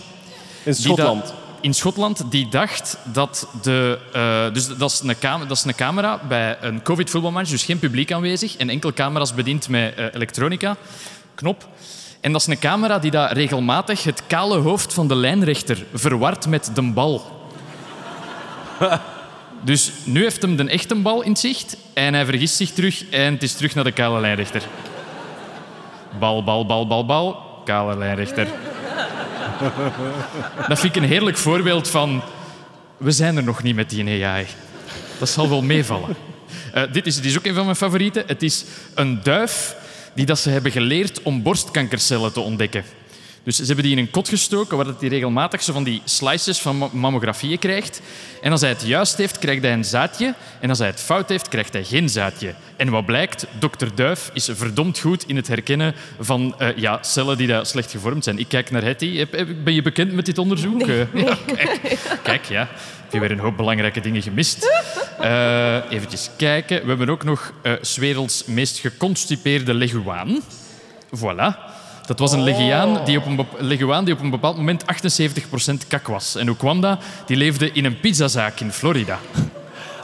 [0.64, 1.34] In Schotland.
[1.62, 4.00] in Schotland, die dacht dat de...
[4.14, 7.80] eh, dus dat is, een cam- dat is een camera bij een COVID-voetbalmatch, dus geen
[7.80, 10.76] publiek aanwezig en enkel camera's bediend met eh, elektronica,
[11.36, 11.68] knop.
[12.22, 16.48] En dat is een camera die dat regelmatig het kale hoofd van de lijnrechter verward
[16.48, 17.42] met de bal.
[19.64, 23.34] Dus nu heeft hem de echte bal in zicht en hij vergist zich terug en
[23.34, 24.64] het is terug naar de kale lijnrechter.
[26.20, 27.36] Bal, bal, bal, bal, bal,
[27.66, 28.48] kale lijnrechter.
[30.68, 32.22] Dat vind ik een heerlijk voorbeeld van...
[32.98, 34.46] We zijn er nog niet met die AI.
[35.20, 36.16] Dat zal wel meevallen.
[36.74, 38.24] Eh, dit, is, is ook een van mijn favorieten.
[38.28, 39.76] Het is een duif
[40.14, 42.84] die dat ze hebben geleerd om borstkankercellen te ontdekken.
[43.44, 46.60] Dus ze hebben die in een kot gestoken waar hij regelmatig zo van die slices
[46.62, 48.02] van ma- mammografieën krijgt.
[48.42, 50.34] En als hij het juist heeft, krijgt hij een zaadje.
[50.60, 52.54] En als hij het fout heeft, krijgt hij geen zaadje.
[52.76, 53.46] En wat blijkt?
[53.60, 57.92] Dokter Duif is verdomd goed in het herkennen van eh, ja, cellen die daar slecht
[57.92, 58.40] gevormd zijn.
[58.40, 59.26] Ik kijk naar Hetty.
[59.64, 60.82] Ben je bekend met dit onderzoek?
[60.82, 61.98] Eh, ja, kijk.
[62.24, 62.68] kijk, ja.
[63.04, 64.68] Heb je weer een hoop belangrijke dingen gemist.
[65.20, 66.82] Eh eventjes kijken.
[66.82, 70.42] We hebben ook nog eh 's werelds meest geconstipeerde leguaan.
[71.18, 71.73] Voilà.
[72.06, 76.08] Dat was een leguaan die op een, leguaan die op een bepaald moment 78% kak
[76.08, 76.36] was.
[76.36, 77.00] En hoe kwam dat?
[77.26, 79.20] Die leefde in een pizzazaak in Florida.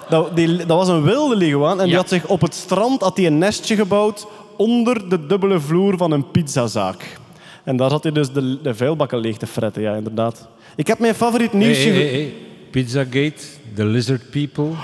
[0.09, 3.17] Dat, die, dat was een wilde leguaan en die had zich op het strand had
[3.17, 4.27] hij een nestje gebouwd
[4.57, 7.17] onder de dubbele vloer van een pizzazaak.
[7.63, 10.47] En daar had hij dus de, de vuilbakken leeg te fretten, ja, inderdaad.
[10.75, 11.89] Ik heb mijn favoriet nieuwsje...
[11.89, 12.33] hey, hey.
[12.71, 13.41] Pizzagate,
[13.75, 14.71] the lizard people.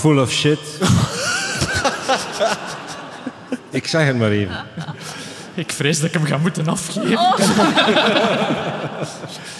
[0.00, 0.58] Full of shit.
[3.74, 4.64] Ik zeg het maar even.
[5.54, 7.18] Ik vrees dat ik hem ga moeten afgeven.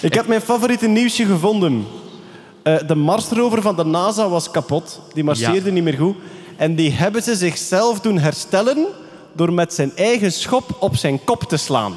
[0.01, 1.87] Ik heb mijn favoriete nieuwsje gevonden.
[2.63, 5.01] Eh, de Marsrover van de NASA was kapot.
[5.15, 5.73] Die marcheerde Ja.
[5.73, 6.17] niet meer goed.
[6.57, 8.87] En die hebben ze zichzelf doen herstellen
[9.33, 11.97] door met zijn eigen schop op zijn kop te slaan.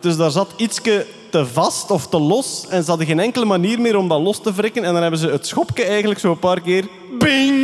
[0.00, 3.80] Dus daar zat ietske te vast of te los en ze hadden geen enkele manier
[3.80, 4.84] meer om dat los te wrikken.
[4.84, 6.84] En dan hebben ze het schopje eigenlijk zo een paar keer...
[7.18, 7.55] Bing.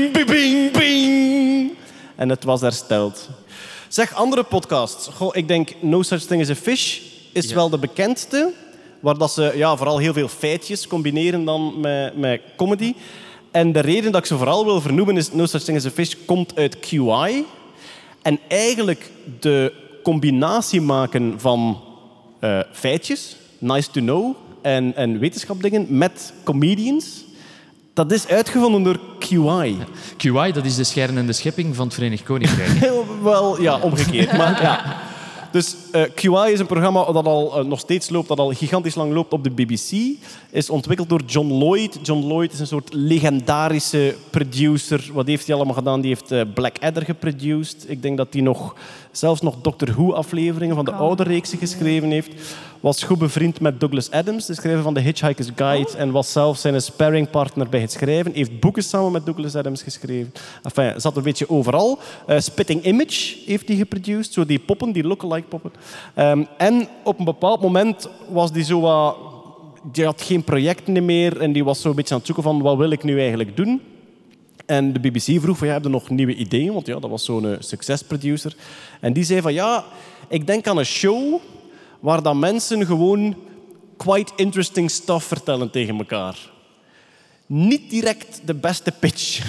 [2.17, 3.29] En het was hersteld.
[3.89, 5.09] Zeg, andere podcasts.
[5.09, 7.01] Goh, ik denk No Such Thing as a Fish
[7.33, 7.55] is Ja.
[7.55, 8.53] wel de bekendste.
[9.01, 12.95] Waar dat ze ja, vooral heel veel feitjes combineren dan met, met comedy.
[13.51, 15.91] En de reden dat ik ze vooral wil vernoemen is No Such Thing as a
[15.91, 17.45] Fish komt uit QI.
[18.23, 19.11] En eigenlijk
[19.41, 19.73] de
[20.03, 21.81] combinatie maken van
[22.39, 27.25] eh, feitjes, nice to know, en, en wetenschapdingen met comedians,
[27.95, 29.77] dat is uitgevonden door QI.
[30.17, 32.71] QI, dat is de schijn en de schepping van het Verenigd Koninkrijk.
[32.89, 34.37] Heel wel, ja, omgekeerd.
[34.37, 35.01] Maar, ja.
[35.53, 38.95] Dus eh, QI is een programma dat al eh, nog steeds loopt, dat al gigantisch
[38.95, 40.17] lang loopt op de BBC.
[40.51, 41.99] Is ontwikkeld door John Lloyd.
[42.03, 45.11] John Lloyd is een soort legendarische producer.
[45.13, 46.01] Wat heeft hij allemaal gedaan?
[46.01, 47.85] Die heeft eh, Blackadder geproduced.
[47.89, 48.75] Ik denk dat hij nog,
[49.11, 52.31] zelfs nog Doctor Who-afleveringen van de oude reeksen geschreven heeft.
[52.83, 55.97] Was goed bevriend met Douglas Adams, de schrijver van The Hitchhiker's Guide.
[55.97, 58.33] En was zelf zijn sparringpartner bij het schrijven.
[58.33, 60.33] Heeft boeken samen met Douglas Adams geschreven.
[60.63, 61.99] Enfin, zat een beetje overal.
[62.27, 64.33] Eh, Spitting Image heeft hij geproduced.
[64.33, 65.73] Zo die poppen, die lookalike poppen.
[66.15, 69.17] Ehm, en op een bepaald moment was die zo wat...
[69.93, 72.63] Die had geen projecten meer en die was zo een beetje aan het zoeken van
[72.63, 73.81] wat wil ik nu eigenlijk doen.
[74.67, 76.73] En de BBC vroeg van, ja, heb je nog nieuwe ideeën?
[76.73, 78.57] Want ja, dat was zo'n eh, succesproducer.
[79.01, 79.85] En die zei van, ja,
[80.29, 81.41] ik denk aan een show
[82.03, 83.37] waar dat mensen gewoon
[83.97, 86.51] quite interesting stuff vertellen tegen elkaar.
[87.47, 89.43] Niet direct de beste pitch.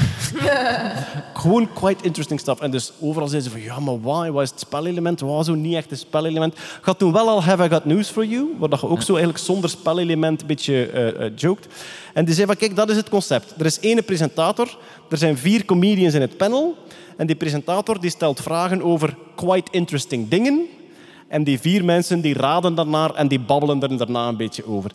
[1.43, 2.61] gewoon quite interesting stuff.
[2.61, 4.30] En dus overal zeiden ze van, ja, maar why?
[4.30, 5.19] Wat is het spelelement?
[5.19, 6.55] Wat zo niet echt een spelelement?
[6.81, 9.13] Gaat toen wel al Have I Got News For You, waar dat je ook zo
[9.13, 11.67] eigenlijk zonder spelelement een beetje eh, joked.
[12.13, 13.53] En die zei van, kijk, dat is het concept.
[13.57, 14.77] Er is één presentator,
[15.09, 16.77] er zijn vier comedians in het panel.
[17.17, 20.67] En die presentator die stelt vragen over quite interesting dingen.
[21.34, 24.91] En die vier mensen die raden daarnaar en die babbelen er daarna een beetje over.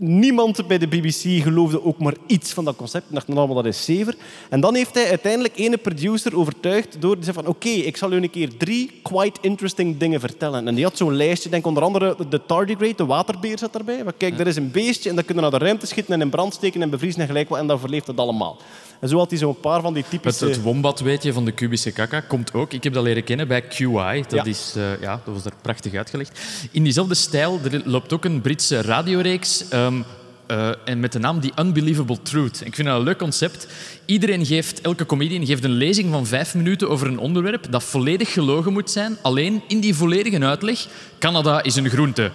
[0.00, 3.04] Niemand bij de BBC geloofde ook maar iets van dat concept.
[3.06, 4.14] Die dachten allemaal, dat is zever.
[4.50, 8.12] En dan heeft hij uiteindelijk ene producer overtuigd door te zeggen van oké, ik zal
[8.12, 10.68] u een keer drie quite interesting dingen vertellen.
[10.68, 14.04] En die had zo'n lijstje, denk onder andere de tardigrade, de waterbeer zat daarbij.
[14.04, 16.20] Maar kijk, er is een beestje en dat kunnen we naar de ruimte schieten en
[16.20, 18.58] in brand steken en bevriezen en gelijk wat en dan overleeft het allemaal.
[19.00, 20.44] En zo had hij zo'n paar van die Het, typische...
[20.44, 22.72] het wombat, weet je, van de Cubische kaka komt ook.
[22.72, 24.22] Ik heb dat leren kennen bij QI.
[24.28, 24.44] Dat, Ja.
[24.44, 26.40] is, eh, ja, dat was daar prachtig uitgelegd.
[26.72, 29.64] In diezelfde stijl er loopt ook een Britse radioreeks.
[29.88, 30.02] Ehm,
[30.48, 32.60] eh, en met de naam The Unbelievable Truth.
[32.64, 33.66] Ik vind dat een leuk concept.
[34.04, 38.32] Iedereen geeft, elke comedian geeft een lezing van vijf minuten over een onderwerp dat volledig
[38.32, 39.16] gelogen moet zijn.
[39.22, 40.86] Alleen in die volledige uitleg,
[41.18, 42.30] Canada is een groente.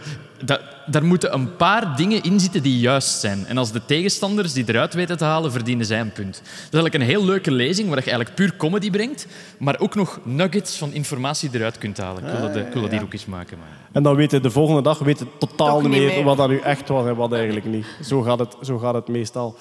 [0.45, 3.45] Da- daar moeten een paar dingen in zitten die juist zijn.
[3.45, 6.33] En als de tegenstanders die eruit weten te halen, verdienen zij een punt.
[6.33, 9.27] Dat is eigenlijk een heel leuke lezing waar je eigenlijk puur comedy brengt,
[9.57, 12.23] maar ook nog nuggets van informatie eruit kunt halen.
[12.23, 13.57] Ik wil dat, ik wil dat hier ook eens maken.
[13.57, 13.82] Maar...
[13.93, 16.23] En dan weten de volgende dag weten totaal Toch niet meer.
[16.23, 17.85] wat dat nu echt was en wat eigenlijk niet.
[18.01, 19.55] Zo gaat het, zo gaat het meestal.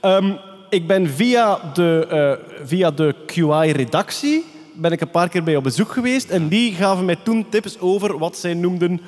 [0.00, 0.32] Ehm,
[0.68, 4.44] ik ben via de, eh, via de QI-redactie
[4.74, 6.30] ben ik een paar keer bij op bezoek geweest.
[6.30, 9.00] En die gaven mij toen tips over wat zij noemden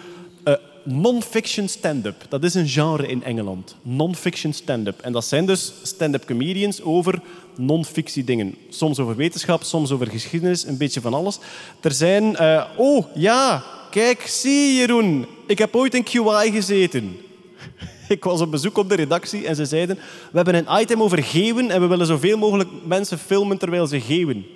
[0.45, 2.25] eh, non-fiction stand-up.
[2.29, 3.77] Dat is een genre in Engeland.
[3.83, 5.01] Non-fiction stand-up.
[5.01, 7.21] En dat zijn dus stand-up comedians over
[7.57, 8.55] non-fictie dingen.
[8.69, 11.39] Soms over wetenschap, soms over geschiedenis, een beetje van alles.
[11.81, 12.37] Er zijn...
[12.37, 13.63] eh, oh, ja,
[14.03, 15.27] kijk, zie Jeroen.
[15.47, 17.17] Ik heb ooit in QI gezeten.
[18.09, 19.97] Ik was op bezoek op de redactie en ze zeiden...
[20.31, 24.01] We hebben een item over geeuwen en we willen zoveel mogelijk mensen filmen terwijl ze
[24.01, 24.47] geeuwen.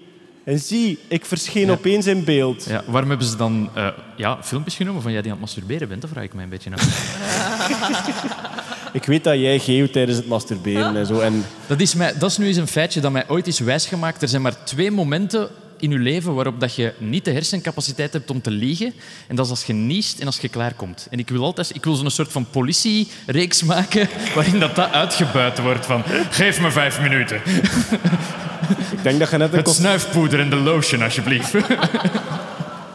[0.44, 2.64] En zie, ik verscheen opeens in beeld.
[2.64, 5.88] Ja, waarom hebben ze dan eh, ja, filmpjes genomen van jij die aan het masturberen
[5.88, 6.00] bent?
[6.00, 6.82] Dat vraag ik mij een beetje af.
[8.92, 11.20] Ik weet dat jij geeuwt tijdens het masturberen en zo.
[11.20, 14.22] En Dat is, mij, dat is nu eens een feitje dat mij ooit is wijsgemaakt.
[14.22, 15.48] Er zijn maar twee momenten
[15.80, 18.92] in je leven waarop dat je niet de hersencapaciteit hebt om te liegen.
[19.26, 21.06] En dat is als je niest en als je klaarkomt.
[21.10, 25.58] En ik wil altijd ik wil zo'n soort van politiereeks maken waarin dat, dat uitgebuit
[25.58, 27.36] wordt van geef me vijf minuten.
[28.96, 31.54] ik denk dat je net een, Het snuifpoeder en de lotion, alsjeblieft.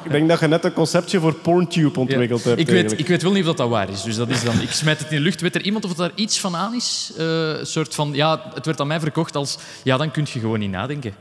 [0.04, 2.60] ik denk dat je net een conceptje voor PornTube ontwikkeld hebt.
[2.60, 4.02] ik, weet, ik weet wel niet of dat, dat waar is.
[4.04, 5.42] Dus dat is dan, ik smijt het in de lucht.
[5.42, 7.12] Weet er iemand of daar iets van aan is?
[7.18, 9.58] Eh, soort van, ja, het werd aan mij verkocht als...
[9.84, 11.14] Ja, dan kun je gewoon niet nadenken.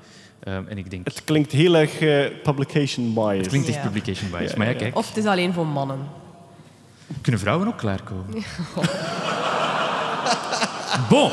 [0.44, 1.04] Eh, en ik denk...
[1.06, 3.46] Het Het klinkt heel erg eh, publication bias.
[3.48, 3.82] klinkt echt Ja.
[3.82, 4.54] publication bias.
[4.54, 4.96] Maar ja, kijk.
[4.96, 5.98] Of het is alleen voor mannen.
[7.20, 8.24] Kunnen vrouwen ook klaarkomen?
[11.08, 11.30] Bon.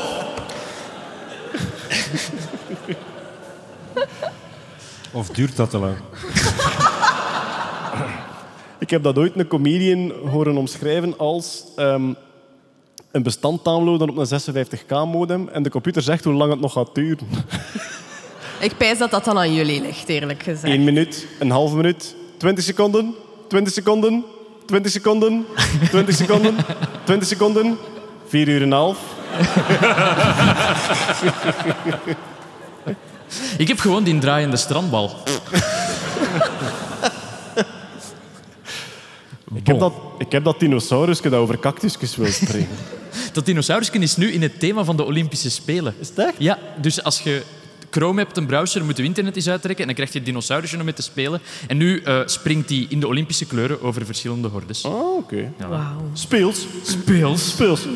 [5.12, 5.96] Of duurt dat te lang?
[8.78, 12.12] Ik heb dat ooit een comedian horen omschrijven als ehm,
[13.10, 16.94] een bestand downloaden op een 56k-modem en de computer zegt hoe lang het nog gaat
[16.94, 17.26] duren.
[18.62, 20.64] Ik pijs dat dat dan aan jullie ligt, eerlijk gezegd.
[20.64, 23.14] 1 minuut, een halve minuut, 20 seconden,
[23.48, 24.24] 20 seconden,
[24.66, 25.46] 20 seconden,
[25.90, 26.56] 20 seconden,
[27.04, 27.78] 20 seconden,
[28.26, 28.98] 4 uur en een half.
[33.58, 35.10] Ik heb gewoon die draaiende strandbal.
[39.54, 42.76] Ik heb dat, ik heb dat dinosaurusje dat over cactusjes wil springen.
[43.32, 45.94] Dat dinosaurusje is nu in het thema van de Olympische Spelen.
[45.98, 46.34] Is het echt?
[46.38, 47.42] Ja, dus als je
[47.94, 50.78] Chrome hebt, een browser, moet je internet eens uittrekken en dan krijg je het dinosaurusje
[50.78, 51.40] om mee te spelen.
[51.66, 54.84] En nu eh, springt hij in de Olympische kleuren over verschillende hordes.
[54.84, 55.52] Oh, oké.
[55.58, 56.10] Wauw.
[56.12, 56.66] Speels.
[56.82, 57.50] Speels.
[57.50, 57.86] Speels.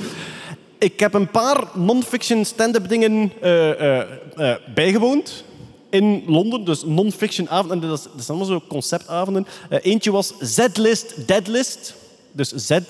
[0.78, 5.44] Ik heb een paar non-fiction stand-up dingen eh, eh, eh, bijgewoond.
[5.90, 7.82] in Londen, dus non-fiction avonden.
[7.82, 9.46] En dat, is, dat zijn allemaal zo conceptavonden.
[9.68, 11.94] Eentje was Z-list, Deadlist.
[12.36, 12.80] Dus Z, eh,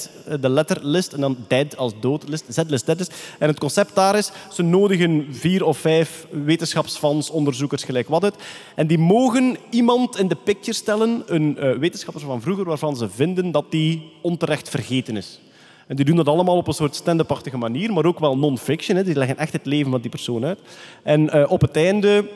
[0.41, 2.45] de letterlist, en dan dead als doodlist.
[2.49, 3.15] Z-list, deadlist.
[3.39, 8.35] En het concept daar is, ze nodigen vier of vijf wetenschapsfans, onderzoekers, gelijk wat het.
[8.75, 13.09] En die mogen iemand in de picture stellen, een eh, wetenschapper van vroeger, waarvan ze
[13.09, 15.41] vinden dat die onterecht vergeten is.
[15.87, 19.03] En die doen dat allemaal op een soort stand-up-achtige manier, maar ook wel non-fiction.
[19.03, 20.61] Die leggen echt het leven van die persoon uit.
[21.03, 22.29] En eh, op het einde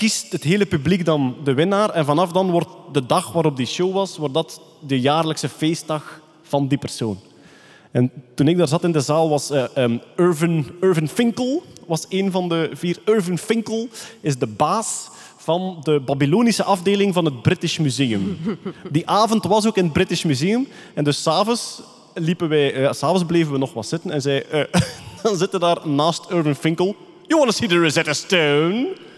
[0.00, 1.90] kiest het hele publiek dan de winnaar.
[1.90, 6.20] En vanaf dan wordt de dag waarop die show was, wordt dat de jaarlijkse feestdag
[6.42, 7.18] van die persoon.
[7.90, 12.06] En toen ik daar zat in de zaal was eh, ehm, Irvin, Irvin Finkel was
[12.08, 12.98] een van de vier.
[13.04, 13.88] Irvin Finkel
[14.20, 18.38] is de baas van de Babylonische afdeling van het British Museum.
[18.90, 20.68] Die avond was ook in het British Museum.
[20.94, 21.82] En dus s'avonds
[22.14, 24.64] liepen wij, eh, s'avonds bleven we nog wat zitten en zei, eh,
[25.22, 26.96] dan zitten daar naast Irvin Finkel.
[27.26, 29.08] You want to see the Rosetta Stone?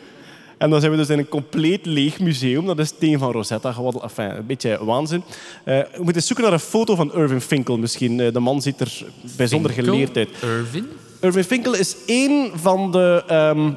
[0.62, 2.66] En dan zijn we dus in een compleet leeg museum.
[2.66, 3.72] Dat is het thema van Rosetta.
[3.72, 5.22] Gewoon, enfin, een beetje waanzin.
[5.64, 8.20] Eh, we moeten zoeken naar een foto van Irvin Finkel misschien.
[8.20, 9.04] Eh, de man ziet er
[9.36, 9.92] bijzonder Finkel?
[9.92, 10.28] geleerd uit.
[10.42, 10.88] Irvin?
[11.20, 13.24] Irvin Finkel is één van de...
[13.26, 13.70] ehm,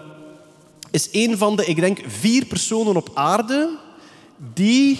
[0.92, 3.70] is één van de, ik denk, vier personen op aarde
[4.54, 5.00] die...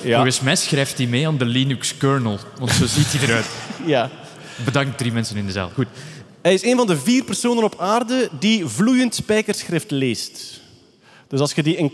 [0.00, 3.46] Ja, Volgens mij schrijft hij mee aan de Linux kernel, want zo ziet hij eruit.
[3.94, 4.10] ja.
[4.64, 5.70] Bedankt, drie mensen in de zaal.
[5.74, 5.86] Goed.
[6.42, 10.62] Hij is een van de vier personen op aarde die vloeiend spijkerschrift leest.
[11.34, 11.92] Dus als je die een,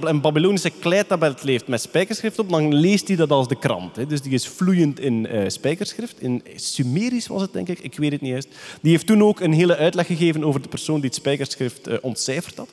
[0.00, 3.96] een Babylonische kleitablet leest met spijkerschrift op, dan leest hij dat als de krant.
[3.96, 4.06] Hè.
[4.06, 6.20] Dus die is vloeiend in eh, spijkerschrift.
[6.20, 7.78] In Sumerisch was het, denk ik.
[7.78, 8.48] Ik weet het niet juist.
[8.80, 11.96] Die heeft toen ook een hele uitleg gegeven over de persoon die het spijkerschrift eh,
[12.00, 12.68] ontcijferd had.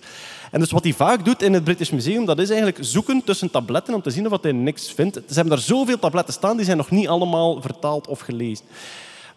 [0.51, 3.51] En dus wat hij vaak doet in het British Museum, dat is eigenlijk zoeken tussen
[3.51, 5.15] tabletten om te zien of hij niks vindt.
[5.15, 8.65] Ze hebben daar zoveel tabletten staan, die zijn nog niet allemaal vertaald of gelezen.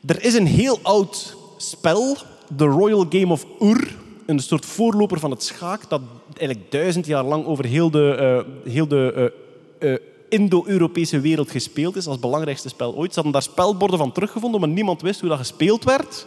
[0.06, 2.16] Er is een heel oud spel,
[2.56, 3.96] The Royal Game of Ur,
[4.28, 6.00] een soort voorloper van het schaak, dat
[6.36, 9.32] eigenlijk duizend jaar lang over heel de, eh, heel de
[9.78, 13.08] eh, eh, Indo-Europese wereld gespeeld is, als belangrijkste spel ooit.
[13.08, 16.26] Ze hadden daar spelborden van teruggevonden, maar niemand wist hoe dat gespeeld werd.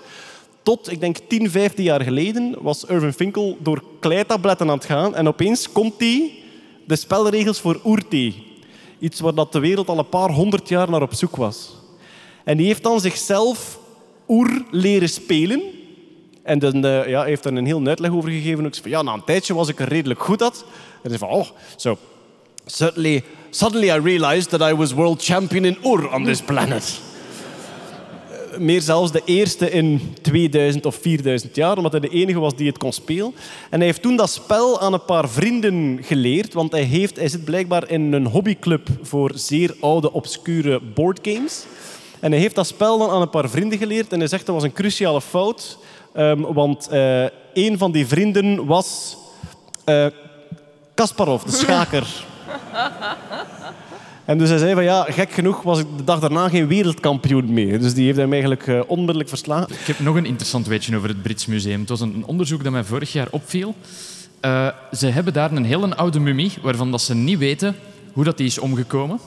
[0.63, 5.15] Tot, ik denk, 10, 15 jaar geleden was Irvin Finkel door kleitabletten aan het gaan
[5.15, 6.31] en opeens komt hij
[6.85, 8.33] de spelregels voor Oerte.
[8.99, 11.69] Iets waar dat de wereld al een paar honderd jaar naar op zoek was.
[12.43, 13.79] En die heeft dan zichzelf
[14.27, 15.61] oer leren spelen.
[16.43, 18.65] En dan, eh, ja, heeft er een heel uitleg over gegeven.
[18.65, 20.65] Ook zo van, ja, na een tijdje was ik er redelijk goed at.
[21.03, 21.97] En zei van, oh, so,
[22.65, 27.01] suddenly, suddenly I realized that I was world champion in Ur on this planet.
[28.51, 32.55] Eh, Meer zelfs de eerste in 2000 of 4000 jaar, omdat hij de enige was
[32.55, 33.33] die het kon spelen.
[33.69, 37.27] En hij heeft toen dat spel aan een paar vrienden geleerd, want hij, heeft, hij
[37.27, 41.65] zit blijkbaar in een hobbyclub voor zeer oude, obscure boardgames.
[42.19, 44.55] En hij heeft dat spel dan aan een paar vrienden geleerd en hij zegt dat
[44.55, 45.77] was een cruciale fout,
[46.13, 47.23] ehm, want eh,
[47.53, 49.17] een van die vrienden was
[49.83, 50.05] eh,
[50.93, 52.07] Kasparov, de schaker.
[54.25, 57.53] En dus hij zei van ja, gek genoeg was ik de dag daarna geen wereldkampioen
[57.53, 57.79] meer.
[57.79, 59.75] Dus die heeft hem eigenlijk eh, onmiddellijk verslagen.
[59.79, 61.79] Ik heb nog een interessant weetje over het Brits Museum.
[61.79, 63.75] Het was een, een onderzoek dat mij vorig jaar opviel.
[64.39, 67.75] Eh, ze hebben daar een hele oude mummie waarvan dat ze niet weten
[68.13, 69.19] hoe dat die is omgekomen.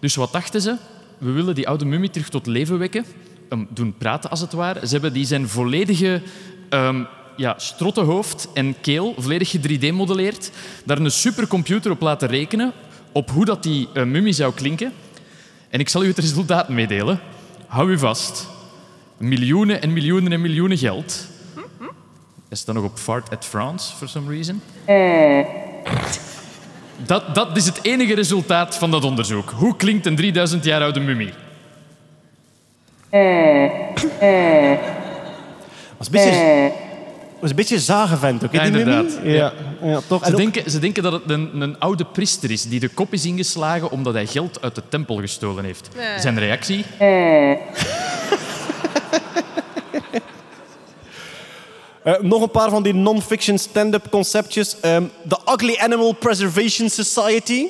[0.00, 0.76] Dus wat dachten ze?
[1.18, 3.04] We willen die oude mummie terug tot leven wekken.
[3.48, 4.86] Hem doen praten als het ware.
[4.86, 6.22] Ze hebben die zijn volledige
[6.68, 7.02] ehm
[7.36, 10.50] ja, strottenhoofd en keel volledig 3D-modelleerd.
[10.84, 12.72] Daar een supercomputer op laten rekenen
[13.12, 14.92] op hoe dat die eh, mummie zou klinken.
[15.68, 17.20] En ik zal u het resultaat meedelen.
[17.66, 18.48] Hou u vast.
[19.16, 21.26] Miljoenen en miljoenen en miljoenen geld.
[22.48, 24.62] Hij staat nog op Fart at France, for some reason.
[27.06, 29.50] Dat, dat is het enige resultaat van dat onderzoek.
[29.50, 31.32] Hoe klinkt een 3000 jaar oude mummie?
[35.98, 36.72] Was een beetje,
[37.40, 38.94] was een beetje zagenvent ook, hè, Ja, die mummie?
[38.94, 39.20] inderdaad.
[39.24, 39.52] Ja,
[39.88, 40.24] ja, toch.
[40.24, 43.12] Ze ook- denken, ze denken dat het een, een oude priester is die de kop
[43.12, 45.88] is ingeslagen omdat hij geld uit de tempel gestolen heeft.
[45.96, 46.20] Nee.
[46.20, 46.84] Zijn reactie?
[52.02, 54.80] Eh, nog een paar van die non-fiction stand-up conceptjes.
[54.80, 57.66] Ehm, The Ugly Animal Preservation Society.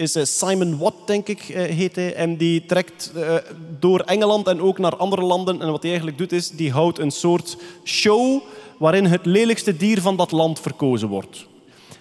[0.00, 2.14] Is eh, Simon Watt, denk ik, eh, heet hij.
[2.14, 3.34] En die trekt eh,
[3.78, 5.60] door Engeland en ook naar andere landen.
[5.60, 8.42] En wat hij eigenlijk doet, is die houdt een soort show
[8.78, 11.46] waarin het lelijkste dier van dat land verkozen wordt.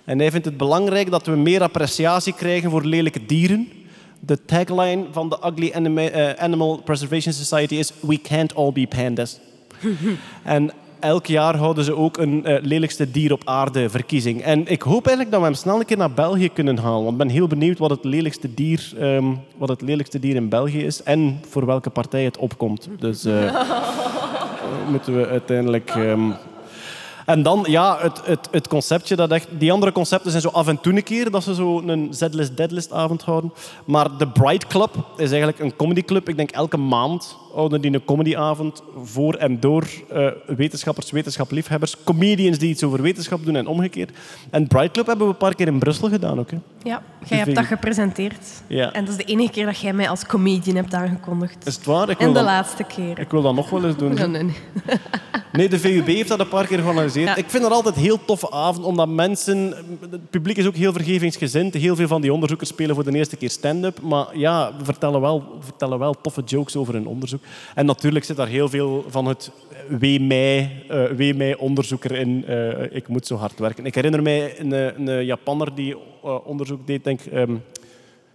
[0.04, 3.70] En hij vindt het belangrijk dat we meer appreciatie krijgen voor lelijke dieren.
[4.20, 9.40] De tagline van de Ugly Anima- Animal Preservation Society is We can't all be pandas.
[10.44, 14.42] En elk jaar houden ze ook een eh, lelijkste dier op aarde verkiezing.
[14.42, 17.00] En ik hoop eigenlijk dat we hem snel een keer naar België kunnen halen.
[17.00, 19.26] Want ik ben heel benieuwd wat het lelijkste dier, ehm,
[19.58, 21.04] wat het lelijkste dier in België is.
[21.04, 22.90] En voor welke partij het opkomt.
[23.00, 23.62] Dus eh,
[24.92, 25.90] moeten we uiteindelijk...
[25.90, 26.32] ehm,
[27.26, 29.48] En dan, ja, het, het, het conceptje dat echt...
[29.52, 32.58] Die andere concepten zijn zo af en toe een keer dat ze zo een Z-list,
[32.58, 33.54] deadlist avond houden.
[33.86, 36.30] Maar de Bright Club is eigenlijk een comedyclub.
[36.30, 42.58] Ik denk elke maand houden die een comedyavond voor en door eh, wetenschappers, wetenschap-liefhebbers, comedians
[42.58, 44.12] die iets over wetenschap doen en omgekeerd.
[44.50, 46.52] En Bright Club hebben we een paar keer in Brussel gedaan ook.
[46.52, 46.58] Hè.
[46.84, 48.62] Ja, jij hebt dat gepresenteerd.
[48.68, 48.94] Ja.
[48.94, 51.68] En dat is de enige keer dat jij mij als comedian hebt aangekondigd.
[51.68, 52.10] Is het waar?
[52.10, 53.20] Ik wil En de laatste keer.
[53.20, 54.14] Ik wil dat nog wel eens doen.
[54.14, 54.56] Nee, nee, nee.
[55.52, 57.28] Nee, de VUB heeft dat een paar keer georganiseerd.
[57.28, 57.36] Ja.
[57.36, 59.74] Ik vind dat altijd een heel toffe avond, omdat mensen...
[60.10, 61.74] Het publiek is ook heel vergevingsgezind.
[61.74, 64.02] Heel veel van die onderzoekers spelen voor de eerste keer stand-up.
[64.02, 67.39] Maar ja, vertellen wel, vertellen wel toffe jokes over hun onderzoek.
[67.76, 69.52] En natuurlijk zit daar heel veel van het
[69.88, 72.46] wee mij, eh, wee mij onderzoeker in.
[72.46, 73.86] eh, ik moet zo hard werken.
[73.86, 77.32] Ik herinner mij een, een, een Japanner die eh, onderzoek deed, denk ik...
[77.32, 77.56] ehm,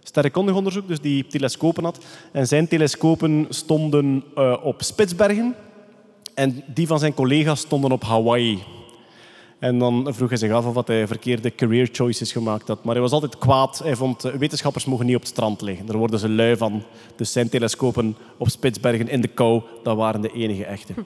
[0.03, 2.05] sterrenkundig onderzoek, dus die telescopen had.
[2.31, 5.55] En zijn telescopen stonden eh, op Spitsbergen
[6.33, 8.63] en die van zijn collega's stonden op Hawaii.
[9.59, 12.83] En dan vroeg hij zich af of wat hij verkeerde career choices gemaakt had.
[12.83, 13.79] Maar hij was altijd kwaad.
[13.83, 15.85] Hij vond eh, wetenschappers mogen niet op het strand liggen.
[15.85, 16.83] Daar worden ze lui van.
[17.15, 20.93] Dus zijn telescopen op Spitsbergen in de kou, dat waren de enige echte.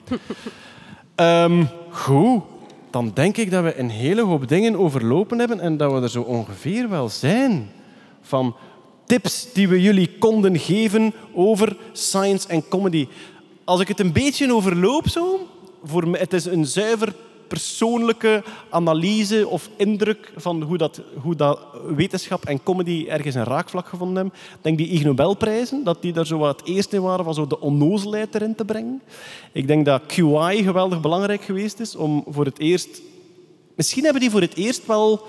[1.14, 2.42] Ehm, goed,
[2.90, 6.10] dan denk ik dat we een hele hoop dingen overlopen hebben en dat we er
[6.10, 7.70] zo ongeveer wel zijn.
[8.20, 8.56] Van
[9.06, 13.08] tips die we jullie konden geven over science en comedy.
[13.64, 15.48] Als ik het een beetje overloop zo,
[15.84, 17.14] voor mij, het is een zuiver
[17.50, 21.58] persoonlijke analyse of indruk van hoe dat, hoe dat
[21.96, 24.34] wetenschap en comedy ergens een raakvlak gevonden hebben.
[24.34, 27.34] Ik denk die Ig Nobelprijzen, dat die daar zo wat het eerste in waren van
[27.34, 29.02] zo de onnozelheid erin te brengen.
[29.52, 33.00] Ik denk dat QI geweldig belangrijk geweest is om voor het eerst...
[33.74, 35.26] Misschien hebben die voor het eerst wel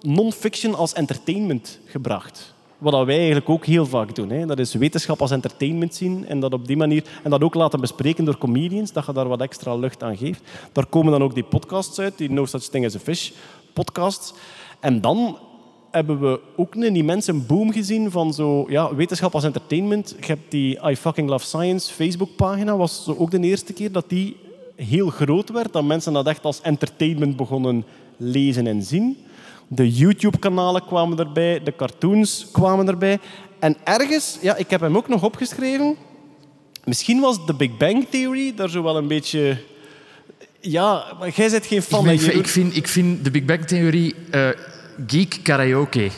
[0.00, 2.54] non-fiction als entertainment gebracht.
[2.82, 4.30] Wat wij eigenlijk ook heel vaak doen.
[4.30, 4.46] Hè.
[4.46, 7.80] Dat is wetenschap als entertainment zien en dat op die manier en dat ook laten
[7.80, 10.42] bespreken door comedians, dat je daar wat extra lucht aan geeft.
[10.72, 13.30] Daar komen dan ook die podcasts uit, die No Such Thing as a Fish
[13.72, 14.34] podcasts.
[14.80, 15.38] En dan
[15.90, 20.16] hebben we ook een immense boom gezien van zo, ja, wetenschap als entertainment.
[20.20, 24.08] Je hebt die I Fucking Love Science Facebookpagina, was zo ook de eerste keer dat
[24.08, 24.36] die
[24.76, 27.84] heel groot werd, dat mensen dat echt als entertainment begonnen
[28.16, 29.16] lezen en zien.
[29.74, 33.18] De YouTube-kanalen kwamen erbij, de cartoons kwamen erbij.
[33.58, 35.96] En ergens, ja, ik heb hem ook nog opgeschreven.
[36.84, 39.56] Misschien was de Big Bang Theory daar zo wel een beetje.
[40.60, 43.64] Ja, maar jij bent geen fan Ik, ben- ik, vind, ik vind de Big Bang
[43.66, 44.48] Theorie eh,
[45.06, 46.10] geek karaoke.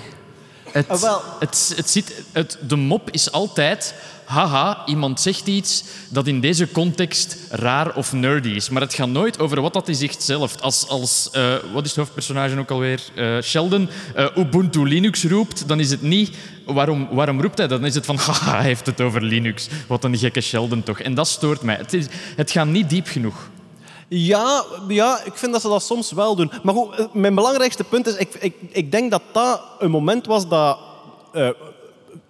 [0.74, 1.22] Het, Ah, wel.
[1.38, 3.94] het, het zit, het, de mop is altijd...
[4.24, 8.68] Haha, iemand zegt iets dat in deze context raar of nerdy is.
[8.68, 10.60] Maar het gaat nooit over wat dat hij zegt zelf.
[10.60, 13.00] Als, als eh, wat is het hoofdpersonage ook alweer?
[13.14, 16.36] Eh, Sheldon eh, Ubuntu Linux roept, dan is het niet...
[16.64, 17.78] Waarom, waarom roept hij dat?
[17.78, 19.68] Dan is het van, haha, hij heeft het over Linux.
[19.86, 21.00] Wat een gekke Sheldon toch.
[21.00, 21.76] En dat stoort mij.
[21.76, 22.06] Het, is,
[22.36, 23.48] het gaat niet diep genoeg.
[24.08, 26.50] Ja, ja, ik vind dat ze dat soms wel doen.
[26.62, 30.26] Maar goed, eh, mijn belangrijkste punt is, ik, ik, ik denk dat dat een moment
[30.26, 30.78] was dat
[31.32, 31.48] eh,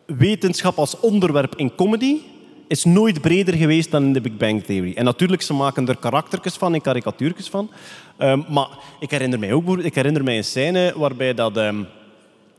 [0.07, 2.21] wetenschap als onderwerp in comedy
[2.69, 4.93] is nooit breder geweest dan in de Big Bang Theory.
[4.95, 7.71] En natuurlijk, ze maken er karaktertjes van en karikatuurtjes van.
[8.17, 8.69] Ehm, maar
[9.01, 11.83] ik herinner mij ook ik herinner mij een scène waarbij dat, ehm,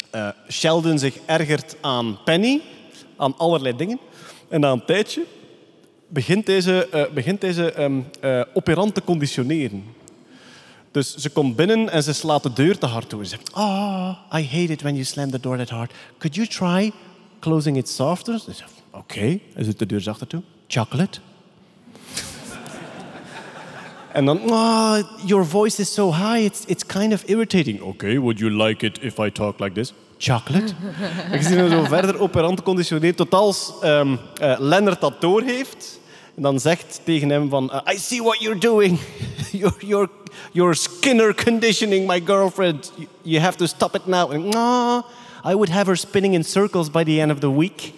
[0.10, 2.62] eh, Sheldon zich ergert aan Penny,
[3.18, 4.00] aan allerlei dingen.
[4.50, 5.26] En na een tijdje
[6.16, 9.84] begint deze, eh, begint deze ehm, eh, operant te conditioneren.
[10.92, 13.24] Dus ze komt binnen en ze slaat de deur te hard toe.
[13.24, 15.94] Ze zegt, oh, I hate it when you slam the door that hard.
[16.18, 16.92] Could you try
[17.40, 18.40] closing it softer?
[18.40, 19.40] Ze zegt, oké.
[19.54, 20.42] Hij zet de deur zachter toe.
[20.68, 21.20] Chocolate?
[24.14, 27.82] En dan, oh, your voice is so high, it's, it's kind of irritating.
[27.82, 29.94] Okay, would you like it if I talk like this?
[30.18, 30.74] Chocolate?
[31.32, 36.00] je ziet hem zo verder operant conditioneerd, tot als ehm eh, Leonard dat doorheeft.
[36.36, 38.99] Dan zegt tegen hem van, eh, I see what you're doing.
[39.52, 40.10] you're, you're,
[40.52, 42.91] you're Skinner conditioning my girlfriend.
[43.22, 44.32] You, have to stop it now.
[44.32, 45.03] No,
[45.45, 47.94] I would have her spinning in circles by the end of the week.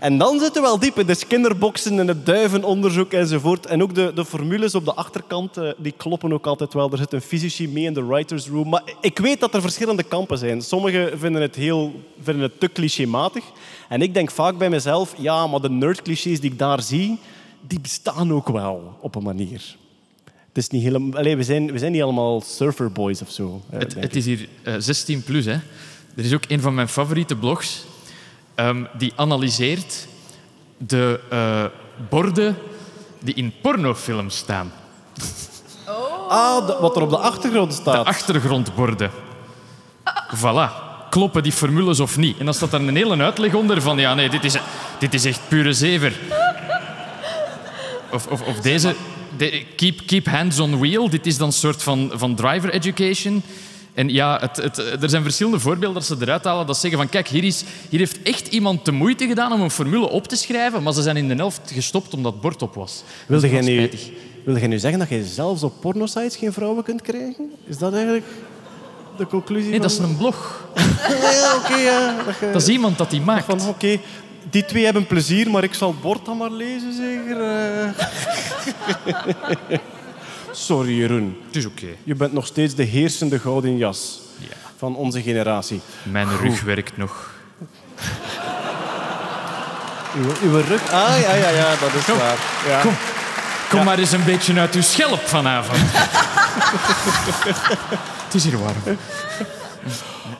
[0.00, 3.66] En dan zitten we wel diep in de skinnerboxen en het duivenonderzoek enzovoort.
[3.66, 6.90] En ook de, de formules op de achterkant, eh, die kloppen ook altijd wel.
[6.90, 8.68] Er zit een fysici mee in de writer's room.
[8.68, 10.62] Maar ik weet dat er verschillende kampen zijn.
[10.62, 11.92] Sommigen vinden het, heel,
[12.22, 13.44] vinden het te clichématig.
[13.90, 17.18] En ik denk vaak bij mezelf, ja, maar de nerdclichés die ik daar zie,
[17.60, 19.76] die bestaan ook wel op een manier.
[20.24, 23.62] Het is niet helemaal, allee, we, zijn, we zijn niet allemaal surferboys of zo.
[23.70, 25.44] eh, Het, het is hier eh, 16 plus.
[25.44, 25.52] Hè.
[26.16, 27.84] Er is ook een van mijn favoriete blogs
[28.54, 30.06] ehm, die analyseert
[30.76, 31.64] de eh,
[32.08, 32.56] borden
[33.18, 34.72] die in pornofilms staan.
[36.28, 38.04] Ah, de- wat er op de achtergrond staat.
[38.04, 39.10] De achtergrondborden.
[40.36, 40.89] Voilà.
[41.10, 42.38] Kloppen die formules of niet?
[42.38, 44.56] En dan staat daar een hele uitleg onder van ja, nee, dit is,
[44.98, 46.20] dit is echt pure zever.
[48.12, 48.94] Of, of, of deze,
[49.36, 51.10] de- keep, keep hands on wheel.
[51.10, 53.42] Dit is dan een soort van, van driver education.
[53.94, 56.66] En ja, het, het, er zijn verschillende voorbeelden dat ze eruit halen.
[56.66, 59.60] Dat ze zeggen van, kijk, hier, is, hier heeft echt iemand de moeite gedaan om
[59.60, 62.62] een formule op te schrijven, maar ze zijn in de helft gestopt omdat het bord
[62.62, 63.02] op was.
[63.26, 63.90] Wilde jij nu,
[64.44, 67.50] wilde jij nu zeggen dat je zelfs op pornosites geen vrouwen kunt krijgen?
[67.64, 68.24] Is dat eigenlijk
[69.20, 69.70] de conclusie?
[69.70, 70.60] Nee, dat is een blog.
[71.32, 72.14] Ja, oké, ja.
[72.52, 73.44] Dat, is iemand dat die maakt.
[73.44, 73.98] Van, oké,
[74.50, 77.40] die twee hebben plezier, maar ik zal het bord dan maar lezen, zeker?
[77.40, 77.88] eh.
[80.52, 81.36] Sorry, Jeroen.
[81.46, 81.86] Het is oké.
[82.04, 84.56] Je bent nog steeds de heersende gouden jas Ja.
[84.76, 85.80] van onze generatie.
[86.02, 87.30] Mijn rug werkt nog.
[90.16, 90.92] Uw, uw rug...
[90.92, 92.36] Ah, ja, ja, ja, dat is Kom, waar.
[92.68, 92.80] Ja.
[92.80, 92.96] Kom,
[93.70, 95.78] kom maar eens een beetje uit uw schelp vanavond.
[98.32, 98.98] het is hier warm.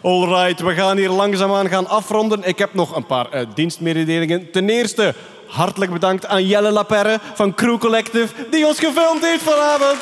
[0.02, 2.44] Alright, we gaan hier langzaamaan gaan afronden.
[2.44, 4.50] Ik heb nog een paar eh, dienstmededelingen.
[4.50, 5.14] Ten eerste,
[5.46, 9.98] hartelijk bedankt aan Jelle Laperre van Crew Collective, die ons gefilmd heeft vanavond.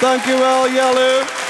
[0.00, 1.47] Dankjewel, Jelle.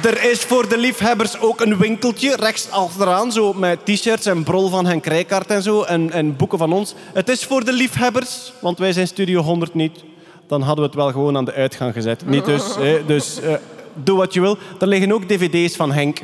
[0.00, 4.68] Er is voor de liefhebbers ook een winkeltje rechts achteraan, zo met t-shirts en brol
[4.68, 6.94] van Henk Rijkaard en zo, en, en boeken van ons.
[7.12, 10.04] Het is voor de liefhebbers, want wij zijn Studio 100 niet.
[10.46, 12.26] Dan hadden we het wel gewoon aan de uitgang gezet.
[12.26, 13.54] Niet dus, hè, dus eh,
[13.94, 14.58] doe wat je wil.
[14.80, 16.20] Er liggen ook dvd's van Henk.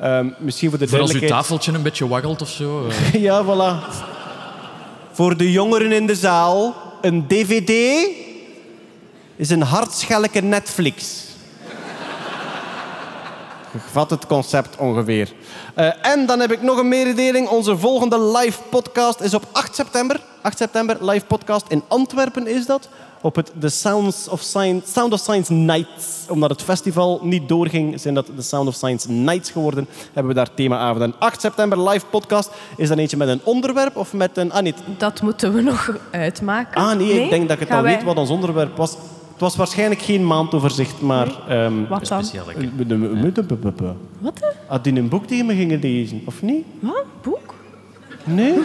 [0.00, 2.86] Ehm, misschien voor de Voor als uw tafeltje een beetje waggelt of zo.
[2.88, 3.22] eh.
[3.26, 3.94] Ja, voilà.
[5.12, 7.70] Voor de jongeren in de zaal, een dvd
[9.36, 11.22] is een hartschelke Netflix.
[13.78, 15.32] Vat het concept ongeveer.
[15.74, 17.48] Eh, en dan heb ik nog een mededeling.
[17.48, 20.20] Onze volgende live podcast is op 8 september.
[20.42, 22.88] 8 september, live podcast in Antwerpen is dat.
[23.20, 26.06] Op het The Sounds of Science, Sound of Science Nights.
[26.28, 29.88] Omdat het festival niet doorging, zijn dat de Sound of Science Nights geworden.
[30.12, 31.14] Hebben we daar themaavonden.
[31.18, 32.50] 8 september, live podcast.
[32.76, 34.52] Is dat eentje met een onderwerp of met een...
[34.52, 34.76] Ah, niet.
[34.98, 36.80] Dat moeten we nog uitmaken.
[36.82, 38.96] Ah, nee, ik denk dat ik het al wij- weet wat ons onderwerp was.
[39.34, 41.26] Het was waarschijnlijk geen maandoverzicht, maar...
[41.48, 42.18] ehm, Wat dan?
[44.18, 44.40] Wat?
[44.66, 46.64] Had die een boek tegen me gingen lezen, of niet?
[46.80, 47.04] Wat?
[47.22, 47.54] Boek?
[48.24, 48.58] Nee?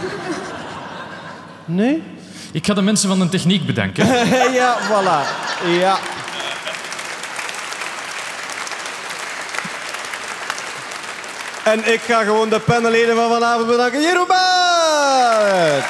[1.66, 2.04] Nee?
[2.52, 4.06] Ik ga de mensen van de techniek bedanken.
[4.60, 5.28] ja, voilà.
[5.80, 5.98] Ja.
[11.64, 14.02] En ik ga gewoon de panelleden van vanavond bedanken.
[14.02, 15.86] Jeroen Baert.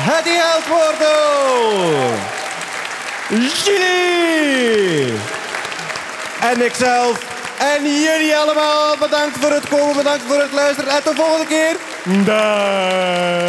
[0.00, 1.14] Hetty Heltwoordo.
[3.40, 5.12] Gilly.
[6.40, 7.30] En ikzelf.
[7.58, 10.92] En jullie allemaal bedankt voor het komen, bedankt voor het luisteren.
[10.92, 11.76] En tot de volgende keer.
[12.24, 13.42] Dag.